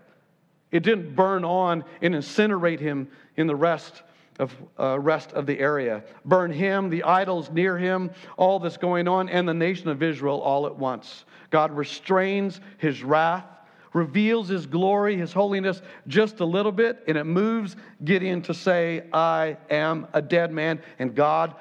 It 0.71 0.83
didn't 0.83 1.15
burn 1.15 1.45
on 1.45 1.83
and 2.01 2.15
incinerate 2.15 2.79
him 2.79 3.09
in 3.35 3.47
the 3.47 3.55
rest 3.55 4.03
of 4.39 4.55
uh, 4.79 4.97
rest 4.99 5.33
of 5.33 5.45
the 5.45 5.59
area. 5.59 6.03
Burn 6.25 6.51
him, 6.51 6.89
the 6.89 7.03
idols 7.03 7.51
near 7.51 7.77
him, 7.77 8.09
all 8.37 8.59
that's 8.59 8.77
going 8.77 9.07
on, 9.07 9.29
and 9.29 9.47
the 9.47 9.53
nation 9.53 9.89
of 9.89 10.01
Israel 10.01 10.39
all 10.41 10.65
at 10.65 10.75
once. 10.75 11.25
God 11.51 11.71
restrains 11.71 12.59
his 12.77 13.03
wrath, 13.03 13.45
reveals 13.93 14.47
his 14.47 14.65
glory, 14.65 15.17
his 15.17 15.33
holiness 15.33 15.81
just 16.07 16.39
a 16.39 16.45
little 16.45 16.71
bit, 16.71 17.03
and 17.07 17.17
it 17.17 17.25
moves 17.25 17.75
Gideon 18.03 18.41
to 18.43 18.53
say, 18.53 19.03
I 19.11 19.57
am 19.69 20.07
a 20.13 20.21
dead 20.21 20.51
man. 20.51 20.81
And 20.99 21.15
God 21.15 21.55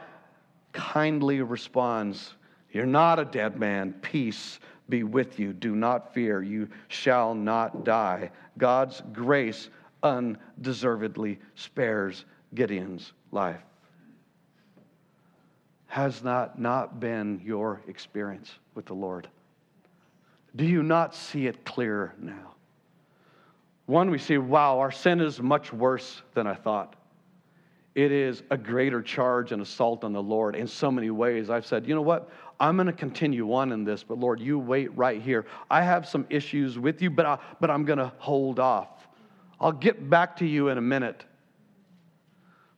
kindly 0.73 1.43
responds, 1.43 2.35
You're 2.73 2.87
not 2.87 3.19
a 3.19 3.25
dead 3.25 3.59
man. 3.59 3.95
Peace 4.01 4.61
be 4.89 5.03
with 5.03 5.39
you. 5.39 5.53
Do 5.53 5.75
not 5.75 6.15
fear. 6.15 6.43
You 6.43 6.69
shall 6.89 7.35
not 7.35 7.85
die. 7.85 8.31
God's 8.59 9.03
grace 9.13 9.71
undeservedly 10.03 11.39
spares 11.55 12.25
Gideon's 12.55 13.13
life. 13.33 13.63
Has 15.87 16.21
that 16.21 16.59
not 16.59 17.01
been 17.01 17.41
your 17.45 17.81
experience 17.89 18.53
with 18.75 18.87
the 18.87 18.95
Lord? 18.95 19.29
Do 20.57 20.65
you 20.65 20.83
not 20.83 21.15
see 21.15 21.47
it 21.47 21.65
clear 21.65 22.15
now? 22.19 22.55
One, 23.87 24.11
we 24.11 24.19
see, 24.19 24.39
wow, 24.39 24.79
our 24.79 24.93
sin 24.93 25.21
is 25.21 25.41
much 25.41 25.73
worse 25.73 26.23
than 26.35 26.47
I 26.47 26.55
thought. 26.55 26.95
It 27.95 28.13
is 28.13 28.43
a 28.51 28.57
greater 28.57 29.03
charge 29.03 29.51
and 29.51 29.61
assault 29.61 30.05
on 30.05 30.13
the 30.13 30.23
Lord 30.23 30.55
in 30.55 30.69
so 30.69 30.93
many 30.93 31.11
ways. 31.11 31.51
I've 31.51 31.67
said, 31.67 31.87
you 31.87 31.95
know 31.95 32.03
what? 32.03 32.31
I'm 32.61 32.77
going 32.77 32.87
to 32.87 32.93
continue 32.93 33.53
on 33.53 33.73
in 33.73 33.85
this, 33.85 34.05
but 34.05 34.19
Lord, 34.19 34.39
you 34.39 34.59
wait 34.59 34.97
right 34.97 35.21
here. 35.21 35.47
I 35.71 35.83
have 35.83 36.07
some 36.07 36.25
issues 36.31 36.79
with 36.79 37.03
you, 37.03 37.11
but, 37.11 37.27
I, 37.27 37.39
but 37.59 37.71
I'm 37.71 37.85
going 37.85 37.99
to 37.99 38.13
hold 38.19 38.61
off. 38.61 39.09
I'll 39.61 39.73
get 39.73 40.09
back 40.09 40.37
to 40.37 40.47
you 40.47 40.69
in 40.69 40.79
a 40.79 40.83
minute. 40.83 41.25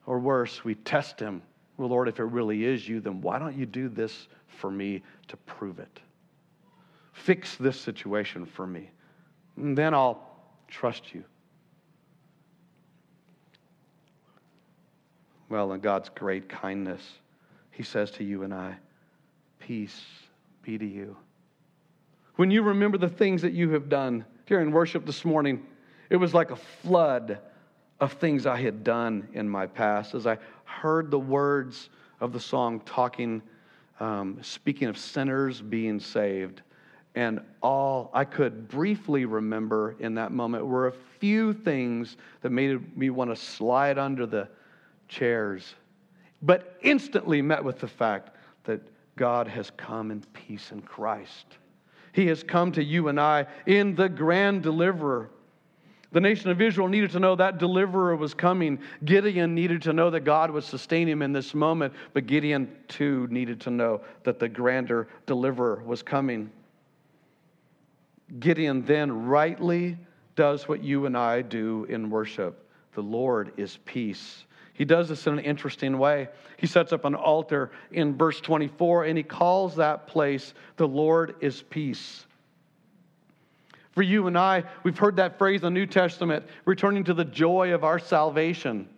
Or 0.06 0.18
worse, 0.18 0.64
we 0.64 0.76
test 0.76 1.20
him. 1.20 1.42
Well, 1.76 1.88
Lord, 1.88 2.08
if 2.08 2.18
it 2.18 2.24
really 2.24 2.64
is 2.64 2.88
you, 2.88 3.00
then 3.00 3.20
why 3.20 3.38
don't 3.38 3.56
you 3.56 3.66
do 3.66 3.88
this 3.88 4.28
for 4.46 4.70
me 4.70 5.02
to 5.28 5.36
prove 5.36 5.78
it? 5.78 6.00
Fix 7.12 7.56
this 7.56 7.80
situation 7.80 8.44
for 8.46 8.66
me. 8.66 8.90
And 9.56 9.76
then 9.76 9.94
I'll 9.94 10.22
trust 10.68 11.14
you. 11.14 11.24
Well, 15.48 15.72
in 15.72 15.80
God's 15.80 16.08
great 16.08 16.48
kindness, 16.48 17.02
He 17.70 17.82
says 17.82 18.10
to 18.12 18.24
you 18.24 18.42
and 18.42 18.54
I, 18.54 18.76
Peace 19.60 20.02
be 20.62 20.78
to 20.78 20.86
you. 20.86 21.16
When 22.36 22.50
you 22.50 22.62
remember 22.62 22.98
the 22.98 23.08
things 23.08 23.42
that 23.42 23.52
you 23.52 23.70
have 23.70 23.88
done, 23.88 24.24
here 24.46 24.60
in 24.60 24.72
worship 24.72 25.04
this 25.04 25.24
morning, 25.24 25.64
it 26.10 26.16
was 26.16 26.34
like 26.34 26.50
a 26.50 26.56
flood 26.56 27.38
of 28.00 28.14
things 28.14 28.46
I 28.46 28.60
had 28.60 28.82
done 28.82 29.28
in 29.34 29.48
my 29.48 29.66
past. 29.66 30.14
As 30.14 30.26
I 30.26 30.38
heard 30.64 31.10
the 31.10 31.18
words 31.18 31.90
of 32.20 32.32
the 32.32 32.40
song 32.40 32.80
talking, 32.84 33.42
um, 34.00 34.38
speaking 34.42 34.88
of 34.88 34.98
sinners 34.98 35.60
being 35.60 36.00
saved, 36.00 36.62
and 37.14 37.40
all 37.62 38.10
I 38.14 38.24
could 38.24 38.68
briefly 38.68 39.24
remember 39.24 39.96
in 40.00 40.14
that 40.14 40.32
moment 40.32 40.66
were 40.66 40.88
a 40.88 40.92
few 41.20 41.52
things 41.52 42.16
that 42.40 42.50
made 42.50 42.96
me 42.96 43.10
want 43.10 43.30
to 43.30 43.36
slide 43.36 43.98
under 43.98 44.24
the 44.24 44.48
chairs, 45.08 45.74
but 46.40 46.78
instantly 46.82 47.42
met 47.42 47.62
with 47.62 47.80
the 47.80 47.88
fact 47.88 48.30
that 48.64 48.80
God 49.16 49.46
has 49.46 49.70
come 49.76 50.10
in 50.10 50.22
peace 50.32 50.72
in 50.72 50.80
Christ. 50.80 51.58
He 52.12 52.26
has 52.28 52.42
come 52.42 52.72
to 52.72 52.82
you 52.82 53.08
and 53.08 53.20
I 53.20 53.46
in 53.66 53.94
the 53.94 54.08
grand 54.08 54.62
deliverer. 54.62 55.30
The 56.12 56.20
nation 56.20 56.50
of 56.50 56.60
Israel 56.60 56.88
needed 56.88 57.10
to 57.12 57.20
know 57.20 57.34
that 57.36 57.58
deliverer 57.58 58.16
was 58.16 58.34
coming. 58.34 58.78
Gideon 59.04 59.54
needed 59.54 59.82
to 59.82 59.94
know 59.94 60.10
that 60.10 60.20
God 60.20 60.50
would 60.50 60.64
sustain 60.64 61.08
him 61.08 61.22
in 61.22 61.32
this 61.32 61.54
moment, 61.54 61.94
but 62.12 62.26
Gideon 62.26 62.70
too 62.88 63.26
needed 63.30 63.62
to 63.62 63.70
know 63.70 64.02
that 64.24 64.38
the 64.38 64.48
grander 64.48 65.08
deliverer 65.24 65.82
was 65.84 66.02
coming. 66.02 66.50
Gideon 68.38 68.84
then 68.84 69.26
rightly 69.26 69.98
does 70.36 70.66
what 70.68 70.82
you 70.82 71.06
and 71.06 71.16
I 71.16 71.42
do 71.42 71.84
in 71.88 72.10
worship. 72.10 72.68
The 72.94 73.02
Lord 73.02 73.52
is 73.56 73.78
peace. 73.84 74.44
He 74.74 74.84
does 74.84 75.08
this 75.08 75.26
in 75.26 75.34
an 75.34 75.44
interesting 75.44 75.98
way. 75.98 76.28
He 76.56 76.66
sets 76.66 76.92
up 76.92 77.04
an 77.04 77.14
altar 77.14 77.70
in 77.90 78.16
verse 78.16 78.40
24 78.40 79.04
and 79.04 79.16
he 79.18 79.22
calls 79.22 79.76
that 79.76 80.06
place, 80.06 80.54
The 80.76 80.88
Lord 80.88 81.36
is 81.40 81.62
Peace. 81.62 82.24
For 83.92 84.02
you 84.02 84.26
and 84.26 84.38
I, 84.38 84.64
we've 84.84 84.96
heard 84.96 85.16
that 85.16 85.36
phrase 85.36 85.60
in 85.60 85.74
the 85.74 85.78
New 85.78 85.86
Testament, 85.86 86.46
returning 86.64 87.04
to 87.04 87.14
the 87.14 87.26
joy 87.26 87.74
of 87.74 87.84
our 87.84 87.98
salvation. 87.98 88.88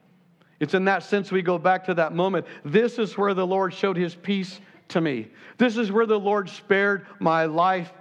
It's 0.61 0.75
in 0.75 0.85
that 0.85 1.03
sense 1.03 1.33
we 1.33 1.43
go 1.43 1.59
back 1.59 1.85
to 1.87 1.95
that 1.95 2.15
moment. 2.15 2.47
This 2.65 3.01
is 3.01 3.19
where 3.19 3.35
the 3.35 3.47
Lord 3.47 3.75
showed 3.75 3.97
his 3.97 4.15
peace 4.15 4.61
to 4.89 5.01
me. 5.01 5.29
This 5.59 5.77
is 5.77 5.91
where 5.91 6.07
the 6.07 6.19
Lord 6.19 6.49
spared 6.49 7.07
my 7.19 7.47
life 7.47 7.93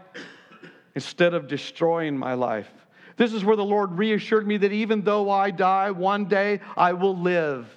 instead 0.95 1.33
of 1.33 1.47
destroying 1.47 2.17
my 2.17 2.33
life. 2.33 2.69
This 3.15 3.33
is 3.33 3.45
where 3.45 3.55
the 3.55 3.65
Lord 3.65 3.97
reassured 3.97 4.47
me 4.47 4.57
that 4.57 4.71
even 4.71 5.01
though 5.01 5.29
I 5.29 5.51
die 5.51 5.91
one 5.91 6.25
day, 6.25 6.61
I 6.75 6.93
will 6.93 7.17
live 7.17 7.67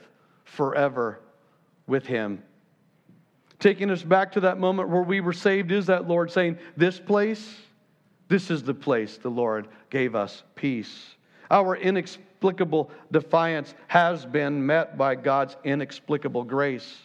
forever 0.44 1.20
with 1.86 2.06
Him. 2.06 2.42
Taking 3.58 3.90
us 3.90 4.02
back 4.02 4.32
to 4.32 4.40
that 4.40 4.58
moment 4.58 4.88
where 4.88 5.02
we 5.02 5.20
were 5.20 5.32
saved 5.32 5.72
is 5.72 5.86
that 5.86 6.08
Lord 6.08 6.30
saying, 6.30 6.58
This 6.76 6.98
place, 6.98 7.56
this 8.28 8.50
is 8.50 8.62
the 8.62 8.74
place 8.74 9.18
the 9.18 9.30
Lord 9.30 9.68
gave 9.90 10.14
us 10.14 10.42
peace. 10.54 11.14
Our 11.50 11.76
inexplicable 11.76 12.90
defiance 13.12 13.74
has 13.88 14.26
been 14.26 14.66
met 14.66 14.98
by 14.98 15.14
God's 15.14 15.56
inexplicable 15.64 16.44
grace. 16.44 16.96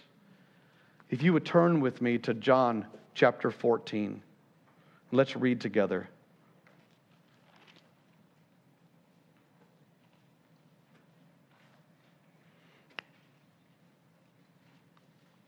If 1.09 1.21
you 1.21 1.33
would 1.33 1.45
turn 1.45 1.79
with 1.79 2.01
me 2.01 2.17
to 2.19 2.33
John 2.33 2.85
chapter 3.13 3.51
14, 3.51 4.21
let's 5.11 5.35
read 5.35 5.61
together. 5.61 6.09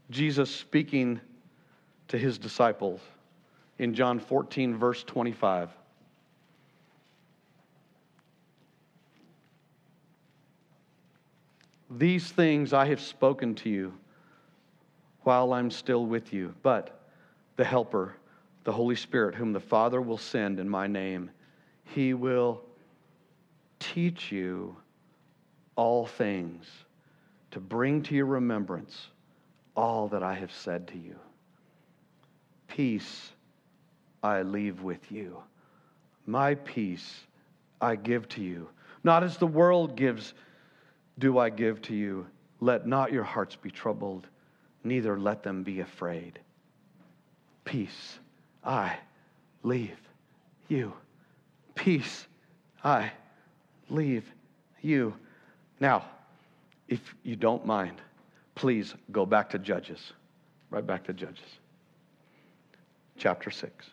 Jesus 0.09 0.53
speaking 0.53 1.20
to 2.09 2.18
his 2.18 2.38
disciples 2.38 3.01
in 3.80 3.93
John 3.95 4.20
14, 4.20 4.78
verse 4.78 5.03
25. 5.03 5.70
These 11.89 12.32
things 12.32 12.74
I 12.74 12.86
have 12.86 13.01
spoken 13.01 13.55
to 13.55 13.70
you 13.70 13.93
while 15.22 15.53
I'm 15.53 15.72
still 15.72 16.05
with 16.05 16.34
you, 16.34 16.53
but 16.61 17.07
the 17.55 17.64
Helper, 17.64 18.16
the 18.64 18.72
Holy 18.72 18.95
Spirit, 18.95 19.36
whom 19.36 19.53
the 19.53 19.59
Father 19.59 20.01
will 20.01 20.18
send 20.18 20.59
in 20.59 20.70
my 20.70 20.88
name. 20.88 21.30
He 21.84 22.14
will 22.14 22.61
teach 23.80 24.32
you 24.32 24.76
all 25.76 26.05
things 26.05 26.66
to 27.51 27.59
bring 27.59 28.01
to 28.03 28.16
your 28.16 28.26
remembrance 28.26 29.07
all 29.76 30.07
that 30.09 30.24
I 30.24 30.34
have 30.36 30.51
said 30.51 30.88
to 30.89 30.97
you. 30.97 31.16
Peace 32.68 33.32
I 34.24 34.41
leave 34.43 34.82
with 34.82 35.11
you. 35.11 35.38
My 36.26 36.55
peace 36.55 37.22
I 37.82 37.95
give 37.95 38.30
to 38.30 38.41
you. 38.41 38.70
Not 39.03 39.24
as 39.24 39.38
the 39.38 39.47
world 39.47 39.95
gives, 39.95 40.34
do 41.20 41.38
I 41.38 41.49
give 41.49 41.82
to 41.84 41.95
you. 41.95 42.26
Let 42.61 42.88
not 42.88 43.11
your 43.11 43.24
hearts 43.24 43.57
be 43.57 43.70
troubled, 43.70 44.28
neither 44.86 45.20
let 45.20 45.43
them 45.43 45.64
be 45.64 45.82
afraid. 45.82 46.39
Peace 47.66 48.20
I 48.64 48.97
leave 49.64 49.97
you. 50.68 50.93
Peace 51.76 52.28
I 52.84 53.11
leave 53.89 54.32
you. 54.82 55.14
Now, 55.80 56.05
if 56.88 57.16
you 57.24 57.36
don't 57.36 57.66
mind, 57.66 58.01
please 58.55 58.93
go 59.11 59.26
back 59.26 59.49
to 59.51 59.59
Judges. 59.59 60.14
Right 60.70 60.86
back 60.86 61.03
to 61.05 61.14
Judges. 61.14 61.45
Chapter 63.18 63.51
6. 63.51 63.86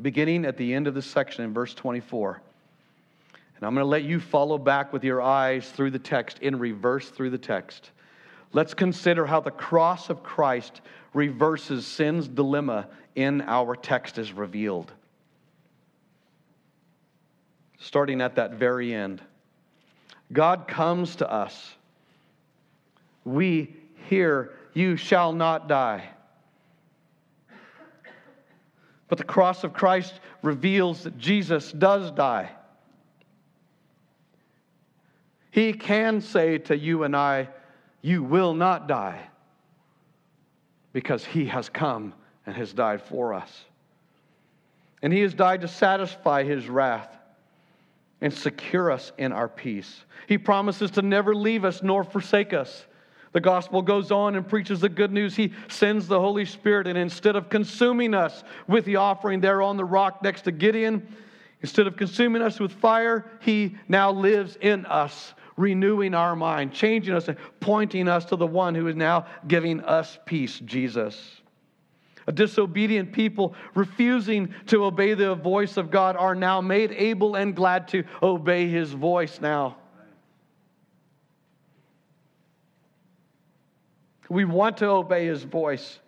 Beginning 0.00 0.44
at 0.44 0.56
the 0.56 0.72
end 0.72 0.86
of 0.86 0.94
this 0.94 1.06
section 1.06 1.44
in 1.44 1.52
verse 1.52 1.74
24. 1.74 2.40
And 3.56 3.66
I'm 3.66 3.74
going 3.74 3.84
to 3.84 3.88
let 3.88 4.04
you 4.04 4.20
follow 4.20 4.56
back 4.56 4.92
with 4.92 5.02
your 5.02 5.20
eyes 5.20 5.68
through 5.70 5.90
the 5.90 5.98
text, 5.98 6.38
in 6.38 6.58
reverse 6.58 7.08
through 7.08 7.30
the 7.30 7.38
text. 7.38 7.90
Let's 8.52 8.72
consider 8.72 9.26
how 9.26 9.40
the 9.40 9.50
cross 9.50 10.10
of 10.10 10.22
Christ 10.22 10.80
reverses 11.12 11.86
sin's 11.86 12.28
dilemma 12.28 12.86
in 13.18 13.40
our 13.48 13.74
text 13.74 14.16
is 14.16 14.32
revealed. 14.32 14.92
Starting 17.80 18.20
at 18.20 18.36
that 18.36 18.52
very 18.52 18.94
end, 18.94 19.20
God 20.32 20.68
comes 20.68 21.16
to 21.16 21.28
us. 21.28 21.74
We 23.24 23.74
hear, 24.08 24.54
You 24.72 24.96
shall 24.96 25.32
not 25.32 25.66
die. 25.66 26.08
But 29.08 29.18
the 29.18 29.24
cross 29.24 29.64
of 29.64 29.72
Christ 29.72 30.20
reveals 30.42 31.02
that 31.02 31.18
Jesus 31.18 31.72
does 31.72 32.12
die. 32.12 32.50
He 35.50 35.72
can 35.72 36.20
say 36.20 36.58
to 36.58 36.78
you 36.78 37.02
and 37.02 37.16
I, 37.16 37.48
You 38.00 38.22
will 38.22 38.54
not 38.54 38.86
die, 38.86 39.28
because 40.92 41.24
He 41.24 41.46
has 41.46 41.68
come 41.68 42.14
and 42.48 42.56
has 42.56 42.72
died 42.72 43.02
for 43.02 43.34
us. 43.34 43.64
And 45.02 45.12
He 45.12 45.20
has 45.20 45.34
died 45.34 45.60
to 45.60 45.68
satisfy 45.68 46.44
His 46.44 46.66
wrath 46.66 47.14
and 48.22 48.32
secure 48.32 48.90
us 48.90 49.12
in 49.18 49.32
our 49.32 49.48
peace. 49.48 50.06
He 50.26 50.38
promises 50.38 50.90
to 50.92 51.02
never 51.02 51.34
leave 51.34 51.66
us 51.66 51.82
nor 51.82 52.04
forsake 52.04 52.54
us. 52.54 52.86
The 53.32 53.40
gospel 53.42 53.82
goes 53.82 54.10
on 54.10 54.34
and 54.34 54.48
preaches 54.48 54.80
the 54.80 54.88
good 54.88 55.12
news. 55.12 55.36
He 55.36 55.52
sends 55.68 56.08
the 56.08 56.18
Holy 56.18 56.46
Spirit, 56.46 56.86
and 56.86 56.96
instead 56.96 57.36
of 57.36 57.50
consuming 57.50 58.14
us 58.14 58.42
with 58.66 58.86
the 58.86 58.96
offering 58.96 59.42
there 59.42 59.60
on 59.60 59.76
the 59.76 59.84
rock 59.84 60.22
next 60.22 60.42
to 60.42 60.50
Gideon, 60.50 61.06
instead 61.60 61.86
of 61.86 61.98
consuming 61.98 62.40
us 62.40 62.58
with 62.58 62.72
fire, 62.72 63.30
He 63.40 63.76
now 63.88 64.10
lives 64.10 64.56
in 64.62 64.86
us 64.86 65.34
renewing 65.58 66.14
our 66.14 66.34
mind, 66.34 66.72
changing 66.72 67.14
us, 67.14 67.28
and 67.28 67.36
pointing 67.60 68.08
us 68.08 68.24
to 68.24 68.36
the 68.36 68.46
one 68.46 68.74
who 68.74 68.86
is 68.86 68.96
now 68.96 69.26
giving 69.46 69.80
us 69.80 70.18
peace, 70.24 70.58
Jesus. 70.60 71.37
A 72.28 72.32
disobedient 72.32 73.10
people 73.10 73.54
refusing 73.74 74.54
to 74.66 74.84
obey 74.84 75.14
the 75.14 75.34
voice 75.34 75.78
of 75.78 75.90
God 75.90 76.14
are 76.14 76.34
now 76.34 76.60
made 76.60 76.92
able 76.92 77.36
and 77.36 77.56
glad 77.56 77.88
to 77.88 78.04
obey 78.22 78.68
his 78.68 78.92
voice 78.92 79.40
now. 79.40 79.78
We 84.28 84.44
want 84.44 84.76
to 84.76 84.88
obey 84.88 85.24
his 85.24 85.42
voice. 85.42 86.00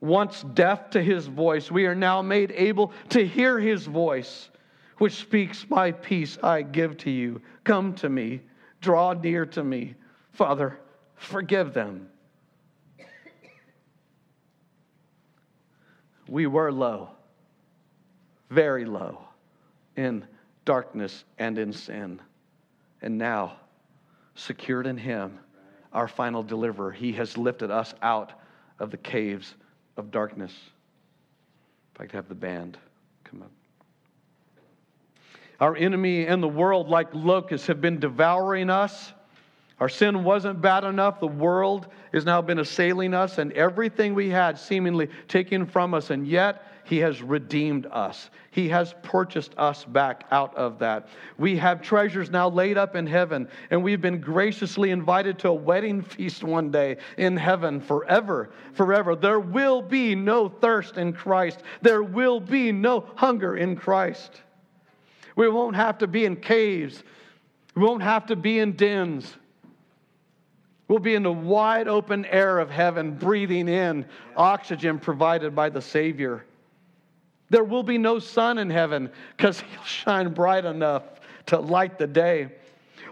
Once 0.00 0.44
deaf 0.54 0.90
to 0.90 1.02
his 1.02 1.26
voice, 1.26 1.68
we 1.68 1.86
are 1.86 1.96
now 1.96 2.22
made 2.22 2.52
able 2.52 2.92
to 3.08 3.26
hear 3.26 3.58
his 3.58 3.86
voice 3.86 4.50
which 4.98 5.14
speaks, 5.14 5.66
My 5.68 5.90
peace 5.90 6.38
I 6.44 6.62
give 6.62 6.96
to 6.98 7.10
you. 7.10 7.42
Come 7.64 7.92
to 7.94 8.08
me, 8.08 8.42
draw 8.80 9.14
near 9.14 9.44
to 9.46 9.64
me. 9.64 9.96
Father, 10.30 10.78
forgive 11.16 11.74
them. 11.74 12.08
We 16.28 16.46
were 16.46 16.72
low, 16.72 17.10
very 18.50 18.84
low, 18.84 19.20
in 19.96 20.24
darkness 20.64 21.24
and 21.38 21.58
in 21.58 21.72
sin. 21.72 22.20
And 23.00 23.16
now, 23.16 23.56
secured 24.34 24.86
in 24.86 24.96
Him, 24.96 25.38
our 25.92 26.08
final 26.08 26.42
deliverer, 26.42 26.92
He 26.92 27.12
has 27.12 27.38
lifted 27.38 27.70
us 27.70 27.94
out 28.02 28.32
of 28.78 28.90
the 28.90 28.96
caves 28.96 29.54
of 29.96 30.10
darkness. 30.10 30.52
If 31.94 32.00
I 32.00 32.04
could 32.04 32.16
have 32.16 32.28
the 32.28 32.34
band 32.34 32.76
come 33.24 33.42
up. 33.42 33.50
Our 35.58 35.74
enemy 35.74 36.26
and 36.26 36.42
the 36.42 36.48
world, 36.48 36.88
like 36.88 37.08
locusts, 37.14 37.68
have 37.68 37.80
been 37.80 37.98
devouring 37.98 38.68
us. 38.68 39.12
Our 39.78 39.90
sin 39.90 40.24
wasn't 40.24 40.62
bad 40.62 40.84
enough. 40.84 41.20
The 41.20 41.26
world 41.26 41.88
has 42.14 42.24
now 42.24 42.40
been 42.40 42.58
assailing 42.58 43.12
us, 43.12 43.36
and 43.36 43.52
everything 43.52 44.14
we 44.14 44.30
had 44.30 44.58
seemingly 44.58 45.10
taken 45.28 45.66
from 45.66 45.92
us, 45.92 46.08
and 46.08 46.26
yet 46.26 46.64
He 46.84 46.98
has 46.98 47.20
redeemed 47.20 47.86
us. 47.90 48.30
He 48.50 48.70
has 48.70 48.94
purchased 49.02 49.52
us 49.58 49.84
back 49.84 50.24
out 50.30 50.56
of 50.56 50.78
that. 50.78 51.08
We 51.36 51.58
have 51.58 51.82
treasures 51.82 52.30
now 52.30 52.48
laid 52.48 52.78
up 52.78 52.96
in 52.96 53.06
heaven, 53.06 53.48
and 53.70 53.84
we've 53.84 54.00
been 54.00 54.18
graciously 54.18 54.92
invited 54.92 55.38
to 55.40 55.48
a 55.48 55.54
wedding 55.54 56.00
feast 56.00 56.42
one 56.42 56.70
day 56.70 56.96
in 57.18 57.36
heaven 57.36 57.78
forever, 57.78 58.48
forever. 58.72 59.14
There 59.14 59.40
will 59.40 59.82
be 59.82 60.14
no 60.14 60.48
thirst 60.48 60.96
in 60.96 61.12
Christ, 61.12 61.62
there 61.82 62.02
will 62.02 62.40
be 62.40 62.72
no 62.72 63.10
hunger 63.16 63.58
in 63.58 63.76
Christ. 63.76 64.40
We 65.34 65.50
won't 65.50 65.76
have 65.76 65.98
to 65.98 66.06
be 66.06 66.24
in 66.24 66.36
caves. 66.36 67.04
We 67.74 67.82
won't 67.82 68.02
have 68.02 68.24
to 68.28 68.36
be 68.36 68.58
in 68.58 68.72
dens. 68.72 69.36
We'll 70.88 70.98
be 71.00 71.14
in 71.14 71.22
the 71.22 71.32
wide 71.32 71.88
open 71.88 72.24
air 72.26 72.58
of 72.58 72.70
heaven, 72.70 73.12
breathing 73.12 73.68
in 73.68 74.06
oxygen 74.36 74.98
provided 74.98 75.54
by 75.54 75.68
the 75.68 75.82
Savior. 75.82 76.44
There 77.50 77.64
will 77.64 77.82
be 77.82 77.98
no 77.98 78.18
sun 78.18 78.58
in 78.58 78.70
heaven 78.70 79.10
because 79.36 79.60
He'll 79.60 79.84
shine 79.84 80.32
bright 80.32 80.64
enough 80.64 81.02
to 81.46 81.58
light 81.58 81.98
the 81.98 82.06
day. 82.06 82.50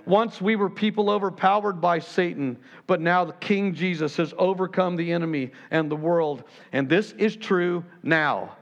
Once 0.06 0.40
we 0.40 0.54
were 0.54 0.68
people 0.68 1.08
overpowered 1.08 1.80
by 1.80 1.98
Satan, 1.98 2.58
but 2.86 3.00
now 3.00 3.24
the 3.24 3.32
King 3.34 3.74
Jesus 3.74 4.16
has 4.18 4.34
overcome 4.36 4.96
the 4.96 5.12
enemy 5.12 5.50
and 5.70 5.90
the 5.90 5.96
world. 5.96 6.44
And 6.72 6.88
this 6.88 7.12
is 7.12 7.36
true 7.36 7.82
now. 8.02 8.56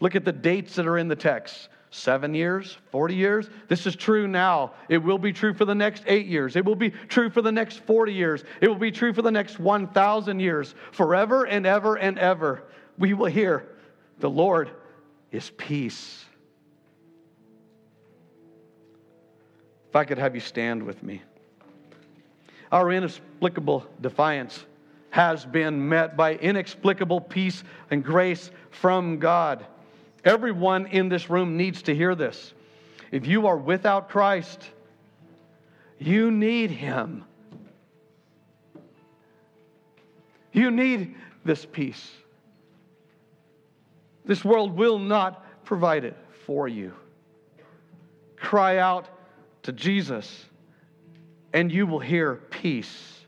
Look 0.00 0.14
at 0.14 0.24
the 0.24 0.32
dates 0.32 0.74
that 0.76 0.86
are 0.86 0.98
in 0.98 1.08
the 1.08 1.16
text 1.16 1.68
seven 1.94 2.34
years, 2.34 2.76
40 2.90 3.14
years. 3.14 3.48
This 3.68 3.86
is 3.86 3.94
true 3.94 4.26
now. 4.26 4.72
It 4.88 4.98
will 4.98 5.18
be 5.18 5.32
true 5.32 5.54
for 5.54 5.64
the 5.64 5.74
next 5.74 6.02
eight 6.06 6.26
years. 6.26 6.56
It 6.56 6.64
will 6.64 6.74
be 6.74 6.90
true 6.90 7.30
for 7.30 7.40
the 7.40 7.52
next 7.52 7.78
40 7.86 8.12
years. 8.12 8.44
It 8.60 8.68
will 8.68 8.74
be 8.74 8.90
true 8.90 9.12
for 9.12 9.22
the 9.22 9.30
next 9.30 9.60
1,000 9.60 10.40
years. 10.40 10.74
Forever 10.90 11.44
and 11.44 11.64
ever 11.66 11.96
and 11.96 12.18
ever, 12.18 12.64
we 12.98 13.14
will 13.14 13.26
hear 13.26 13.68
the 14.18 14.28
Lord 14.28 14.70
is 15.30 15.50
peace. 15.50 16.24
If 19.88 19.96
I 19.96 20.04
could 20.04 20.18
have 20.18 20.34
you 20.34 20.40
stand 20.40 20.82
with 20.82 21.00
me. 21.02 21.22
Our 22.72 22.90
inexplicable 22.90 23.86
defiance 24.00 24.64
has 25.10 25.46
been 25.46 25.88
met 25.88 26.16
by 26.16 26.34
inexplicable 26.34 27.20
peace 27.20 27.62
and 27.92 28.02
grace 28.02 28.50
from 28.70 29.20
God. 29.20 29.64
Everyone 30.24 30.86
in 30.86 31.08
this 31.08 31.28
room 31.28 31.56
needs 31.56 31.82
to 31.82 31.94
hear 31.94 32.14
this. 32.14 32.54
If 33.10 33.26
you 33.26 33.46
are 33.46 33.56
without 33.56 34.08
Christ, 34.08 34.62
you 35.98 36.30
need 36.30 36.70
Him. 36.70 37.24
You 40.52 40.70
need 40.70 41.14
this 41.44 41.66
peace. 41.66 42.10
This 44.24 44.44
world 44.44 44.76
will 44.76 44.98
not 44.98 45.44
provide 45.64 46.04
it 46.04 46.16
for 46.46 46.68
you. 46.68 46.94
Cry 48.36 48.78
out 48.78 49.08
to 49.64 49.72
Jesus, 49.72 50.46
and 51.52 51.70
you 51.70 51.86
will 51.86 51.98
hear 51.98 52.36
peace 52.50 53.20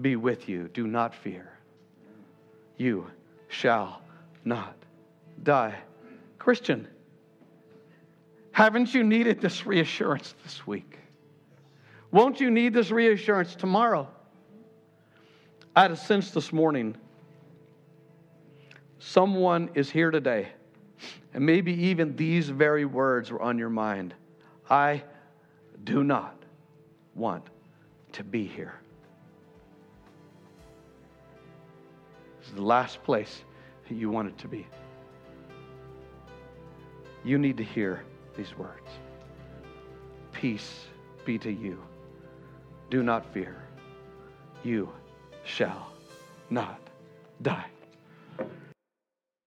be 0.00 0.16
with 0.16 0.48
you. 0.48 0.68
Do 0.68 0.86
not 0.86 1.14
fear. 1.14 1.52
You 2.76 3.06
shall 3.48 4.02
not 4.44 4.74
die. 5.42 5.76
Christian, 6.42 6.88
haven't 8.50 8.92
you 8.92 9.04
needed 9.04 9.40
this 9.40 9.64
reassurance 9.64 10.34
this 10.42 10.66
week? 10.66 10.98
Won't 12.10 12.40
you 12.40 12.50
need 12.50 12.74
this 12.74 12.90
reassurance 12.90 13.54
tomorrow? 13.54 14.08
I 15.76 15.82
had 15.82 15.92
a 15.92 15.96
sense 15.96 16.32
this 16.32 16.52
morning 16.52 16.96
someone 18.98 19.70
is 19.74 19.88
here 19.88 20.10
today, 20.10 20.48
and 21.32 21.46
maybe 21.46 21.72
even 21.74 22.16
these 22.16 22.48
very 22.48 22.86
words 22.86 23.30
were 23.30 23.40
on 23.40 23.56
your 23.56 23.70
mind. 23.70 24.12
I 24.68 25.04
do 25.84 26.02
not 26.02 26.42
want 27.14 27.44
to 28.14 28.24
be 28.24 28.48
here. 28.48 28.80
This 32.40 32.48
is 32.48 32.54
the 32.54 32.62
last 32.62 33.00
place 33.04 33.44
you 33.88 34.10
want 34.10 34.26
it 34.26 34.38
to 34.38 34.48
be. 34.48 34.66
You 37.24 37.38
need 37.38 37.56
to 37.56 37.64
hear 37.64 38.04
these 38.36 38.56
words 38.56 38.88
Peace 40.32 40.86
be 41.24 41.38
to 41.38 41.52
you. 41.52 41.78
Do 42.90 43.02
not 43.02 43.24
fear. 43.32 43.56
You 44.64 44.88
shall 45.44 45.92
not 46.50 46.80
die. 47.42 47.70